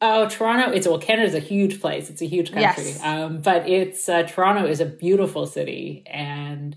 Oh, 0.00 0.28
Toronto! 0.28 0.70
It's 0.70 0.86
well, 0.86 0.98
Canada's 0.98 1.34
a 1.34 1.40
huge 1.40 1.80
place. 1.80 2.10
It's 2.10 2.20
a 2.20 2.26
huge 2.26 2.52
country, 2.52 2.84
yes. 2.84 3.02
um, 3.02 3.40
but 3.40 3.68
it's 3.68 4.08
uh, 4.08 4.24
Toronto 4.24 4.66
is 4.66 4.80
a 4.80 4.86
beautiful 4.86 5.46
city, 5.46 6.02
and 6.06 6.76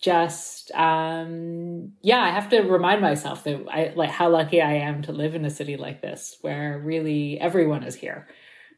just 0.00 0.70
um, 0.72 1.92
yeah, 2.02 2.20
I 2.20 2.30
have 2.30 2.50
to 2.50 2.60
remind 2.60 3.00
myself 3.00 3.44
that 3.44 3.64
I 3.70 3.92
like 3.94 4.10
how 4.10 4.28
lucky 4.28 4.60
I 4.60 4.74
am 4.74 5.02
to 5.02 5.12
live 5.12 5.34
in 5.34 5.44
a 5.44 5.50
city 5.50 5.76
like 5.76 6.02
this, 6.02 6.36
where 6.42 6.78
really 6.78 7.40
everyone 7.40 7.82
is 7.82 7.94
here. 7.94 8.28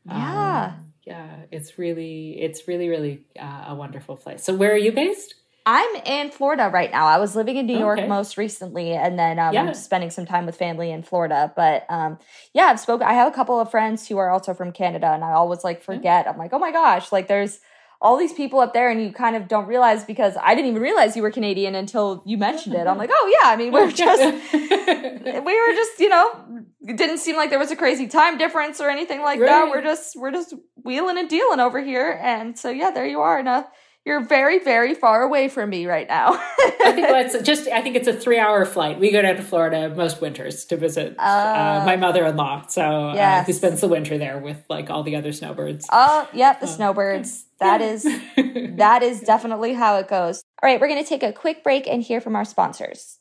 Yeah, 0.06 0.74
um, 0.78 0.92
yeah, 1.08 1.36
it's 1.50 1.78
really, 1.78 2.38
it's 2.38 2.68
really, 2.68 2.90
really 2.90 3.22
uh, 3.40 3.64
a 3.68 3.74
wonderful 3.74 4.14
place. 4.16 4.44
So, 4.44 4.54
where 4.54 4.72
are 4.72 4.78
you 4.78 4.92
based? 4.92 5.34
I'm 5.70 5.96
in 6.06 6.30
Florida 6.30 6.70
right 6.72 6.90
now. 6.90 7.04
I 7.04 7.18
was 7.18 7.36
living 7.36 7.58
in 7.58 7.66
New 7.66 7.74
okay. 7.74 7.80
York 7.80 8.08
most 8.08 8.38
recently, 8.38 8.92
and 8.92 9.18
then 9.18 9.38
um, 9.38 9.52
yeah. 9.52 9.64
I'm 9.64 9.74
spending 9.74 10.08
some 10.08 10.24
time 10.24 10.46
with 10.46 10.56
family 10.56 10.90
in 10.90 11.02
Florida. 11.02 11.52
But 11.54 11.84
um, 11.90 12.18
yeah, 12.54 12.68
I've 12.68 12.80
spoken. 12.80 13.06
I 13.06 13.12
have 13.12 13.30
a 13.30 13.34
couple 13.34 13.60
of 13.60 13.70
friends 13.70 14.08
who 14.08 14.16
are 14.16 14.30
also 14.30 14.54
from 14.54 14.72
Canada, 14.72 15.08
and 15.08 15.22
I 15.22 15.32
always 15.32 15.64
like 15.64 15.82
forget. 15.82 16.26
I'm 16.26 16.38
like, 16.38 16.54
oh 16.54 16.58
my 16.58 16.72
gosh, 16.72 17.12
like 17.12 17.28
there's 17.28 17.60
all 18.00 18.16
these 18.16 18.32
people 18.32 18.60
up 18.60 18.72
there, 18.72 18.88
and 18.88 19.02
you 19.02 19.12
kind 19.12 19.36
of 19.36 19.46
don't 19.46 19.66
realize 19.66 20.06
because 20.06 20.38
I 20.42 20.54
didn't 20.54 20.70
even 20.70 20.80
realize 20.80 21.16
you 21.16 21.22
were 21.22 21.30
Canadian 21.30 21.74
until 21.74 22.22
you 22.24 22.38
mentioned 22.38 22.74
it. 22.74 22.86
I'm 22.86 22.96
like, 22.96 23.10
oh 23.12 23.36
yeah, 23.38 23.50
I 23.50 23.56
mean, 23.56 23.70
we 23.70 23.80
are 23.80 23.90
just 23.92 24.22
we 24.54 25.60
were 25.60 25.74
just 25.74 26.00
you 26.00 26.08
know 26.08 26.64
it 26.80 26.96
didn't 26.96 27.18
seem 27.18 27.36
like 27.36 27.50
there 27.50 27.58
was 27.58 27.70
a 27.70 27.76
crazy 27.76 28.08
time 28.08 28.38
difference 28.38 28.80
or 28.80 28.88
anything 28.88 29.20
like 29.20 29.38
right. 29.38 29.48
that. 29.48 29.68
We're 29.68 29.82
just 29.82 30.16
we're 30.16 30.32
just 30.32 30.54
wheeling 30.82 31.18
and 31.18 31.28
dealing 31.28 31.60
over 31.60 31.78
here, 31.78 32.18
and 32.22 32.58
so 32.58 32.70
yeah, 32.70 32.90
there 32.90 33.06
you 33.06 33.20
are 33.20 33.38
in 33.38 33.46
a 33.46 33.68
you're 34.08 34.24
very, 34.24 34.58
very 34.58 34.94
far 34.94 35.22
away 35.22 35.48
from 35.48 35.68
me 35.68 35.84
right 35.84 36.08
now. 36.08 36.30
I 36.58 36.92
think 36.94 37.08
that's 37.08 37.40
just. 37.42 37.68
I 37.68 37.82
think 37.82 37.94
it's 37.94 38.08
a 38.08 38.14
three-hour 38.14 38.64
flight. 38.64 38.98
We 38.98 39.12
go 39.12 39.20
down 39.20 39.36
to 39.36 39.42
Florida 39.42 39.94
most 39.94 40.22
winters 40.22 40.64
to 40.66 40.78
visit 40.78 41.14
uh, 41.18 41.22
uh, 41.22 41.82
my 41.84 41.96
mother-in-law. 41.96 42.68
So 42.68 43.12
yes. 43.12 43.42
uh, 43.42 43.46
who 43.46 43.52
spends 43.52 43.82
the 43.82 43.88
winter 43.88 44.16
there 44.16 44.38
with 44.38 44.64
like 44.70 44.88
all 44.88 45.02
the 45.02 45.14
other 45.14 45.32
snowbirds. 45.32 45.86
Oh, 45.92 46.26
yep, 46.32 46.60
the 46.60 46.66
uh, 46.66 46.70
snowbirds. 46.70 47.44
That 47.60 47.82
is 47.82 48.04
that 48.76 49.02
is 49.02 49.20
definitely 49.20 49.74
how 49.74 49.98
it 49.98 50.08
goes. 50.08 50.42
All 50.62 50.68
right, 50.68 50.80
we're 50.80 50.88
going 50.88 51.02
to 51.02 51.08
take 51.08 51.22
a 51.22 51.32
quick 51.32 51.62
break 51.62 51.86
and 51.86 52.02
hear 52.02 52.22
from 52.22 52.34
our 52.34 52.46
sponsors. 52.46 53.18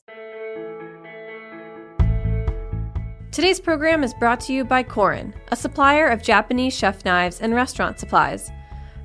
Today's 3.30 3.60
program 3.60 4.02
is 4.02 4.14
brought 4.14 4.40
to 4.40 4.54
you 4.54 4.64
by 4.64 4.82
Korin, 4.82 5.34
a 5.52 5.56
supplier 5.56 6.08
of 6.08 6.22
Japanese 6.22 6.74
chef 6.74 7.04
knives 7.04 7.42
and 7.42 7.54
restaurant 7.54 8.00
supplies. 8.00 8.50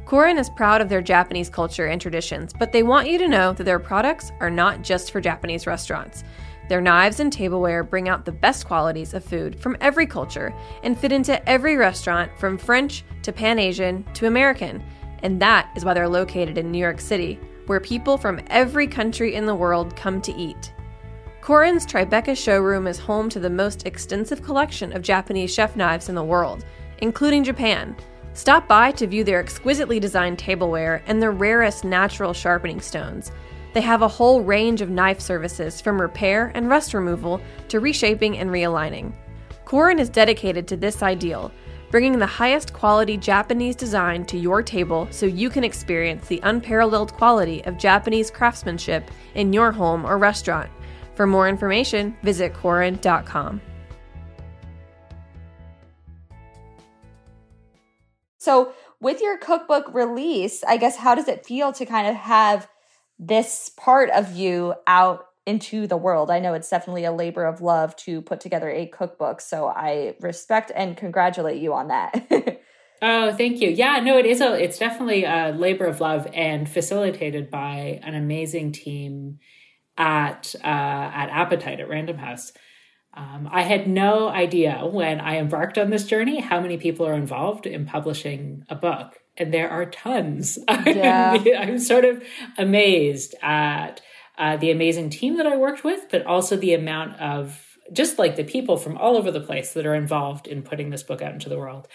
Korin 0.05 0.37
is 0.37 0.49
proud 0.49 0.81
of 0.81 0.89
their 0.89 1.01
Japanese 1.01 1.49
culture 1.49 1.87
and 1.87 1.99
traditions, 2.01 2.51
but 2.53 2.71
they 2.71 2.83
want 2.83 3.07
you 3.07 3.17
to 3.17 3.27
know 3.27 3.53
that 3.53 3.63
their 3.63 3.79
products 3.79 4.31
are 4.41 4.49
not 4.49 4.81
just 4.81 5.11
for 5.11 5.21
Japanese 5.21 5.65
restaurants. 5.65 6.23
Their 6.69 6.81
knives 6.81 7.19
and 7.19 7.31
tableware 7.31 7.83
bring 7.83 8.09
out 8.09 8.25
the 8.25 8.31
best 8.31 8.65
qualities 8.65 9.13
of 9.13 9.23
food 9.23 9.59
from 9.59 9.77
every 9.81 10.05
culture 10.05 10.53
and 10.83 10.97
fit 10.97 11.11
into 11.11 11.47
every 11.49 11.77
restaurant 11.77 12.31
from 12.37 12.57
French 12.57 13.03
to 13.23 13.31
Pan 13.31 13.59
Asian 13.59 14.03
to 14.13 14.27
American. 14.27 14.83
And 15.23 15.41
that 15.41 15.71
is 15.75 15.85
why 15.85 15.93
they're 15.93 16.07
located 16.07 16.57
in 16.57 16.71
New 16.71 16.79
York 16.79 16.99
City, 16.99 17.39
where 17.67 17.79
people 17.79 18.17
from 18.17 18.41
every 18.47 18.87
country 18.87 19.35
in 19.35 19.45
the 19.45 19.55
world 19.55 19.95
come 19.95 20.21
to 20.21 20.35
eat. 20.35 20.73
Korin's 21.41 21.85
Tribeca 21.85 22.37
showroom 22.37 22.87
is 22.87 22.99
home 22.99 23.29
to 23.29 23.39
the 23.39 23.49
most 23.49 23.85
extensive 23.85 24.41
collection 24.41 24.93
of 24.93 25.01
Japanese 25.01 25.53
chef 25.53 25.75
knives 25.75 26.07
in 26.07 26.15
the 26.15 26.23
world, 26.23 26.65
including 26.99 27.43
Japan. 27.43 27.95
Stop 28.33 28.67
by 28.67 28.91
to 28.91 29.05
view 29.05 29.23
their 29.23 29.39
exquisitely 29.39 29.99
designed 29.99 30.39
tableware 30.39 31.03
and 31.05 31.21
the 31.21 31.29
rarest 31.29 31.85
natural 31.85 32.33
sharpening 32.33 32.81
stones. 32.81 33.31
They 33.73 33.81
have 33.81 34.01
a 34.01 34.07
whole 34.07 34.41
range 34.41 34.81
of 34.81 34.89
knife 34.89 35.19
services 35.19 35.79
from 35.81 36.01
repair 36.01 36.51
and 36.55 36.69
rust 36.69 36.93
removal 36.93 37.41
to 37.69 37.79
reshaping 37.79 38.37
and 38.37 38.49
realigning. 38.49 39.13
Korin 39.65 39.99
is 39.99 40.09
dedicated 40.09 40.67
to 40.67 40.77
this 40.77 41.03
ideal, 41.03 41.51
bringing 41.91 42.17
the 42.17 42.25
highest 42.25 42.73
quality 42.73 43.17
Japanese 43.17 43.75
design 43.75 44.25
to 44.25 44.37
your 44.37 44.63
table 44.63 45.07
so 45.11 45.27
you 45.27 45.49
can 45.49 45.63
experience 45.63 46.27
the 46.27 46.39
unparalleled 46.43 47.13
quality 47.13 47.63
of 47.65 47.77
Japanese 47.77 48.31
craftsmanship 48.31 49.09
in 49.35 49.53
your 49.53 49.71
home 49.71 50.05
or 50.05 50.17
restaurant. 50.17 50.71
For 51.15 51.27
more 51.27 51.47
information, 51.47 52.17
visit 52.23 52.53
Korin.com. 52.53 53.61
So, 58.43 58.73
with 58.99 59.21
your 59.21 59.37
cookbook 59.37 59.93
release, 59.93 60.65
I 60.65 60.75
guess 60.75 60.97
how 60.97 61.15
does 61.15 61.29
it 61.29 61.45
feel 61.45 61.71
to 61.71 61.85
kind 61.85 62.07
of 62.07 62.15
have 62.15 62.67
this 63.17 63.71
part 63.77 64.09
of 64.09 64.35
you 64.35 64.73
out 64.85 65.27
into 65.45 65.87
the 65.87 65.95
world? 65.95 66.29
I 66.29 66.39
know 66.39 66.53
it's 66.53 66.69
definitely 66.69 67.05
a 67.05 67.13
labor 67.13 67.45
of 67.45 67.61
love 67.61 67.95
to 67.97 68.21
put 68.21 68.41
together 68.41 68.69
a 68.69 68.87
cookbook, 68.87 69.39
so 69.39 69.69
I 69.69 70.15
respect 70.19 70.73
and 70.75 70.97
congratulate 70.97 71.61
you 71.61 71.73
on 71.73 71.87
that. 71.87 72.59
oh, 73.01 73.33
thank 73.33 73.61
you. 73.61 73.69
Yeah, 73.69 74.01
no, 74.01 74.17
it 74.17 74.25
is 74.25 74.41
a 74.41 74.61
it's 74.61 74.77
definitely 74.77 75.23
a 75.23 75.55
labor 75.57 75.85
of 75.85 76.01
love 76.01 76.27
and 76.33 76.69
facilitated 76.69 77.49
by 77.49 78.01
an 78.03 78.13
amazing 78.13 78.73
team 78.73 79.39
at 79.97 80.53
uh, 80.61 80.67
at 80.67 81.29
Appetite 81.29 81.79
at 81.79 81.87
Random 81.87 82.17
House. 82.17 82.51
Um, 83.15 83.47
I 83.51 83.61
had 83.61 83.87
no 83.87 84.27
idea 84.29 84.79
when 84.85 85.21
I 85.21 85.37
embarked 85.37 85.77
on 85.77 85.91
this 85.91 86.05
journey 86.05 86.39
how 86.39 86.59
many 86.59 86.77
people 86.77 87.05
are 87.05 87.13
involved 87.13 87.67
in 87.67 87.85
publishing 87.85 88.63
a 88.69 88.75
book. 88.75 89.19
And 89.37 89.53
there 89.53 89.69
are 89.69 89.85
tons. 89.85 90.57
Yeah. 90.85 91.37
I'm 91.59 91.79
sort 91.79 92.05
of 92.05 92.23
amazed 92.57 93.35
at 93.41 94.01
uh, 94.37 94.57
the 94.57 94.71
amazing 94.71 95.09
team 95.09 95.37
that 95.37 95.45
I 95.45 95.57
worked 95.57 95.83
with, 95.83 96.07
but 96.09 96.25
also 96.25 96.55
the 96.55 96.73
amount 96.73 97.19
of 97.19 97.77
just 97.91 98.17
like 98.17 98.35
the 98.35 98.43
people 98.43 98.77
from 98.77 98.97
all 98.97 99.17
over 99.17 99.31
the 99.31 99.39
place 99.39 99.73
that 99.73 99.85
are 99.85 99.95
involved 99.95 100.47
in 100.47 100.63
putting 100.63 100.89
this 100.89 101.03
book 101.03 101.21
out 101.21 101.33
into 101.33 101.49
the 101.49 101.57
world. 101.57 101.87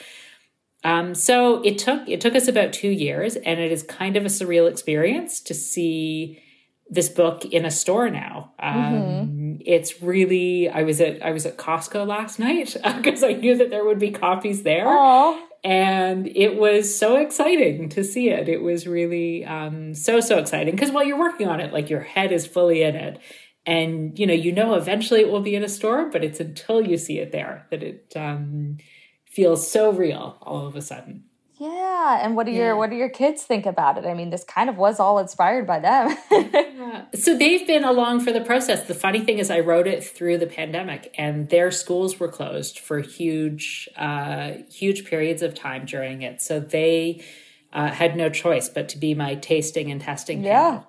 Um, 0.85 1.15
so 1.15 1.61
it 1.63 1.79
took 1.79 2.09
it 2.09 2.21
took 2.21 2.37
us 2.37 2.47
about 2.47 2.73
two 2.73 2.89
years, 2.89 3.35
and 3.37 3.59
it 3.59 3.73
is 3.73 3.83
kind 3.83 4.17
of 4.17 4.25
a 4.25 4.29
surreal 4.29 4.71
experience 4.71 5.41
to 5.41 5.55
see 5.55 6.41
this 6.89 7.09
book 7.09 7.45
in 7.45 7.65
a 7.65 7.71
store 7.71 8.09
now. 8.11 8.53
Um, 8.59 8.75
mm-hmm. 8.75 9.38
It's 9.65 10.03
really 10.03 10.69
I 10.69 10.83
was 10.83 11.01
at 11.01 11.25
I 11.25 11.33
was 11.33 11.47
at 11.47 11.57
Costco 11.57 12.07
last 12.07 12.39
night 12.39 12.77
because 12.97 13.23
I 13.23 13.33
knew 13.33 13.57
that 13.57 13.71
there 13.71 13.85
would 13.85 13.99
be 13.99 14.11
copies 14.11 14.63
there, 14.63 14.87
Aww. 14.87 15.41
and 15.65 16.27
it 16.27 16.57
was 16.57 16.97
so 16.97 17.17
exciting 17.17 17.89
to 17.91 18.05
see 18.05 18.31
it. 18.31 18.49
It 18.49 18.63
was 18.63 18.87
really 18.87 19.45
um, 19.45 19.95
so 19.95 20.21
so 20.21 20.39
exciting 20.39 20.75
because 20.75 20.91
while 20.91 21.05
you're 21.05 21.19
working 21.19 21.49
on 21.49 21.61
it, 21.61 21.73
like 21.73 21.91
your 21.91 22.01
head 22.01 22.33
is 22.33 22.47
fully 22.47 22.83
in 22.83 22.97
it, 22.97 23.21
and 23.67 24.19
you 24.19 24.27
know 24.27 24.35
you 24.35 24.53
know 24.53 24.75
eventually 24.75 25.21
it 25.21 25.31
will 25.31 25.43
be 25.43 25.55
in 25.55 25.63
a 25.63 25.69
store, 25.69 26.11
but 26.11 26.25
it's 26.25 26.41
until 26.41 26.81
you 26.81 26.97
see 26.97 27.19
it 27.19 27.33
there 27.33 27.67
that 27.71 27.83
it 27.83 28.13
um, 28.17 28.79
feels 29.25 29.71
so 29.71 29.91
real 29.91 30.39
all 30.43 30.67
of 30.67 30.77
a 30.77 30.83
sudden. 30.83 31.25
Yeah, 31.61 32.21
and 32.23 32.37
what 32.37 32.47
do 32.47 32.53
yeah. 32.53 32.59
your 32.59 32.77
what 32.77 32.91
do 32.91 32.97
your 32.97 33.09
kids 33.09 33.43
think 33.43 33.67
about 33.67 33.99
it? 33.99 34.07
I 34.07 34.15
mean, 34.15 34.31
this 34.31 34.45
kind 34.45 34.71
of 34.71 34.77
was 34.77 35.01
all 35.01 35.19
inspired 35.19 35.67
by 35.67 35.81
them. 35.81 36.17
yeah. 36.31 37.05
So 37.15 37.37
they've 37.37 37.67
been 37.67 37.85
along 37.85 38.21
for 38.21 38.33
the 38.33 38.41
process. 38.41 38.87
The 38.87 38.95
funny 38.95 39.21
thing 39.21 39.39
is, 39.39 39.51
I 39.51 39.61
wrote 39.61 39.87
it 39.87 40.05
through 40.05 40.39
the 40.39 40.47
pandemic, 40.47 41.13
and 41.19 41.49
their 41.49 41.71
schools 41.71 42.21
were 42.21 42.29
closed 42.29 42.79
for 42.79 43.01
huge, 43.01 43.89
uh, 43.97 44.53
huge 44.71 45.05
periods 45.05 45.43
of 45.43 45.55
time 45.55 45.85
during 45.85 46.23
it. 46.23 46.41
So 46.43 46.61
they 46.61 47.25
uh, 47.73 47.89
had 47.89 48.17
no 48.17 48.29
choice 48.29 48.69
but 48.69 48.89
to 48.91 48.99
be 48.99 49.15
my 49.15 49.35
tasting 49.35 49.91
and 49.91 50.01
testing 50.01 50.45
yeah. 50.45 50.83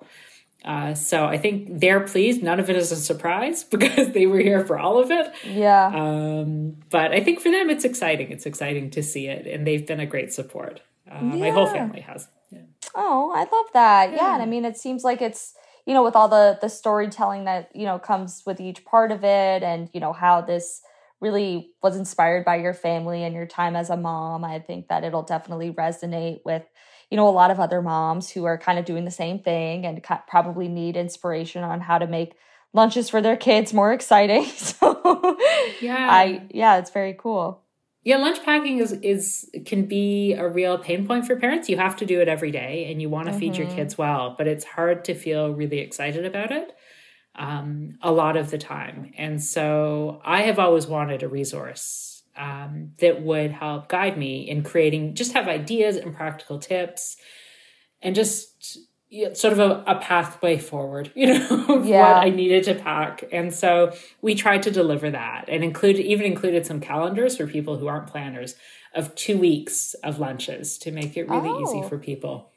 Uh, 0.64 0.94
so 0.94 1.24
I 1.24 1.38
think 1.38 1.80
they're 1.80 2.00
pleased. 2.00 2.42
None 2.42 2.60
of 2.60 2.68
it 2.68 2.76
is 2.76 2.92
a 2.92 2.96
surprise 2.96 3.64
because 3.70 4.12
they 4.12 4.26
were 4.26 4.40
here 4.40 4.64
for 4.64 4.78
all 4.78 4.98
of 4.98 5.10
it. 5.10 5.32
Yeah. 5.44 5.86
Um, 5.86 6.76
but 6.90 7.12
I 7.12 7.20
think 7.20 7.40
for 7.40 7.50
them, 7.50 7.70
it's 7.70 7.84
exciting. 7.84 8.30
It's 8.30 8.46
exciting 8.46 8.90
to 8.90 9.02
see 9.02 9.26
it, 9.26 9.46
and 9.46 9.66
they've 9.66 9.86
been 9.86 10.00
a 10.00 10.06
great 10.06 10.32
support. 10.32 10.80
Uh, 11.10 11.20
yeah. 11.22 11.36
My 11.36 11.50
whole 11.50 11.66
family 11.66 12.00
has. 12.00 12.28
Yeah. 12.50 12.60
Oh, 12.94 13.32
I 13.34 13.40
love 13.40 13.66
that. 13.72 14.10
Yeah. 14.10 14.16
yeah, 14.16 14.34
and 14.34 14.42
I 14.42 14.46
mean, 14.46 14.64
it 14.64 14.76
seems 14.76 15.04
like 15.04 15.22
it's 15.22 15.54
you 15.86 15.94
know 15.94 16.04
with 16.04 16.14
all 16.14 16.28
the 16.28 16.58
the 16.60 16.68
storytelling 16.68 17.44
that 17.44 17.74
you 17.74 17.86
know 17.86 17.98
comes 17.98 18.42
with 18.44 18.60
each 18.60 18.84
part 18.84 19.12
of 19.12 19.24
it, 19.24 19.62
and 19.62 19.88
you 19.92 20.00
know 20.00 20.12
how 20.12 20.40
this 20.40 20.82
really 21.20 21.70
was 21.82 21.96
inspired 21.96 22.44
by 22.44 22.56
your 22.56 22.72
family 22.74 23.24
and 23.24 23.34
your 23.34 23.46
time 23.46 23.76
as 23.76 23.90
a 23.90 23.96
mom. 23.96 24.44
I 24.44 24.58
think 24.58 24.88
that 24.88 25.04
it'll 25.04 25.22
definitely 25.22 25.70
resonate 25.72 26.40
with 26.44 26.64
you 27.10 27.16
know 27.16 27.28
a 27.28 27.30
lot 27.30 27.50
of 27.50 27.60
other 27.60 27.82
moms 27.82 28.30
who 28.30 28.44
are 28.44 28.56
kind 28.56 28.78
of 28.78 28.84
doing 28.84 29.04
the 29.04 29.10
same 29.10 29.38
thing 29.40 29.84
and 29.84 30.02
probably 30.28 30.68
need 30.68 30.96
inspiration 30.96 31.62
on 31.62 31.80
how 31.80 31.98
to 31.98 32.06
make 32.06 32.34
lunches 32.72 33.10
for 33.10 33.20
their 33.20 33.36
kids 33.36 33.72
more 33.72 33.92
exciting. 33.92 34.46
So 34.56 35.36
yeah, 35.80 36.08
I 36.10 36.46
yeah, 36.50 36.78
it's 36.78 36.90
very 36.90 37.14
cool. 37.18 37.62
Yeah, 38.02 38.16
lunch 38.16 38.42
packing 38.42 38.78
is 38.78 38.92
is 38.92 39.50
can 39.66 39.84
be 39.84 40.32
a 40.32 40.48
real 40.48 40.78
pain 40.78 41.06
point 41.06 41.26
for 41.26 41.36
parents. 41.36 41.68
You 41.68 41.76
have 41.76 41.96
to 41.96 42.06
do 42.06 42.20
it 42.20 42.28
every 42.28 42.50
day, 42.50 42.90
and 42.90 43.02
you 43.02 43.10
want 43.10 43.26
to 43.26 43.32
mm-hmm. 43.32 43.40
feed 43.40 43.56
your 43.56 43.66
mm-hmm. 43.66 43.76
kids 43.76 43.98
well, 43.98 44.34
but 44.38 44.46
it's 44.46 44.64
hard 44.64 45.04
to 45.06 45.14
feel 45.14 45.52
really 45.52 45.78
excited 45.78 46.24
about 46.24 46.50
it 46.50 46.72
um, 47.34 47.98
a 48.02 48.12
lot 48.12 48.36
of 48.36 48.50
the 48.50 48.58
time. 48.58 49.12
And 49.16 49.42
so, 49.42 50.20
I 50.24 50.42
have 50.42 50.58
always 50.58 50.86
wanted 50.86 51.22
a 51.22 51.28
resource 51.28 52.09
um, 52.40 52.92
that 53.00 53.20
would 53.20 53.52
help 53.52 53.88
guide 53.88 54.16
me 54.16 54.48
in 54.48 54.62
creating, 54.62 55.14
just 55.14 55.34
have 55.34 55.46
ideas 55.46 55.96
and 55.96 56.14
practical 56.16 56.58
tips, 56.58 57.18
and 58.00 58.14
just 58.14 58.78
sort 59.34 59.52
of 59.52 59.58
a, 59.58 59.84
a, 59.86 59.96
pathway 59.96 60.56
forward, 60.56 61.12
you 61.16 61.26
know, 61.26 61.82
yeah. 61.84 62.14
what 62.14 62.26
I 62.26 62.30
needed 62.30 62.64
to 62.64 62.74
pack. 62.74 63.24
And 63.30 63.52
so 63.52 63.92
we 64.22 64.34
tried 64.34 64.62
to 64.62 64.70
deliver 64.70 65.10
that 65.10 65.46
and 65.48 65.62
included 65.62 66.06
even 66.06 66.24
included 66.24 66.64
some 66.64 66.80
calendars 66.80 67.36
for 67.36 67.46
people 67.46 67.76
who 67.76 67.88
aren't 67.88 68.06
planners 68.06 68.54
of 68.94 69.14
two 69.14 69.36
weeks 69.36 69.94
of 70.02 70.18
lunches 70.18 70.78
to 70.78 70.92
make 70.92 71.16
it 71.16 71.28
really 71.28 71.50
oh. 71.50 71.62
easy 71.62 71.88
for 71.88 71.98
people. 71.98 72.50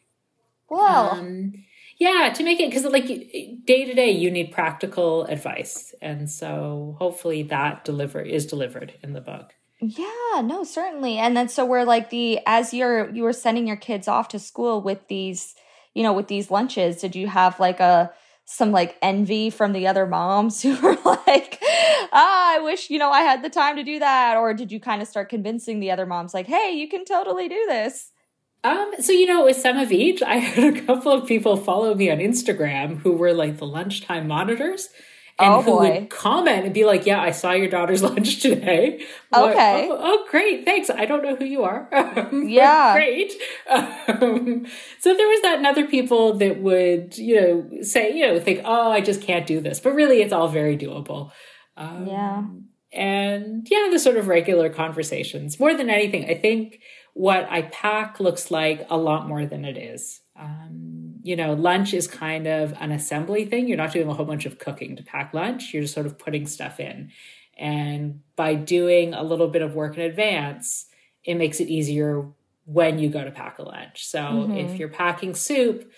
Wow. 0.70 1.10
Um, 1.12 1.54
yeah, 1.98 2.32
to 2.34 2.44
make 2.44 2.60
it 2.60 2.70
because 2.70 2.86
like 2.86 3.08
day 3.08 3.86
to 3.86 3.94
day 3.94 4.12
you 4.12 4.32
need 4.32 4.52
practical 4.52 5.26
advice. 5.26 5.94
And 6.02 6.30
so 6.30 6.96
hopefully 7.00 7.44
that 7.44 7.84
deliver 7.84 8.22
is 8.22 8.46
delivered 8.46 8.94
in 9.04 9.14
the 9.14 9.22
book. 9.22 9.54
Yeah, 9.86 10.42
no, 10.42 10.64
certainly. 10.64 11.18
And 11.18 11.36
then 11.36 11.50
so 11.50 11.66
we're 11.66 11.84
like 11.84 12.10
the 12.10 12.40
as 12.46 12.74
you're 12.74 13.10
you 13.10 13.24
were 13.24 13.34
sending 13.34 13.68
your 13.68 13.76
kids 13.76 14.08
off 14.08 14.30
to 14.30 14.40
school 14.40 14.82
with 14.82 15.08
these 15.10 15.56
you 15.94 16.04
know, 16.04 16.14
with 16.14 16.28
these 16.28 16.50
lunches, 16.50 17.02
did 17.02 17.16
you 17.16 17.28
have 17.28 17.60
like 17.60 17.80
a 17.80 18.12
some 18.46 18.72
like 18.72 18.98
envy 19.02 19.50
from 19.50 19.74
the 19.74 19.88
other 19.88 20.06
moms 20.06 20.62
who 20.64 20.76
were 20.82 20.98
like, 21.06 21.60
ah, 22.12 22.56
I 22.56 22.60
wish, 22.60 22.90
you 22.90 22.98
know, 22.98 23.12
I 23.12 23.22
had 23.22 23.44
the 23.44 23.50
time 23.50 23.76
to 23.76 23.84
do 23.84 24.00
that? 24.00 24.38
Or 24.38 24.54
did 24.54 24.72
you 24.72 24.80
kind 24.80 25.02
of 25.02 25.08
start 25.08 25.30
convincing 25.30 25.80
the 25.80 25.92
other 25.92 26.06
moms, 26.06 26.34
like, 26.34 26.48
hey, 26.48 26.72
you 26.72 26.88
can 26.88 27.06
totally 27.06 27.48
do 27.48 27.66
this? 27.68 28.12
Um, 28.64 28.94
so 29.00 29.12
you 29.12 29.26
know, 29.26 29.44
with 29.44 29.58
some 29.58 29.78
of 29.78 29.92
each, 29.92 30.24
I 30.24 30.36
had 30.38 30.78
a 30.78 30.82
couple 30.82 31.12
of 31.12 31.28
people 31.28 31.58
follow 31.58 31.94
me 31.94 32.10
on 32.10 32.20
Instagram 32.20 33.00
who 33.00 33.12
were 33.12 33.34
like 33.34 33.58
the 33.58 33.68
lunchtime 33.68 34.28
monitors 34.28 34.90
and 35.40 35.54
oh, 35.54 35.62
who 35.62 35.72
boy. 35.72 35.90
would 35.90 36.10
comment 36.10 36.66
and 36.66 36.74
be 36.74 36.86
like, 36.86 37.06
"Yeah, 37.06 37.22
I 37.22 37.32
saw 37.32 37.52
your 37.52 37.70
daughter's 37.70 38.04
lunch 38.10 38.42
today." 38.42 39.06
Okay. 39.34 39.88
oh, 39.90 39.98
oh, 40.00 40.28
great, 40.30 40.66
thanks. 40.66 40.90
I 40.90 41.06
don't 41.06 41.24
know 41.24 41.36
who 41.36 41.46
you 41.46 41.64
are. 41.64 41.90
yeah, 42.32 42.94
great. 42.96 43.34
Um, 44.06 44.66
so 45.00 45.16
there 45.16 45.28
was 45.28 45.42
that, 45.42 45.58
and 45.58 45.66
other 45.68 45.88
people 45.88 46.38
that 46.38 46.62
would, 46.62 47.18
you 47.18 47.36
know, 47.40 47.84
say, 47.84 48.16
you 48.16 48.28
know, 48.28 48.40
think, 48.40 48.62
"Oh, 48.64 48.92
I 48.92 49.02
just 49.02 49.22
can't 49.22 49.48
do 49.48 49.60
this," 49.60 49.80
but 49.80 49.96
really, 49.96 50.22
it's 50.22 50.34
all 50.34 50.48
very 50.48 50.78
doable. 50.78 51.32
Um, 51.78 52.08
yeah. 52.08 52.44
And 52.92 53.68
yeah, 53.70 53.88
the 53.92 54.00
sort 54.00 54.18
of 54.18 54.28
regular 54.28 54.70
conversations. 54.70 55.60
More 55.60 55.74
than 55.74 55.90
anything, 55.90 56.30
I 56.30 56.36
think 56.36 56.80
what 57.14 57.48
I 57.50 57.64
pack 57.64 58.20
looks 58.20 58.52
like 58.52 58.86
a 58.90 58.98
lot 58.98 59.28
more 59.28 59.46
than 59.46 59.66
it 59.66 59.78
is. 59.78 60.22
Um, 60.36 61.16
you 61.24 61.36
know, 61.36 61.54
lunch 61.54 61.94
is 61.94 62.08
kind 62.08 62.48
of 62.48 62.74
an 62.80 62.92
assembly 62.92 63.46
thing. 63.46 63.68
You're 63.68 63.78
not 63.78 63.94
doing 63.94 64.08
a 64.08 64.14
whole 64.14 64.26
bunch 64.26 64.46
of 64.46 64.60
cooking 64.60 64.96
to 64.96 65.04
pack 65.04 65.34
lunch. 65.34 65.74
You're 65.74 65.84
just 65.84 65.94
sort 65.94 66.06
of 66.06 66.18
putting 66.18 66.48
stuff 66.48 66.80
in. 66.80 67.12
And 67.58 68.22
by 68.36 68.56
doing 68.56 69.14
a 69.14 69.24
little 69.24 69.48
bit 69.48 69.62
of 69.62 69.76
work 69.76 69.96
in 69.96 70.02
advance, 70.02 70.88
it 71.24 71.36
makes 71.36 71.60
it 71.60 71.68
easier 71.68 72.28
when 72.66 72.98
you 73.00 73.10
go 73.10 73.24
to 73.24 73.32
pack 73.32 73.60
a 73.60 73.64
lunch. 73.64 74.06
So 74.06 74.20
mm-hmm. 74.20 74.58
if 74.58 74.80
you're 74.80 74.90
packing 74.90 75.36
soup, 75.36 75.92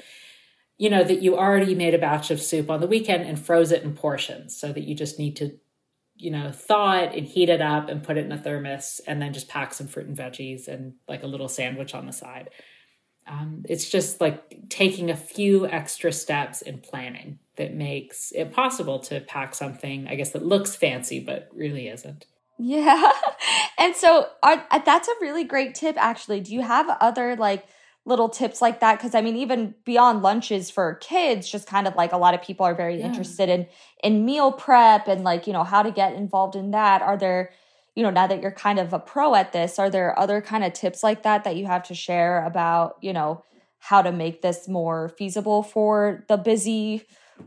you 0.78 0.90
know 0.90 1.04
that 1.04 1.22
you 1.22 1.38
already 1.38 1.76
made 1.76 1.94
a 1.94 2.00
batch 2.00 2.32
of 2.32 2.42
soup 2.42 2.70
on 2.70 2.82
the 2.82 2.88
weekend 2.88 3.24
and 3.24 3.40
froze 3.40 3.72
it 3.72 3.84
in 3.84 3.94
portions 3.94 4.58
so 4.58 4.72
that 4.74 4.84
you 4.84 4.96
just 4.96 5.18
need 5.18 5.36
to 5.38 5.58
you 6.18 6.32
know 6.32 6.52
thaw 6.52 6.98
it 6.98 7.16
and 7.16 7.28
heat 7.28 7.50
it 7.50 7.62
up 7.62 7.90
and 7.90 8.04
put 8.04 8.18
it 8.18 8.26
in 8.26 8.32
a 8.32 8.38
thermos 8.38 9.02
and 9.08 9.22
then 9.22 9.34
just 9.34 9.48
pack 9.48 9.74
some 9.74 9.88
fruit 9.88 10.08
and 10.08 10.18
veggies 10.18 10.68
and 10.68 10.94
like 11.08 11.24
a 11.24 11.28
little 11.28 11.48
sandwich 11.48 11.94
on 11.94 12.06
the 12.06 12.14
side 12.14 12.50
um, 13.28 13.66
it's 13.68 13.90
just 13.90 14.22
like 14.22 14.70
taking 14.70 15.10
a 15.10 15.16
few 15.16 15.68
extra 15.68 16.12
steps 16.12 16.62
in 16.62 16.80
planning 16.80 17.40
that 17.56 17.74
makes 17.74 18.32
it 18.34 18.54
possible 18.54 19.00
to 19.00 19.22
pack 19.22 19.56
something, 19.56 20.08
I 20.08 20.16
guess, 20.16 20.32
that 20.32 20.46
looks 20.46 20.76
fancy, 20.76 21.20
but 21.20 21.50
really 21.54 21.88
isn't. 21.88 22.26
Yeah. 22.58 23.12
And 23.78 23.94
so 23.94 24.30
are, 24.42 24.66
uh, 24.72 24.80
that's 24.80 25.08
a 25.10 25.14
really 25.20 25.44
great 25.44 25.76
tip, 25.76 25.98
actually. 26.00 26.40
Do 26.40 26.54
you 26.54 26.62
have 26.62 26.90
other 27.02 27.36
like 27.36 27.66
little 28.06 28.30
tips 28.30 28.62
like 28.62 28.80
that? 28.80 28.98
Because 28.98 29.14
I 29.14 29.22
mean, 29.22 29.36
even 29.36 29.76
beyond 29.84 30.22
lunches 30.22 30.72
for 30.72 30.96
kids, 30.96 31.48
just 31.48 31.68
kind 31.68 31.86
of 31.86 31.96
like 31.96 32.14
a 32.14 32.18
lot 32.18 32.34
of 32.34 32.42
people 32.42 32.66
are 32.66 32.74
very 32.74 32.98
yeah. 32.98 33.06
interested 33.06 33.50
in 33.50 33.68
in 34.02 34.24
meal 34.24 34.54
prep 34.54 35.08
and 35.10 35.26
like, 35.26 35.46
you 35.46 35.52
know, 35.52 35.66
how 35.66 35.84
to 35.84 35.92
get 35.92 36.14
involved 36.14 36.56
in 36.56 36.72
that. 36.72 37.02
Are 37.02 37.18
there 37.18 37.52
you 37.96 38.04
know, 38.04 38.10
now 38.10 38.28
that 38.28 38.42
you're 38.42 38.52
kind 38.52 38.78
of 38.78 38.94
a 38.94 39.00
pro 39.00 39.36
at 39.36 39.54
this, 39.54 39.80
are 39.80 39.90
there 39.90 40.18
other 40.20 40.42
kind 40.42 40.64
of 40.64 40.74
tips 40.74 41.02
like 41.02 41.24
that 41.24 41.46
that 41.46 41.56
you 41.56 41.66
have 41.66 41.84
to 41.84 41.96
share 41.96 42.46
about, 42.46 42.96
you 43.02 43.14
know, 43.14 43.44
how 43.80 44.02
to 44.02 44.12
make 44.12 44.42
this 44.42 44.68
more 44.68 45.10
feasible 45.18 45.64
for 45.64 46.26
the 46.28 46.38
busy 46.38 47.04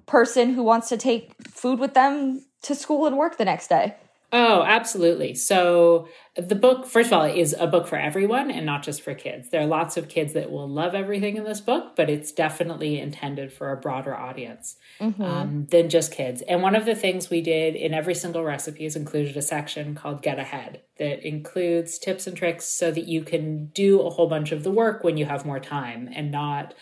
person 0.07 0.55
who 0.55 0.63
wants 0.63 0.89
to 0.89 0.97
take 0.97 1.33
food 1.49 1.79
with 1.79 1.95
them 1.95 2.45
to 2.63 2.75
school 2.75 3.07
and 3.07 3.17
work 3.17 3.37
the 3.37 3.45
next 3.45 3.69
day? 3.69 3.95
Oh, 4.31 4.62
absolutely. 4.62 5.35
So 5.35 6.07
the 6.37 6.55
book, 6.55 6.85
first 6.85 7.07
of 7.07 7.14
all, 7.14 7.25
is 7.25 7.57
a 7.59 7.67
book 7.67 7.87
for 7.87 7.97
everyone 7.97 8.51
and 8.51 8.67
not 8.67 8.83
just 8.83 9.01
for 9.01 9.14
kids. 9.14 9.49
There 9.49 9.62
are 9.62 9.67
lots 9.67 9.97
of 9.97 10.11
kids 10.11 10.35
that 10.35 10.51
will 10.51 10.69
love 10.69 10.95
everything 10.95 11.38
in 11.38 11.45
this 11.45 11.62
book, 11.62 11.97
but 11.97 12.11
it's 12.11 12.31
definitely 12.31 13.01
intended 13.01 13.51
for 13.55 13.73
a 13.73 13.77
broader 13.77 14.14
audience 14.14 14.77
mm-hmm. 15.01 15.23
um, 15.23 15.67
than 15.71 15.88
just 15.88 16.12
kids. 16.12 16.43
And 16.43 16.61
one 16.61 16.77
of 16.77 16.85
the 16.85 16.95
things 16.95 17.31
we 17.31 17.41
did 17.41 17.75
in 17.75 17.95
every 17.95 18.14
single 18.14 18.45
recipe 18.45 18.85
is 18.85 18.97
included 18.97 19.35
a 19.35 19.43
section 19.43 19.95
called 19.95 20.21
Get 20.21 20.38
Ahead 20.38 20.83
that 20.99 21.27
includes 21.27 21.99
tips 21.99 22.27
and 22.27 22.37
tricks 22.37 22.67
so 22.67 22.91
that 22.91 23.09
you 23.09 23.23
can 23.23 23.69
do 23.69 24.03
a 24.03 24.11
whole 24.11 24.29
bunch 24.29 24.53
of 24.53 24.62
the 24.62 24.71
work 24.71 25.03
when 25.03 25.17
you 25.17 25.25
have 25.25 25.47
more 25.47 25.61
time 25.61 26.07
and 26.12 26.31
not 26.31 26.75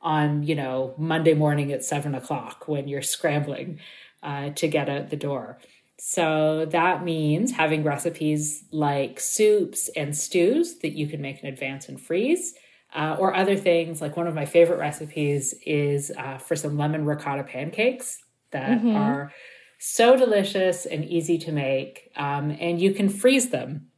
on, 0.00 0.42
you 0.42 0.54
know, 0.54 0.94
Monday 0.96 1.34
morning 1.34 1.70
at 1.70 1.84
seven 1.84 2.14
o'clock 2.14 2.66
when 2.66 2.88
you're 2.88 3.02
scrambling 3.02 3.78
uh, 4.22 4.50
to 4.50 4.68
get 4.68 4.88
out 4.88 5.10
the 5.10 5.16
door. 5.16 5.58
So 5.98 6.66
that 6.66 7.04
means 7.04 7.52
having 7.52 7.84
recipes 7.84 8.64
like 8.72 9.20
soups 9.20 9.88
and 9.96 10.16
stews 10.16 10.78
that 10.80 10.92
you 10.92 11.06
can 11.06 11.20
make 11.20 11.42
in 11.42 11.48
advance 11.48 11.88
and 11.88 12.00
freeze. 12.00 12.54
Uh, 12.94 13.16
or 13.18 13.34
other 13.34 13.56
things 13.56 14.00
like 14.00 14.16
one 14.16 14.28
of 14.28 14.36
my 14.36 14.44
favorite 14.44 14.78
recipes 14.78 15.52
is 15.66 16.12
uh, 16.16 16.38
for 16.38 16.54
some 16.54 16.78
lemon 16.78 17.04
ricotta 17.04 17.42
pancakes 17.42 18.22
that 18.52 18.78
mm-hmm. 18.78 18.94
are 18.94 19.32
so 19.80 20.16
delicious 20.16 20.86
and 20.86 21.04
easy 21.04 21.36
to 21.36 21.50
make. 21.50 22.10
Um, 22.16 22.56
and 22.60 22.80
you 22.80 22.94
can 22.94 23.08
freeze 23.08 23.50
them 23.50 23.88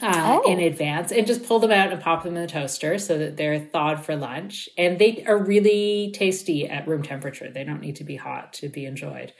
uh, 0.00 0.40
oh. 0.44 0.50
in 0.50 0.60
advance 0.60 1.12
and 1.12 1.26
just 1.26 1.44
pull 1.44 1.58
them 1.58 1.72
out 1.72 1.92
and 1.92 2.00
pop 2.00 2.22
them 2.22 2.36
in 2.36 2.42
the 2.42 2.48
toaster 2.48 2.98
so 2.98 3.18
that 3.18 3.36
they're 3.36 3.58
thawed 3.58 4.04
for 4.04 4.16
lunch. 4.16 4.68
And 4.78 4.98
they 4.98 5.24
are 5.26 5.36
really 5.36 6.12
tasty 6.14 6.68
at 6.68 6.86
room 6.86 7.02
temperature. 7.02 7.50
They 7.50 7.64
don't 7.64 7.80
need 7.80 7.96
to 7.96 8.04
be 8.04 8.16
hot 8.16 8.52
to 8.54 8.68
be 8.68 8.86
enjoyed. 8.86 9.32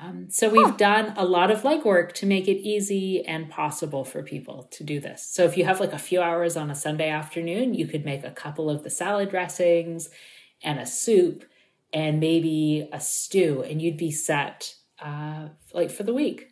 Um, 0.00 0.30
so 0.30 0.48
we've 0.48 0.64
huh. 0.64 0.76
done 0.76 1.14
a 1.16 1.24
lot 1.24 1.50
of 1.50 1.62
legwork 1.62 2.12
to 2.14 2.26
make 2.26 2.46
it 2.46 2.58
easy 2.58 3.24
and 3.26 3.50
possible 3.50 4.04
for 4.04 4.22
people 4.22 4.68
to 4.70 4.84
do 4.84 5.00
this. 5.00 5.26
So 5.28 5.44
if 5.44 5.56
you 5.56 5.64
have 5.64 5.80
like 5.80 5.92
a 5.92 5.98
few 5.98 6.22
hours 6.22 6.56
on 6.56 6.70
a 6.70 6.74
Sunday 6.74 7.10
afternoon, 7.10 7.74
you 7.74 7.86
could 7.88 8.04
make 8.04 8.22
a 8.22 8.30
couple 8.30 8.70
of 8.70 8.84
the 8.84 8.90
salad 8.90 9.30
dressings 9.30 10.08
and 10.62 10.78
a 10.78 10.86
soup 10.86 11.44
and 11.92 12.20
maybe 12.20 12.88
a 12.92 13.00
stew, 13.00 13.62
and 13.62 13.80
you'd 13.80 13.96
be 13.96 14.10
set 14.10 14.74
uh, 15.00 15.48
like 15.72 15.90
for 15.90 16.02
the 16.02 16.14
week. 16.14 16.48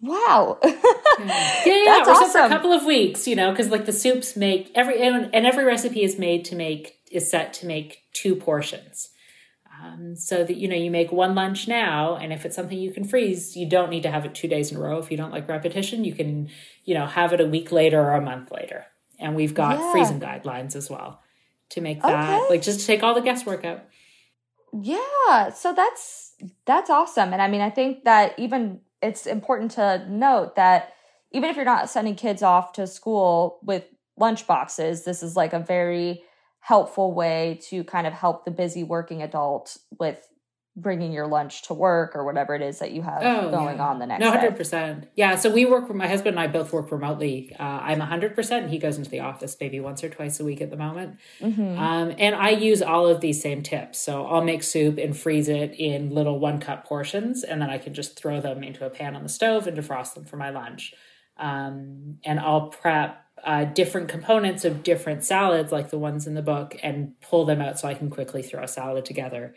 Wow. 0.00 0.58
yeah, 0.64 0.74
yeah, 1.20 1.64
yeah. 1.66 1.84
That's 1.84 2.08
awesome. 2.08 2.30
for 2.30 2.46
a 2.46 2.48
couple 2.48 2.72
of 2.72 2.84
weeks, 2.84 3.28
you 3.28 3.36
know, 3.36 3.50
because 3.50 3.68
like 3.68 3.86
the 3.86 3.92
soups 3.92 4.36
make 4.36 4.72
every 4.74 5.00
and 5.00 5.34
every 5.34 5.64
recipe 5.64 6.02
is 6.02 6.18
made 6.18 6.44
to 6.46 6.56
make 6.56 6.98
is 7.10 7.30
set 7.30 7.52
to 7.54 7.66
make 7.66 8.02
two 8.12 8.34
portions. 8.34 9.10
Um, 9.82 10.16
so 10.16 10.44
that 10.44 10.56
you 10.56 10.68
know 10.68 10.76
you 10.76 10.90
make 10.90 11.12
one 11.12 11.34
lunch 11.34 11.68
now 11.68 12.16
and 12.16 12.32
if 12.32 12.46
it's 12.46 12.56
something 12.56 12.78
you 12.78 12.92
can 12.92 13.04
freeze 13.04 13.56
you 13.56 13.68
don't 13.68 13.90
need 13.90 14.04
to 14.04 14.10
have 14.10 14.24
it 14.24 14.34
two 14.34 14.48
days 14.48 14.70
in 14.70 14.78
a 14.78 14.80
row. 14.80 14.98
If 14.98 15.10
you 15.10 15.16
don't 15.16 15.32
like 15.32 15.48
repetition 15.48 16.04
you 16.04 16.14
can 16.14 16.48
you 16.84 16.94
know 16.94 17.06
have 17.06 17.32
it 17.32 17.40
a 17.40 17.46
week 17.46 17.72
later 17.72 18.00
or 18.00 18.12
a 18.12 18.20
month 18.20 18.50
later. 18.50 18.86
And 19.18 19.34
we've 19.34 19.54
got 19.54 19.78
yeah. 19.78 19.92
freezing 19.92 20.20
guidelines 20.20 20.76
as 20.76 20.88
well 20.88 21.20
to 21.70 21.80
make 21.80 22.00
that 22.02 22.40
okay. 22.40 22.50
like 22.50 22.62
just 22.62 22.80
to 22.80 22.86
take 22.86 23.02
all 23.02 23.14
the 23.14 23.20
guesswork 23.20 23.64
out. 23.64 23.84
Yeah. 24.72 25.50
So 25.50 25.72
that's 25.74 26.34
that's 26.64 26.90
awesome. 26.90 27.32
And 27.32 27.42
i 27.42 27.48
mean 27.48 27.60
i 27.60 27.70
think 27.70 28.04
that 28.04 28.38
even 28.38 28.80
it's 29.02 29.26
important 29.26 29.72
to 29.72 30.06
note 30.08 30.56
that 30.56 30.94
even 31.32 31.50
if 31.50 31.56
you're 31.56 31.64
not 31.64 31.90
sending 31.90 32.14
kids 32.14 32.42
off 32.42 32.72
to 32.72 32.86
school 32.86 33.58
with 33.62 33.84
lunch 34.16 34.46
boxes 34.46 35.04
this 35.04 35.22
is 35.22 35.36
like 35.36 35.52
a 35.52 35.58
very 35.58 36.22
helpful 36.66 37.14
way 37.14 37.60
to 37.62 37.84
kind 37.84 38.08
of 38.08 38.12
help 38.12 38.44
the 38.44 38.50
busy 38.50 38.82
working 38.82 39.22
adult 39.22 39.76
with 40.00 40.18
bringing 40.74 41.12
your 41.12 41.28
lunch 41.28 41.62
to 41.62 41.72
work 41.72 42.16
or 42.16 42.24
whatever 42.24 42.56
it 42.56 42.60
is 42.60 42.80
that 42.80 42.90
you 42.90 43.02
have 43.02 43.22
oh, 43.22 43.52
going 43.52 43.76
yeah. 43.76 43.86
on 43.86 44.00
the 44.00 44.04
next 44.06 44.20
no 44.20 44.32
100% 44.32 44.70
day. 44.70 45.08
yeah 45.14 45.36
so 45.36 45.48
we 45.48 45.64
work 45.64 45.88
my 45.94 46.08
husband 46.08 46.36
and 46.36 46.40
i 46.40 46.48
both 46.48 46.72
work 46.72 46.90
remotely 46.90 47.54
uh, 47.60 47.62
i'm 47.62 48.00
100% 48.00 48.50
and 48.50 48.68
he 48.68 48.78
goes 48.78 48.98
into 48.98 49.08
the 49.08 49.20
office 49.20 49.56
maybe 49.60 49.78
once 49.78 50.02
or 50.02 50.08
twice 50.08 50.40
a 50.40 50.44
week 50.44 50.60
at 50.60 50.70
the 50.70 50.76
moment 50.76 51.18
mm-hmm. 51.40 51.78
um, 51.78 52.12
and 52.18 52.34
i 52.34 52.50
use 52.50 52.82
all 52.82 53.06
of 53.06 53.20
these 53.20 53.40
same 53.40 53.62
tips 53.62 54.00
so 54.00 54.26
i'll 54.26 54.42
make 54.42 54.64
soup 54.64 54.98
and 54.98 55.16
freeze 55.16 55.48
it 55.48 55.72
in 55.78 56.10
little 56.10 56.40
one 56.40 56.58
cup 56.58 56.84
portions 56.84 57.44
and 57.44 57.62
then 57.62 57.70
i 57.70 57.78
can 57.78 57.94
just 57.94 58.18
throw 58.18 58.40
them 58.40 58.64
into 58.64 58.84
a 58.84 58.90
pan 58.90 59.14
on 59.14 59.22
the 59.22 59.28
stove 59.28 59.68
and 59.68 59.78
defrost 59.78 60.14
them 60.14 60.24
for 60.24 60.36
my 60.36 60.50
lunch 60.50 60.92
um, 61.36 62.18
and 62.24 62.40
i'll 62.40 62.70
prep 62.70 63.25
uh, 63.44 63.64
different 63.64 64.08
components 64.08 64.64
of 64.64 64.82
different 64.82 65.24
salads 65.24 65.70
like 65.70 65.90
the 65.90 65.98
ones 65.98 66.26
in 66.26 66.34
the 66.34 66.42
book 66.42 66.76
and 66.82 67.12
pull 67.20 67.44
them 67.44 67.60
out 67.60 67.78
so 67.78 67.86
i 67.86 67.94
can 67.94 68.10
quickly 68.10 68.42
throw 68.42 68.62
a 68.62 68.68
salad 68.68 69.04
together 69.04 69.54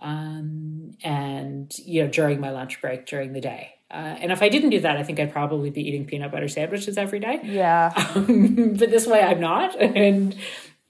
um, 0.00 0.92
and 1.02 1.72
you 1.78 2.02
know 2.02 2.10
during 2.10 2.40
my 2.40 2.50
lunch 2.50 2.80
break 2.80 3.06
during 3.06 3.32
the 3.32 3.40
day. 3.40 3.74
Uh, 3.90 4.16
and 4.20 4.30
if 4.30 4.40
I 4.40 4.48
didn't 4.48 4.70
do 4.70 4.80
that, 4.80 4.96
I 4.96 5.02
think 5.02 5.18
I'd 5.18 5.32
probably 5.32 5.70
be 5.70 5.82
eating 5.82 6.06
peanut 6.06 6.30
butter 6.30 6.48
sandwiches 6.48 6.96
every 6.96 7.20
day. 7.20 7.40
Yeah. 7.42 7.92
Um, 8.14 8.74
but 8.74 8.90
this 8.90 9.06
way, 9.06 9.20
I'm 9.22 9.40
not, 9.40 9.76
and 9.80 10.36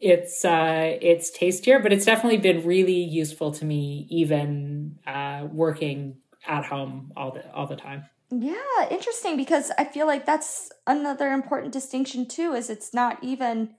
it's 0.00 0.44
uh, 0.44 0.98
it's 1.00 1.30
tastier. 1.30 1.80
But 1.80 1.92
it's 1.92 2.04
definitely 2.04 2.38
been 2.38 2.64
really 2.66 3.02
useful 3.02 3.52
to 3.52 3.64
me, 3.64 4.06
even 4.10 4.98
uh, 5.06 5.46
working 5.50 6.16
at 6.46 6.64
home 6.64 7.12
all 7.16 7.32
the 7.32 7.50
all 7.52 7.66
the 7.66 7.76
time. 7.76 8.04
Yeah, 8.30 8.88
interesting 8.90 9.36
because 9.36 9.72
I 9.76 9.84
feel 9.84 10.06
like 10.06 10.24
that's 10.24 10.70
another 10.86 11.28
important 11.32 11.72
distinction 11.72 12.26
too. 12.26 12.52
Is 12.52 12.70
it's 12.70 12.94
not 12.94 13.18
even 13.22 13.74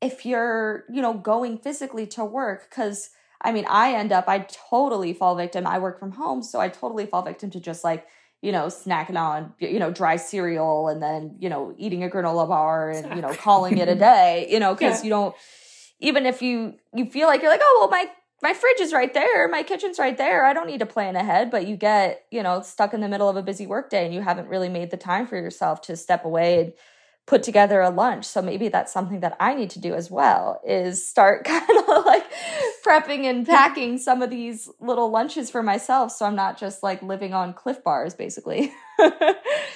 if 0.00 0.26
you're 0.26 0.84
you 0.92 1.00
know 1.02 1.14
going 1.14 1.58
physically 1.58 2.06
to 2.08 2.24
work 2.24 2.68
because 2.68 3.10
I 3.42 3.52
mean, 3.52 3.66
I 3.68 3.94
end 3.94 4.12
up, 4.12 4.28
I 4.28 4.46
totally 4.70 5.12
fall 5.12 5.34
victim. 5.34 5.66
I 5.66 5.78
work 5.78 5.98
from 5.98 6.12
home, 6.12 6.42
so 6.42 6.60
I 6.60 6.68
totally 6.68 7.06
fall 7.06 7.22
victim 7.22 7.50
to 7.50 7.60
just 7.60 7.82
like, 7.82 8.06
you 8.40 8.52
know, 8.52 8.66
snacking 8.66 9.20
on, 9.20 9.52
you 9.58 9.78
know, 9.78 9.90
dry 9.90 10.16
cereal 10.16 10.88
and 10.88 11.02
then, 11.02 11.36
you 11.40 11.48
know, 11.48 11.74
eating 11.76 12.04
a 12.04 12.08
granola 12.08 12.48
bar 12.48 12.90
and, 12.90 13.14
you 13.14 13.22
know, 13.22 13.34
calling 13.34 13.78
it 13.78 13.88
a 13.88 13.94
day, 14.10 14.46
you 14.48 14.60
know, 14.60 14.74
because 14.74 15.00
yeah. 15.00 15.04
you 15.04 15.10
don't, 15.10 15.34
even 16.00 16.26
if 16.26 16.42
you, 16.42 16.74
you 16.94 17.06
feel 17.06 17.26
like 17.26 17.42
you're 17.42 17.50
like, 17.50 17.60
oh, 17.62 17.78
well, 17.80 17.90
my, 17.90 18.10
my 18.42 18.52
fridge 18.52 18.80
is 18.80 18.92
right 18.92 19.14
there. 19.14 19.46
My 19.48 19.62
kitchen's 19.62 20.00
right 20.00 20.16
there. 20.16 20.44
I 20.44 20.52
don't 20.52 20.66
need 20.66 20.80
to 20.80 20.86
plan 20.86 21.14
ahead, 21.14 21.50
but 21.50 21.66
you 21.66 21.76
get, 21.76 22.24
you 22.30 22.42
know, 22.42 22.60
stuck 22.60 22.92
in 22.92 23.00
the 23.00 23.08
middle 23.08 23.28
of 23.28 23.36
a 23.36 23.42
busy 23.42 23.66
workday 23.66 24.04
and 24.04 24.12
you 24.12 24.20
haven't 24.20 24.48
really 24.48 24.68
made 24.68 24.90
the 24.90 24.96
time 24.96 25.28
for 25.28 25.36
yourself 25.36 25.80
to 25.82 25.96
step 25.96 26.24
away 26.24 26.60
and 26.60 26.72
put 27.26 27.42
together 27.42 27.80
a 27.80 27.90
lunch. 27.90 28.24
So 28.24 28.42
maybe 28.42 28.68
that's 28.68 28.92
something 28.92 29.20
that 29.20 29.36
I 29.38 29.54
need 29.54 29.70
to 29.70 29.80
do 29.80 29.94
as 29.94 30.10
well 30.10 30.60
is 30.66 31.06
start 31.06 31.44
kind 31.44 31.70
of 31.70 32.04
like 32.04 32.24
prepping 32.84 33.24
and 33.24 33.46
packing 33.46 33.96
some 33.98 34.22
of 34.22 34.30
these 34.30 34.68
little 34.80 35.10
lunches 35.10 35.48
for 35.48 35.62
myself 35.62 36.10
so 36.10 36.26
I'm 36.26 36.34
not 36.34 36.58
just 36.58 36.82
like 36.82 37.00
living 37.00 37.32
on 37.32 37.54
Clif 37.54 37.82
Bars 37.84 38.14
basically. 38.14 38.72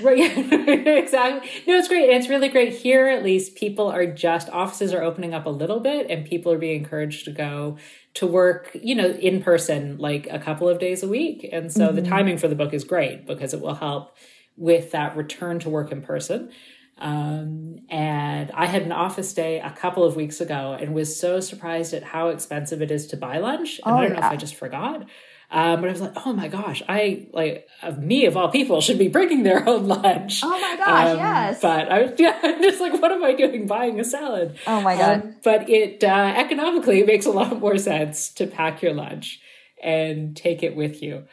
right 0.00 0.18
exactly. 0.88 1.48
No, 1.66 1.78
it's 1.78 1.88
great. 1.88 2.10
It's 2.10 2.28
really 2.28 2.48
great 2.48 2.72
here 2.72 3.06
at 3.06 3.22
least 3.22 3.54
people 3.54 3.86
are 3.86 4.06
just 4.06 4.48
offices 4.50 4.92
are 4.92 5.02
opening 5.02 5.32
up 5.32 5.46
a 5.46 5.50
little 5.50 5.80
bit 5.80 6.10
and 6.10 6.26
people 6.26 6.50
are 6.50 6.58
being 6.58 6.82
encouraged 6.82 7.24
to 7.26 7.30
go 7.30 7.78
to 8.14 8.26
work, 8.26 8.70
you 8.74 8.94
know, 8.94 9.08
in 9.08 9.40
person 9.42 9.98
like 9.98 10.26
a 10.30 10.40
couple 10.40 10.68
of 10.68 10.80
days 10.80 11.02
a 11.04 11.08
week. 11.08 11.48
And 11.52 11.72
so 11.72 11.86
mm-hmm. 11.86 11.96
the 11.96 12.02
timing 12.02 12.38
for 12.38 12.48
the 12.48 12.54
book 12.56 12.74
is 12.74 12.82
great 12.82 13.24
because 13.24 13.54
it 13.54 13.60
will 13.60 13.74
help 13.74 14.16
with 14.56 14.90
that 14.92 15.16
return 15.16 15.58
to 15.60 15.70
work 15.70 15.92
in 15.92 16.02
person. 16.02 16.50
Um, 16.98 17.80
and 17.90 18.50
I 18.52 18.66
had 18.66 18.82
an 18.82 18.92
office 18.92 19.32
day 19.34 19.60
a 19.60 19.70
couple 19.70 20.02
of 20.04 20.16
weeks 20.16 20.40
ago 20.40 20.76
and 20.80 20.94
was 20.94 21.18
so 21.18 21.40
surprised 21.40 21.92
at 21.92 22.02
how 22.02 22.28
expensive 22.28 22.80
it 22.80 22.90
is 22.90 23.06
to 23.08 23.16
buy 23.16 23.38
lunch. 23.38 23.80
And 23.84 23.94
oh, 23.94 23.98
I 23.98 24.00
don't 24.02 24.14
yeah. 24.14 24.20
know 24.20 24.26
if 24.26 24.32
I 24.32 24.36
just 24.36 24.54
forgot. 24.54 25.06
Um, 25.48 25.80
but 25.80 25.88
I 25.88 25.92
was 25.92 26.00
like, 26.00 26.26
oh 26.26 26.32
my 26.32 26.48
gosh, 26.48 26.82
I 26.88 27.28
like 27.32 27.68
of 27.82 28.02
me 28.02 28.26
of 28.26 28.36
all 28.36 28.48
people 28.48 28.80
should 28.80 28.98
be 28.98 29.08
bringing 29.08 29.44
their 29.44 29.68
own 29.68 29.86
lunch. 29.86 30.40
Oh 30.42 30.48
my 30.48 30.76
gosh, 30.76 31.10
um, 31.10 31.18
yes. 31.18 31.60
But 31.60 31.92
I 31.92 32.02
was 32.02 32.12
yeah, 32.18 32.38
I'm 32.42 32.60
just 32.62 32.80
like, 32.80 33.00
what 33.00 33.12
am 33.12 33.22
I 33.22 33.32
doing 33.32 33.66
buying 33.66 34.00
a 34.00 34.04
salad? 34.04 34.58
Oh 34.66 34.80
my 34.80 34.96
god. 34.96 35.22
Um, 35.22 35.36
but 35.44 35.70
it 35.70 36.02
uh, 36.02 36.34
economically 36.36 37.00
it 37.00 37.06
makes 37.06 37.26
a 37.26 37.30
lot 37.30 37.60
more 37.60 37.78
sense 37.78 38.28
to 38.30 38.46
pack 38.46 38.82
your 38.82 38.92
lunch 38.92 39.40
and 39.82 40.36
take 40.36 40.64
it 40.64 40.74
with 40.74 41.00
you. 41.00 41.24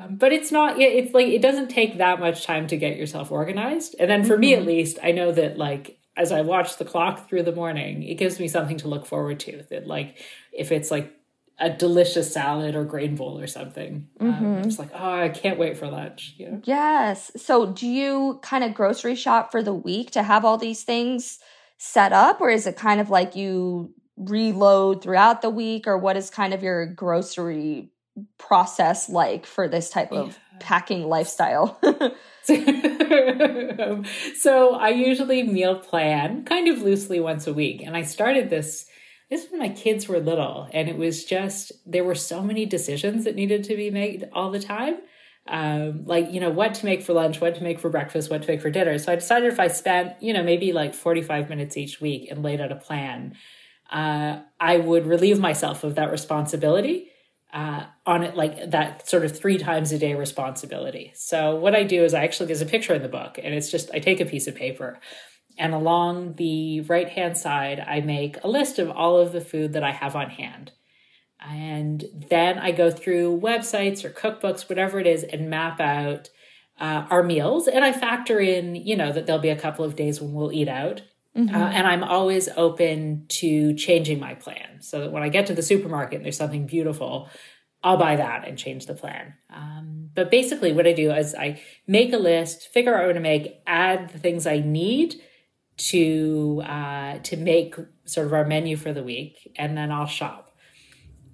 Um, 0.00 0.16
but 0.16 0.32
it's 0.32 0.52
not, 0.52 0.78
it's 0.78 1.12
like, 1.12 1.26
it 1.26 1.42
doesn't 1.42 1.68
take 1.68 1.98
that 1.98 2.20
much 2.20 2.44
time 2.44 2.66
to 2.68 2.76
get 2.76 2.96
yourself 2.96 3.32
organized. 3.32 3.96
And 3.98 4.10
then 4.10 4.24
for 4.24 4.34
mm-hmm. 4.34 4.40
me, 4.40 4.52
at 4.54 4.60
mm-hmm. 4.60 4.68
least, 4.68 4.98
I 5.02 5.12
know 5.12 5.32
that 5.32 5.58
like, 5.58 5.98
as 6.16 6.32
I 6.32 6.42
watch 6.42 6.76
the 6.76 6.84
clock 6.84 7.28
through 7.28 7.44
the 7.44 7.54
morning, 7.54 8.02
it 8.02 8.14
gives 8.14 8.40
me 8.40 8.48
something 8.48 8.76
to 8.78 8.88
look 8.88 9.06
forward 9.06 9.40
to. 9.40 9.64
That 9.70 9.86
like, 9.86 10.18
if 10.52 10.72
it's 10.72 10.90
like 10.90 11.14
a 11.58 11.70
delicious 11.70 12.32
salad 12.32 12.74
or 12.74 12.84
grain 12.84 13.16
bowl 13.16 13.38
or 13.38 13.46
something, 13.46 14.08
um, 14.20 14.32
mm-hmm. 14.32 14.44
um, 14.44 14.56
I'm 14.56 14.64
just 14.64 14.78
like, 14.78 14.90
oh, 14.94 15.20
I 15.22 15.28
can't 15.28 15.58
wait 15.58 15.76
for 15.76 15.88
lunch. 15.88 16.34
You 16.36 16.50
know? 16.50 16.60
Yes. 16.64 17.30
So 17.36 17.72
do 17.72 17.86
you 17.86 18.40
kind 18.42 18.64
of 18.64 18.74
grocery 18.74 19.14
shop 19.14 19.52
for 19.52 19.62
the 19.62 19.74
week 19.74 20.10
to 20.12 20.22
have 20.22 20.44
all 20.44 20.58
these 20.58 20.82
things 20.82 21.38
set 21.76 22.12
up, 22.12 22.40
or 22.40 22.50
is 22.50 22.66
it 22.66 22.76
kind 22.76 23.00
of 23.00 23.10
like 23.10 23.36
you 23.36 23.94
reload 24.16 25.02
throughout 25.02 25.42
the 25.42 25.50
week, 25.50 25.86
or 25.86 25.98
what 25.98 26.16
is 26.16 26.30
kind 26.30 26.52
of 26.52 26.64
your 26.64 26.86
grocery 26.86 27.92
process 28.38 29.08
like 29.08 29.46
for 29.46 29.68
this 29.68 29.90
type 29.90 30.12
of 30.12 30.28
yeah. 30.28 30.58
packing 30.60 31.08
lifestyle? 31.08 31.78
so 34.38 34.74
I 34.74 34.88
usually 34.88 35.42
meal 35.42 35.78
plan 35.78 36.44
kind 36.44 36.68
of 36.68 36.80
loosely 36.80 37.20
once 37.20 37.46
a 37.46 37.52
week. 37.52 37.82
And 37.82 37.96
I 37.96 38.02
started 38.02 38.48
this 38.48 38.86
this 39.30 39.46
when 39.50 39.60
my 39.60 39.68
kids 39.68 40.08
were 40.08 40.18
little 40.18 40.68
and 40.72 40.88
it 40.88 40.96
was 40.96 41.24
just 41.24 41.72
there 41.86 42.04
were 42.04 42.14
so 42.14 42.42
many 42.42 42.64
decisions 42.64 43.24
that 43.24 43.34
needed 43.34 43.64
to 43.64 43.76
be 43.76 43.90
made 43.90 44.28
all 44.32 44.50
the 44.50 44.60
time 44.60 44.96
um, 45.48 46.04
like 46.04 46.30
you 46.32 46.40
know 46.40 46.50
what 46.50 46.74
to 46.74 46.86
make 46.86 47.02
for 47.02 47.12
lunch 47.12 47.40
what 47.40 47.54
to 47.56 47.62
make 47.62 47.78
for 47.78 47.90
breakfast 47.90 48.30
what 48.30 48.42
to 48.42 48.48
make 48.48 48.60
for 48.60 48.70
dinner 48.70 48.98
so 48.98 49.12
i 49.12 49.14
decided 49.14 49.52
if 49.52 49.60
i 49.60 49.68
spent 49.68 50.14
you 50.22 50.32
know 50.32 50.42
maybe 50.42 50.72
like 50.72 50.94
45 50.94 51.48
minutes 51.48 51.76
each 51.76 52.00
week 52.00 52.30
and 52.30 52.42
laid 52.42 52.60
out 52.60 52.72
a 52.72 52.76
plan 52.76 53.34
uh, 53.90 54.40
i 54.60 54.76
would 54.76 55.06
relieve 55.06 55.38
myself 55.38 55.84
of 55.84 55.94
that 55.96 56.10
responsibility 56.10 57.10
uh, 57.52 57.84
on 58.04 58.22
it 58.22 58.36
like 58.36 58.70
that 58.70 59.08
sort 59.08 59.24
of 59.24 59.36
three 59.36 59.58
times 59.58 59.92
a 59.92 59.98
day 59.98 60.14
responsibility. 60.14 61.12
So 61.14 61.56
what 61.56 61.74
I 61.74 61.82
do 61.82 62.04
is 62.04 62.14
I 62.14 62.24
actually 62.24 62.46
there's 62.46 62.60
a 62.60 62.66
picture 62.66 62.94
in 62.94 63.02
the 63.02 63.08
book 63.08 63.38
and 63.42 63.54
it's 63.54 63.70
just 63.70 63.90
I 63.92 63.98
take 63.98 64.20
a 64.20 64.26
piece 64.26 64.46
of 64.46 64.54
paper 64.54 65.00
and 65.58 65.72
along 65.72 66.34
the 66.34 66.82
right 66.82 67.08
hand 67.08 67.38
side 67.38 67.80
I 67.80 68.00
make 68.00 68.42
a 68.44 68.48
list 68.48 68.78
of 68.78 68.90
all 68.90 69.18
of 69.18 69.32
the 69.32 69.40
food 69.40 69.72
that 69.72 69.82
I 69.82 69.92
have 69.92 70.14
on 70.14 70.30
hand. 70.30 70.72
And 71.40 72.04
then 72.28 72.58
I 72.58 72.72
go 72.72 72.90
through 72.90 73.40
websites 73.40 74.04
or 74.04 74.10
cookbooks, 74.10 74.68
whatever 74.68 74.98
it 74.98 75.06
is, 75.06 75.22
and 75.22 75.48
map 75.48 75.80
out 75.80 76.30
uh, 76.80 77.06
our 77.10 77.22
meals. 77.22 77.68
And 77.68 77.84
I 77.84 77.92
factor 77.92 78.40
in, 78.40 78.74
you 78.74 78.96
know, 78.96 79.12
that 79.12 79.26
there'll 79.26 79.40
be 79.40 79.48
a 79.48 79.58
couple 79.58 79.84
of 79.84 79.96
days 79.96 80.20
when 80.20 80.32
we'll 80.32 80.52
eat 80.52 80.68
out. 80.68 81.02
Mm-hmm. 81.38 81.54
Uh, 81.54 81.68
and 81.68 81.86
I'm 81.86 82.02
always 82.02 82.48
open 82.56 83.26
to 83.28 83.74
changing 83.74 84.18
my 84.18 84.34
plan 84.34 84.80
so 84.80 85.00
that 85.00 85.12
when 85.12 85.22
I 85.22 85.28
get 85.28 85.46
to 85.46 85.54
the 85.54 85.62
supermarket 85.62 86.16
and 86.16 86.24
there's 86.24 86.36
something 86.36 86.66
beautiful, 86.66 87.28
I'll 87.82 87.96
buy 87.96 88.16
that 88.16 88.46
and 88.46 88.58
change 88.58 88.86
the 88.86 88.94
plan. 88.94 89.34
Um, 89.48 90.10
but 90.14 90.32
basically, 90.32 90.72
what 90.72 90.86
I 90.86 90.92
do 90.92 91.12
is 91.12 91.36
I 91.36 91.60
make 91.86 92.12
a 92.12 92.18
list, 92.18 92.72
figure 92.72 92.96
out 92.96 93.06
what 93.06 93.12
to 93.12 93.20
make, 93.20 93.60
add 93.68 94.10
the 94.10 94.18
things 94.18 94.46
I 94.46 94.58
need 94.58 95.14
to 95.76 96.60
uh, 96.66 97.18
to 97.20 97.36
make 97.36 97.76
sort 98.04 98.26
of 98.26 98.32
our 98.32 98.44
menu 98.44 98.76
for 98.76 98.92
the 98.92 99.04
week, 99.04 99.52
and 99.56 99.78
then 99.78 99.92
I'll 99.92 100.06
shop. 100.06 100.56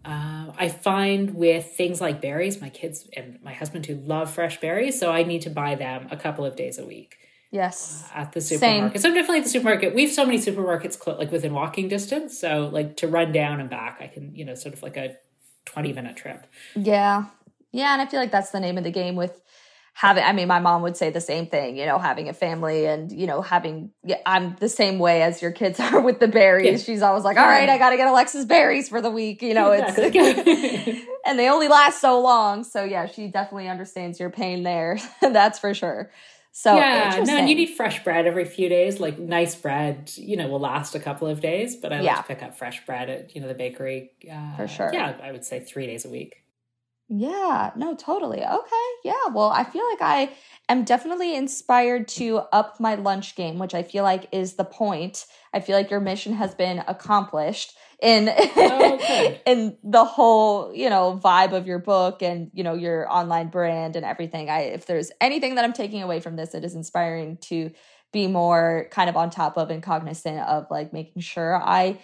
Uh, 0.04 0.52
I 0.58 0.68
find 0.68 1.34
with 1.34 1.72
things 1.76 1.98
like 1.98 2.20
berries, 2.20 2.60
my 2.60 2.68
kids 2.68 3.08
and 3.16 3.38
my 3.42 3.54
husband 3.54 3.86
who 3.86 3.94
love 3.94 4.30
fresh 4.30 4.60
berries, 4.60 5.00
so 5.00 5.10
I 5.10 5.22
need 5.22 5.40
to 5.42 5.50
buy 5.50 5.76
them 5.76 6.08
a 6.10 6.16
couple 6.18 6.44
of 6.44 6.56
days 6.56 6.78
a 6.78 6.84
week. 6.84 7.16
Yes. 7.54 8.10
At 8.12 8.32
the 8.32 8.40
supermarket. 8.40 9.00
Same. 9.00 9.00
So 9.00 9.14
definitely 9.14 9.38
at 9.38 9.44
the 9.44 9.50
supermarket. 9.50 9.94
We 9.94 10.02
have 10.02 10.12
so 10.12 10.26
many 10.26 10.38
supermarkets 10.38 11.00
cl- 11.00 11.16
like 11.16 11.30
within 11.30 11.54
walking 11.54 11.86
distance. 11.86 12.36
So 12.36 12.68
like 12.72 12.96
to 12.96 13.06
run 13.06 13.30
down 13.30 13.60
and 13.60 13.70
back, 13.70 13.98
I 14.00 14.08
can, 14.08 14.34
you 14.34 14.44
know, 14.44 14.56
sort 14.56 14.74
of 14.74 14.82
like 14.82 14.96
a 14.96 15.14
20 15.66 15.92
minute 15.92 16.16
trip. 16.16 16.48
Yeah. 16.74 17.26
Yeah. 17.70 17.92
And 17.92 18.02
I 18.02 18.06
feel 18.06 18.18
like 18.18 18.32
that's 18.32 18.50
the 18.50 18.58
name 18.58 18.76
of 18.76 18.82
the 18.82 18.90
game 18.90 19.14
with 19.14 19.40
having, 19.92 20.24
I 20.24 20.32
mean, 20.32 20.48
my 20.48 20.58
mom 20.58 20.82
would 20.82 20.96
say 20.96 21.10
the 21.10 21.20
same 21.20 21.46
thing, 21.46 21.76
you 21.76 21.86
know, 21.86 22.00
having 22.00 22.28
a 22.28 22.32
family 22.32 22.86
and, 22.86 23.12
you 23.12 23.28
know, 23.28 23.40
having, 23.40 23.92
yeah, 24.02 24.18
I'm 24.26 24.56
the 24.58 24.68
same 24.68 24.98
way 24.98 25.22
as 25.22 25.40
your 25.40 25.52
kids 25.52 25.78
are 25.80 26.00
with 26.00 26.18
the 26.18 26.26
berries. 26.26 26.66
Yeah. 26.66 26.92
She's 26.92 27.02
always 27.02 27.22
like, 27.22 27.36
all 27.36 27.46
right, 27.46 27.68
I 27.68 27.78
got 27.78 27.90
to 27.90 27.96
get 27.96 28.08
Alexa's 28.08 28.46
berries 28.46 28.88
for 28.88 29.00
the 29.00 29.10
week. 29.10 29.42
You 29.42 29.54
know, 29.54 29.70
exactly. 29.70 30.20
it's, 30.20 31.06
and 31.24 31.38
they 31.38 31.48
only 31.48 31.68
last 31.68 32.00
so 32.00 32.20
long. 32.20 32.64
So 32.64 32.82
yeah, 32.82 33.06
she 33.06 33.28
definitely 33.28 33.68
understands 33.68 34.18
your 34.18 34.30
pain 34.30 34.64
there. 34.64 34.98
that's 35.20 35.60
for 35.60 35.72
sure. 35.72 36.10
So 36.56 36.76
yeah, 36.76 37.20
no, 37.26 37.36
and 37.36 37.48
you 37.48 37.56
need 37.56 37.70
fresh 37.70 38.04
bread 38.04 38.26
every 38.26 38.44
few 38.44 38.68
days. 38.68 39.00
Like 39.00 39.18
nice 39.18 39.56
bread, 39.56 40.12
you 40.14 40.36
know, 40.36 40.46
will 40.46 40.60
last 40.60 40.94
a 40.94 41.00
couple 41.00 41.26
of 41.26 41.40
days. 41.40 41.74
But 41.74 41.92
I 41.92 42.00
yeah. 42.00 42.14
like 42.14 42.28
to 42.28 42.34
pick 42.34 42.42
up 42.44 42.56
fresh 42.56 42.86
bread 42.86 43.10
at 43.10 43.34
you 43.34 43.40
know 43.40 43.48
the 43.48 43.54
bakery. 43.54 44.12
Uh, 44.32 44.54
For 44.54 44.68
sure. 44.68 44.90
Yeah, 44.92 45.18
I 45.20 45.32
would 45.32 45.44
say 45.44 45.58
three 45.58 45.88
days 45.88 46.04
a 46.04 46.08
week. 46.08 46.43
Yeah, 47.08 47.70
no, 47.76 47.94
totally. 47.94 48.42
Okay, 48.42 48.86
yeah. 49.04 49.26
Well, 49.32 49.50
I 49.50 49.64
feel 49.64 49.84
like 49.90 50.00
I 50.00 50.30
am 50.70 50.84
definitely 50.84 51.36
inspired 51.36 52.08
to 52.08 52.38
up 52.50 52.80
my 52.80 52.94
lunch 52.94 53.36
game, 53.36 53.58
which 53.58 53.74
I 53.74 53.82
feel 53.82 54.04
like 54.04 54.26
is 54.32 54.54
the 54.54 54.64
point. 54.64 55.26
I 55.52 55.60
feel 55.60 55.76
like 55.76 55.90
your 55.90 56.00
mission 56.00 56.32
has 56.32 56.54
been 56.54 56.82
accomplished. 56.88 57.76
in 58.02 58.28
oh, 58.30 59.38
in 59.46 59.76
the 59.84 60.04
whole 60.04 60.74
you 60.74 60.88
know 60.90 61.20
vibe 61.22 61.52
of 61.52 61.66
your 61.66 61.78
book 61.78 62.22
and 62.22 62.50
you 62.54 62.64
know 62.64 62.74
your 62.74 63.10
online 63.12 63.48
brand 63.48 63.94
and 63.96 64.04
everything 64.04 64.50
i 64.50 64.62
if 64.62 64.84
there's 64.86 65.12
anything 65.20 65.54
that 65.54 65.64
i'm 65.64 65.72
taking 65.72 66.02
away 66.02 66.18
from 66.18 66.34
this 66.34 66.54
it 66.54 66.64
is 66.64 66.74
inspiring 66.74 67.36
to 67.36 67.70
be 68.12 68.26
more 68.26 68.88
kind 68.90 69.08
of 69.08 69.16
on 69.16 69.30
top 69.30 69.56
of 69.56 69.70
and 69.70 69.82
cognizant 69.82 70.40
of 70.40 70.66
like 70.70 70.92
making 70.92 71.22
sure 71.22 71.54
i 71.62 71.96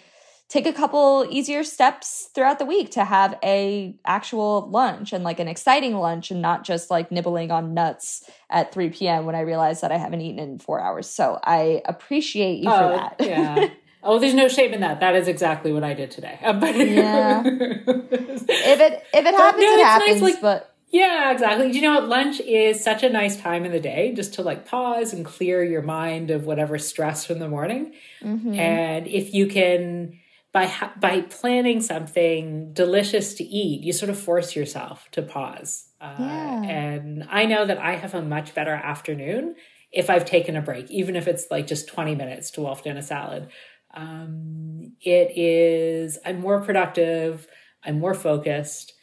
take 0.51 0.67
a 0.67 0.73
couple 0.73 1.25
easier 1.29 1.63
steps 1.63 2.29
throughout 2.35 2.59
the 2.59 2.65
week 2.65 2.91
to 2.91 3.05
have 3.05 3.39
a 3.41 3.95
actual 4.03 4.69
lunch 4.69 5.13
and 5.13 5.23
like 5.23 5.39
an 5.39 5.47
exciting 5.47 5.95
lunch 5.95 6.29
and 6.29 6.41
not 6.41 6.65
just 6.65 6.91
like 6.91 7.09
nibbling 7.09 7.51
on 7.51 7.73
nuts 7.73 8.29
at 8.49 8.73
3 8.73 8.89
p.m. 8.89 9.25
when 9.25 9.33
I 9.33 9.41
realize 9.41 9.79
that 9.79 9.93
I 9.93 9.97
haven't 9.97 10.19
eaten 10.19 10.39
in 10.39 10.59
four 10.59 10.81
hours. 10.81 11.07
So 11.09 11.39
I 11.41 11.81
appreciate 11.85 12.59
you 12.59 12.69
oh, 12.69 12.77
for 12.77 12.97
that. 12.97 13.15
yeah. 13.19 13.69
Oh, 14.03 14.17
there's 14.17 14.33
no 14.33 14.47
shame 14.47 14.73
in 14.73 14.81
that. 14.81 14.99
That 14.99 15.15
is 15.15 15.27
exactly 15.27 15.71
what 15.71 15.83
I 15.83 15.93
did 15.93 16.09
today. 16.09 16.39
yeah. 16.41 17.43
if 17.45 18.79
it 18.79 19.05
if 19.13 19.25
it 19.27 19.35
happens, 19.35 19.63
no, 19.63 19.75
it 19.75 19.85
happens. 19.85 20.21
Nice, 20.21 20.21
like, 20.21 20.41
but 20.41 20.75
yeah, 20.89 21.31
exactly. 21.31 21.71
You 21.71 21.81
know 21.81 21.93
what? 21.93 22.09
Lunch 22.09 22.39
is 22.39 22.83
such 22.83 23.03
a 23.03 23.09
nice 23.09 23.39
time 23.39 23.63
in 23.63 23.71
the 23.71 23.79
day 23.79 24.11
just 24.15 24.33
to 24.33 24.41
like 24.41 24.65
pause 24.65 25.13
and 25.13 25.23
clear 25.23 25.63
your 25.63 25.83
mind 25.83 26.31
of 26.31 26.45
whatever 26.47 26.79
stress 26.79 27.25
from 27.25 27.37
the 27.37 27.47
morning. 27.47 27.93
Mm-hmm. 28.23 28.55
And 28.55 29.05
if 29.05 29.35
you 29.35 29.45
can 29.45 30.19
by 30.53 30.65
ha- 30.65 30.93
by 30.99 31.21
planning 31.21 31.81
something 31.81 32.73
delicious 32.73 33.33
to 33.35 33.43
eat, 33.43 33.83
you 33.83 33.93
sort 33.93 34.09
of 34.09 34.19
force 34.19 34.55
yourself 34.55 35.07
to 35.11 35.21
pause. 35.21 35.87
Uh, 36.01 36.15
yeah. 36.19 36.63
And 36.63 37.27
I 37.29 37.45
know 37.45 37.65
that 37.65 37.77
I 37.77 37.95
have 37.95 38.13
a 38.13 38.21
much 38.21 38.53
better 38.53 38.73
afternoon 38.73 39.55
if 39.91 40.09
I've 40.09 40.25
taken 40.25 40.55
a 40.55 40.61
break, 40.61 40.89
even 40.89 41.15
if 41.15 41.27
it's 41.27 41.47
like 41.51 41.67
just 41.67 41.87
20 41.87 42.15
minutes 42.15 42.51
to 42.51 42.61
wolf 42.61 42.85
in 42.85 42.97
a 42.97 43.03
salad. 43.03 43.49
Um, 43.93 44.93
it 45.01 45.37
is, 45.37 46.17
I'm 46.25 46.39
more 46.39 46.61
productive, 46.61 47.47
I'm 47.83 47.99
more 47.99 48.13
focused, 48.13 48.93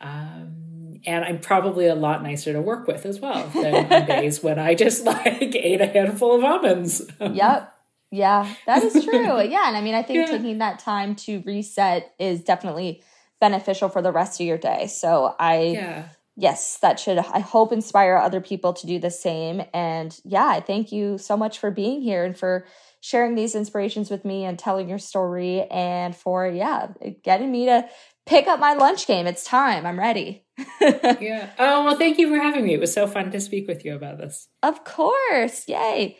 um, 0.00 1.00
and 1.04 1.24
I'm 1.24 1.38
probably 1.38 1.86
a 1.86 1.94
lot 1.94 2.22
nicer 2.22 2.52
to 2.52 2.60
work 2.60 2.86
with 2.86 3.04
as 3.04 3.20
well 3.20 3.48
than 3.48 3.92
on 3.92 4.06
days 4.06 4.42
when 4.42 4.58
I 4.58 4.74
just 4.74 5.04
like 5.04 5.26
ate 5.54 5.80
a 5.80 5.86
handful 5.86 6.34
of 6.34 6.44
almonds. 6.44 7.02
yep. 7.20 7.74
Yeah, 8.10 8.52
that 8.66 8.82
is 8.82 9.04
true. 9.04 9.40
yeah. 9.42 9.68
And 9.68 9.76
I 9.76 9.80
mean, 9.80 9.94
I 9.94 10.02
think 10.02 10.18
yeah. 10.20 10.36
taking 10.36 10.58
that 10.58 10.78
time 10.78 11.14
to 11.16 11.42
reset 11.44 12.14
is 12.18 12.42
definitely 12.42 13.02
beneficial 13.40 13.88
for 13.88 14.02
the 14.02 14.12
rest 14.12 14.40
of 14.40 14.46
your 14.46 14.58
day. 14.58 14.86
So 14.86 15.34
I, 15.38 15.60
yeah. 15.62 16.08
yes, 16.36 16.78
that 16.78 16.98
should, 16.98 17.18
I 17.18 17.40
hope, 17.40 17.72
inspire 17.72 18.16
other 18.16 18.40
people 18.40 18.72
to 18.74 18.86
do 18.86 18.98
the 18.98 19.10
same. 19.10 19.62
And 19.74 20.18
yeah, 20.24 20.46
I 20.46 20.60
thank 20.60 20.90
you 20.90 21.18
so 21.18 21.36
much 21.36 21.58
for 21.58 21.70
being 21.70 22.00
here 22.00 22.24
and 22.24 22.36
for 22.36 22.66
sharing 23.00 23.34
these 23.34 23.54
inspirations 23.54 24.10
with 24.10 24.24
me 24.24 24.44
and 24.44 24.58
telling 24.58 24.88
your 24.88 24.98
story 24.98 25.62
and 25.70 26.16
for, 26.16 26.48
yeah, 26.48 26.88
getting 27.22 27.52
me 27.52 27.66
to 27.66 27.88
pick 28.26 28.46
up 28.48 28.58
my 28.58 28.74
lunch 28.74 29.06
game. 29.06 29.26
It's 29.26 29.44
time. 29.44 29.86
I'm 29.86 29.98
ready. 29.98 30.44
yeah. 30.80 31.50
Oh, 31.58 31.84
well, 31.84 31.96
thank 31.96 32.18
you 32.18 32.28
for 32.28 32.42
having 32.42 32.64
me. 32.64 32.74
It 32.74 32.80
was 32.80 32.92
so 32.92 33.06
fun 33.06 33.30
to 33.30 33.40
speak 33.40 33.68
with 33.68 33.84
you 33.84 33.94
about 33.94 34.18
this. 34.18 34.48
Of 34.62 34.82
course. 34.84 35.68
Yay. 35.68 36.18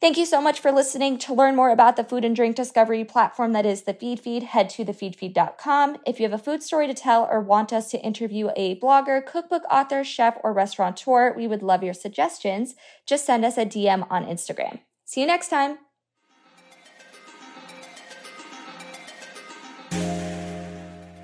Thank 0.00 0.16
you 0.16 0.24
so 0.24 0.40
much 0.40 0.60
for 0.60 0.72
listening. 0.72 1.18
To 1.18 1.34
learn 1.34 1.54
more 1.54 1.68
about 1.68 1.96
the 1.96 2.04
food 2.04 2.24
and 2.24 2.34
drink 2.34 2.56
discovery 2.56 3.04
platform 3.04 3.52
that 3.52 3.66
is 3.66 3.82
the 3.82 3.92
Feedfeed, 3.92 4.44
head 4.44 4.70
to 4.70 4.84
thefeedfeed.com. 4.84 5.98
If 6.06 6.18
you 6.18 6.24
have 6.26 6.32
a 6.32 6.42
food 6.42 6.62
story 6.62 6.86
to 6.86 6.94
tell 6.94 7.28
or 7.30 7.38
want 7.42 7.70
us 7.70 7.90
to 7.90 8.00
interview 8.00 8.48
a 8.56 8.80
blogger, 8.80 9.24
cookbook 9.24 9.62
author, 9.70 10.02
chef, 10.02 10.38
or 10.42 10.54
restaurateur, 10.54 11.34
we 11.36 11.46
would 11.46 11.62
love 11.62 11.82
your 11.82 11.92
suggestions. 11.92 12.76
Just 13.04 13.26
send 13.26 13.44
us 13.44 13.58
a 13.58 13.66
DM 13.66 14.06
on 14.10 14.24
Instagram. 14.24 14.80
See 15.04 15.20
you 15.20 15.26
next 15.26 15.48
time. 15.48 15.76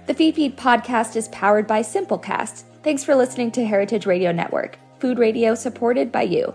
The 0.07 0.14
Feedfeed 0.14 0.57
podcast 0.57 1.16
is 1.16 1.29
powered 1.29 1.66
by 1.66 1.81
Simplecast. 1.81 2.64
Thanks 2.83 3.03
for 3.03 3.14
listening 3.14 3.53
to 3.53 3.64
Heritage 3.64 4.05
Radio 4.05 4.33
Network, 4.33 4.79
food 5.01 5.18
radio 5.18 5.55
supported 5.55 6.12
by 6.12 6.22
you. 6.22 6.55